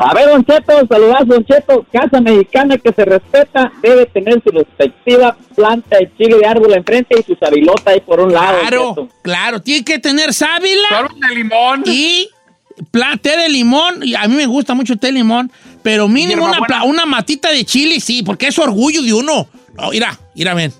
A 0.00 0.14
ver, 0.14 0.28
Don 0.28 0.44
Cheto, 0.44 0.86
saludas, 0.88 1.26
Don 1.26 1.44
Cheto. 1.44 1.84
Casa 1.92 2.20
mexicana 2.20 2.78
que 2.78 2.92
se 2.92 3.04
respeta 3.04 3.72
debe 3.82 4.06
tener 4.06 4.40
su 4.44 4.50
respectiva 4.50 5.36
planta 5.56 5.98
de 5.98 6.10
chile 6.16 6.36
de 6.38 6.46
árbol 6.46 6.72
enfrente 6.72 7.16
y 7.18 7.22
su 7.24 7.34
sabilota 7.34 7.90
ahí 7.90 8.00
por 8.00 8.20
un 8.20 8.32
lado. 8.32 8.58
Claro, 8.60 9.08
claro. 9.22 9.60
Tiene 9.60 9.84
que 9.84 9.98
tener 9.98 10.32
sábila. 10.32 10.86
Solo 10.88 11.08
de 11.28 11.34
limón. 11.34 11.82
Y 11.86 12.28
té 13.22 13.36
de 13.36 13.48
limón. 13.48 14.00
Y 14.04 14.14
a 14.14 14.28
mí 14.28 14.36
me 14.36 14.46
gusta 14.46 14.74
mucho 14.74 14.92
el 14.92 15.00
té 15.00 15.08
de 15.08 15.14
limón. 15.14 15.50
Pero 15.82 16.06
mínimo 16.06 16.44
una, 16.44 16.52
Hierbabuena. 16.58 16.66
pla- 16.66 16.82
una 16.84 17.04
matita 17.06 17.50
de 17.50 17.64
chile, 17.64 17.98
sí, 17.98 18.22
porque 18.22 18.46
es 18.48 18.58
orgullo 18.58 19.02
de 19.02 19.12
uno. 19.12 19.48
No, 19.74 19.90
mira, 19.90 20.16
mira, 20.34 20.54
ven. 20.54 20.72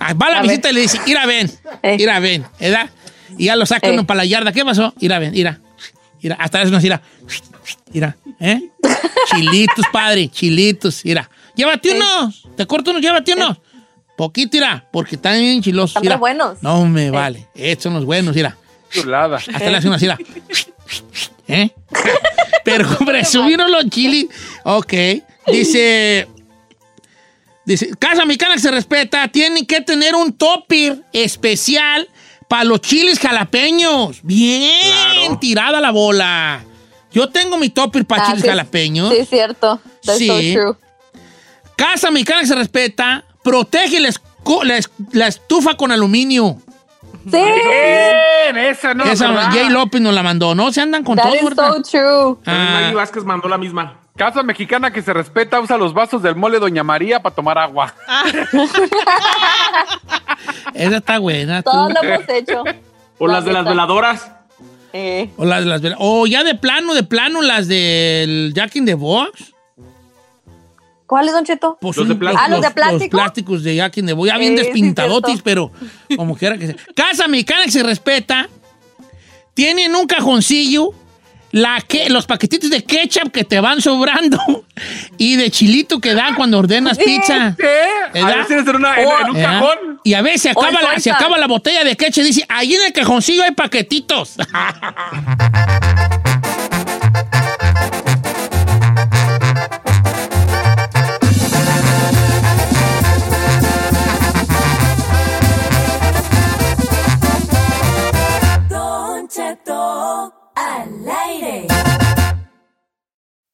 Ah, 0.00 0.14
Va 0.14 0.26
a 0.26 0.30
la 0.30 0.38
A 0.40 0.42
visita 0.42 0.68
ver. 0.68 0.72
y 0.72 0.74
le 0.74 0.80
dice, 0.82 1.00
mira, 1.06 1.26
ven. 1.26 1.50
Eh. 1.82 1.96
Mira, 1.96 2.18
ven. 2.18 2.44
¿Verdad? 2.58 2.90
Y 3.36 3.44
ya 3.46 3.56
lo 3.56 3.66
saca 3.66 3.88
Eh. 3.88 3.92
uno 3.92 4.04
para 4.06 4.18
la 4.18 4.24
yarda. 4.24 4.52
¿Qué 4.52 4.64
pasó? 4.64 4.92
Mira, 5.00 5.18
ven, 5.20 5.30
mira. 5.32 5.58
Mira, 6.22 6.36
hasta 6.38 6.62
eso 6.62 6.70
nos 6.70 6.82
mira. 6.82 7.00
Mira, 7.92 8.16
¿eh? 8.40 8.70
Chilitos, 9.30 9.84
padre, 9.92 10.28
chilitos, 10.28 11.04
mira. 11.04 11.28
Llévate 11.54 11.92
unos. 11.92 12.44
Te 12.56 12.66
corto 12.66 12.90
unos, 12.90 13.02
llévate 13.02 13.34
unos. 13.34 13.58
Poquito, 14.16 14.56
mira, 14.56 14.84
porque 14.92 15.16
están 15.16 15.38
bien 15.38 15.62
chilosos. 15.62 15.96
Están 15.96 16.12
re 16.12 16.16
buenos. 16.18 16.62
No 16.62 16.84
me 16.86 17.10
vale. 17.10 17.46
Estos 17.54 17.84
son 17.84 17.94
los 17.94 18.04
buenos, 18.04 18.34
mira. 18.34 18.56
Chulada. 18.90 19.36
Hasta 19.36 19.70
le 19.70 19.76
hace 19.76 19.88
una 19.88 19.98
mira. 19.98 20.18
¿Eh? 21.46 21.70
Pero 22.64 22.88
presumieron 22.98 23.70
los 23.70 23.88
chilis. 23.88 24.26
Ok. 24.64 24.92
Dice. 25.46 26.28
Dice, 27.64 27.90
Casa 27.98 28.24
Mexicana 28.24 28.54
que 28.54 28.60
se 28.60 28.70
respeta, 28.70 29.28
tienen 29.28 29.66
que 29.66 29.82
tener 29.82 30.14
un 30.14 30.32
topper 30.32 31.02
especial 31.12 32.08
para 32.48 32.64
los 32.64 32.80
chiles 32.80 33.18
jalapeños. 33.18 34.20
Bien 34.22 35.38
tirada 35.40 35.80
la 35.80 35.90
bola. 35.90 36.64
Yo 37.12 37.28
tengo 37.28 37.56
mi 37.58 37.70
topper 37.70 38.04
para 38.04 38.22
Ah, 38.22 38.26
chiles 38.26 38.42
sí, 38.42 38.48
jalapeños. 38.48 39.10
Sí, 39.10 39.16
es 39.18 39.28
cierto. 39.28 39.80
That's 40.04 40.18
Sí. 40.18 40.26
so 40.26 40.38
true. 40.38 40.76
Casa 41.76 42.10
Mexicana 42.10 42.40
que 42.40 42.46
se 42.46 42.54
respeta, 42.54 43.24
protege 43.44 44.00
la, 44.00 45.26
estufa 45.28 45.74
con 45.76 45.92
aluminio. 45.92 46.58
Sí. 47.24 47.36
Bien, 47.36 48.56
esa 48.56 48.94
no. 48.94 49.04
Esa. 49.04 49.28
Jay 49.52 49.68
López 49.68 50.00
nos 50.00 50.14
la 50.14 50.22
mandó. 50.22 50.54
No 50.54 50.72
se 50.72 50.80
andan 50.80 51.04
con 51.04 51.16
That 51.16 51.24
todo, 51.24 51.34
is 51.36 51.44
¿verdad? 51.44 51.68
so 51.76 51.82
true. 51.82 52.36
Ah. 52.46 52.80
Maggie 52.80 52.94
Vázquez 52.94 53.24
mandó 53.24 53.48
la 53.48 53.58
misma. 53.58 53.96
Casa 54.18 54.42
mexicana 54.42 54.90
que 54.90 55.00
se 55.00 55.12
respeta, 55.14 55.60
usa 55.60 55.78
los 55.78 55.94
vasos 55.94 56.20
del 56.22 56.34
mole 56.34 56.58
Doña 56.58 56.82
María 56.82 57.22
para 57.22 57.36
tomar 57.36 57.56
agua. 57.56 57.94
Esa 60.74 60.96
está 60.96 61.20
buena. 61.20 61.62
tú. 61.62 61.70
Todos 61.70 61.92
lo 61.94 62.02
hemos 62.02 62.28
hecho. 62.28 62.64
O 63.18 63.28
La 63.28 63.34
las 63.34 63.44
de 63.44 63.52
las 63.52 63.64
veladoras. 63.64 64.32
Eh. 64.92 65.30
O 65.36 65.44
las, 65.44 65.64
las, 65.64 65.80
o 65.98 66.26
ya 66.26 66.42
de 66.42 66.56
plano, 66.56 66.94
de 66.94 67.04
plano, 67.04 67.42
las 67.42 67.68
del 67.68 68.52
Jack 68.54 68.74
in 68.74 68.86
the 68.86 68.94
Box. 68.94 69.54
¿Cuál 71.06 71.28
es, 71.28 71.32
Don 71.32 71.44
Cheto? 71.44 71.78
Pues 71.80 71.96
Los 71.96 72.08
de 72.08 72.16
plástico. 72.16 72.42
Ah, 72.44 72.48
¿los 72.48 72.60
de 72.60 72.70
plástico? 72.72 73.16
Los 73.16 73.22
plásticos 73.22 73.62
de 73.62 73.76
Jack 73.76 73.98
in 73.98 74.06
the 74.06 74.14
Box. 74.14 74.26
Ya 74.28 74.38
bien 74.38 74.58
sí, 74.58 74.64
despintadotis, 74.64 75.42
pero 75.42 75.70
como 76.16 76.36
quiera 76.36 76.58
que 76.58 76.66
sea. 76.66 76.76
Casa 76.96 77.28
mexicana 77.28 77.64
que 77.66 77.70
se 77.70 77.84
respeta. 77.84 78.48
Tienen 79.54 79.94
un 79.94 80.08
cajoncillo. 80.08 80.90
La 81.50 81.80
que, 81.80 82.10
los 82.10 82.26
paquetitos 82.26 82.68
de 82.70 82.84
ketchup 82.84 83.30
que 83.32 83.42
te 83.44 83.58
van 83.60 83.80
sobrando 83.80 84.38
y 85.18 85.36
de 85.36 85.50
chilito 85.50 85.98
que 86.00 86.12
dan 86.14 86.34
cuando 86.34 86.58
ordenas 86.58 86.98
pizza. 86.98 87.56
En, 88.12 88.24
una- 88.24 88.46
en- 89.00 89.08
en 89.08 89.28
un 89.30 89.34
¿Verdad? 89.34 89.60
cajón. 89.60 90.00
Y 90.04 90.14
a 90.14 90.22
veces 90.22 90.42
se 90.42 90.50
acaba, 90.50 90.70
la, 90.82 90.98
se 91.00 91.10
acaba 91.10 91.38
la 91.38 91.46
botella 91.46 91.84
de 91.84 91.96
ketchup 91.96 92.22
y 92.22 92.26
dice, 92.26 92.44
ahí 92.48 92.74
en 92.74 92.84
el 92.86 92.92
cajoncillo 92.92 93.42
hay 93.42 93.52
paquetitos. 93.52 94.34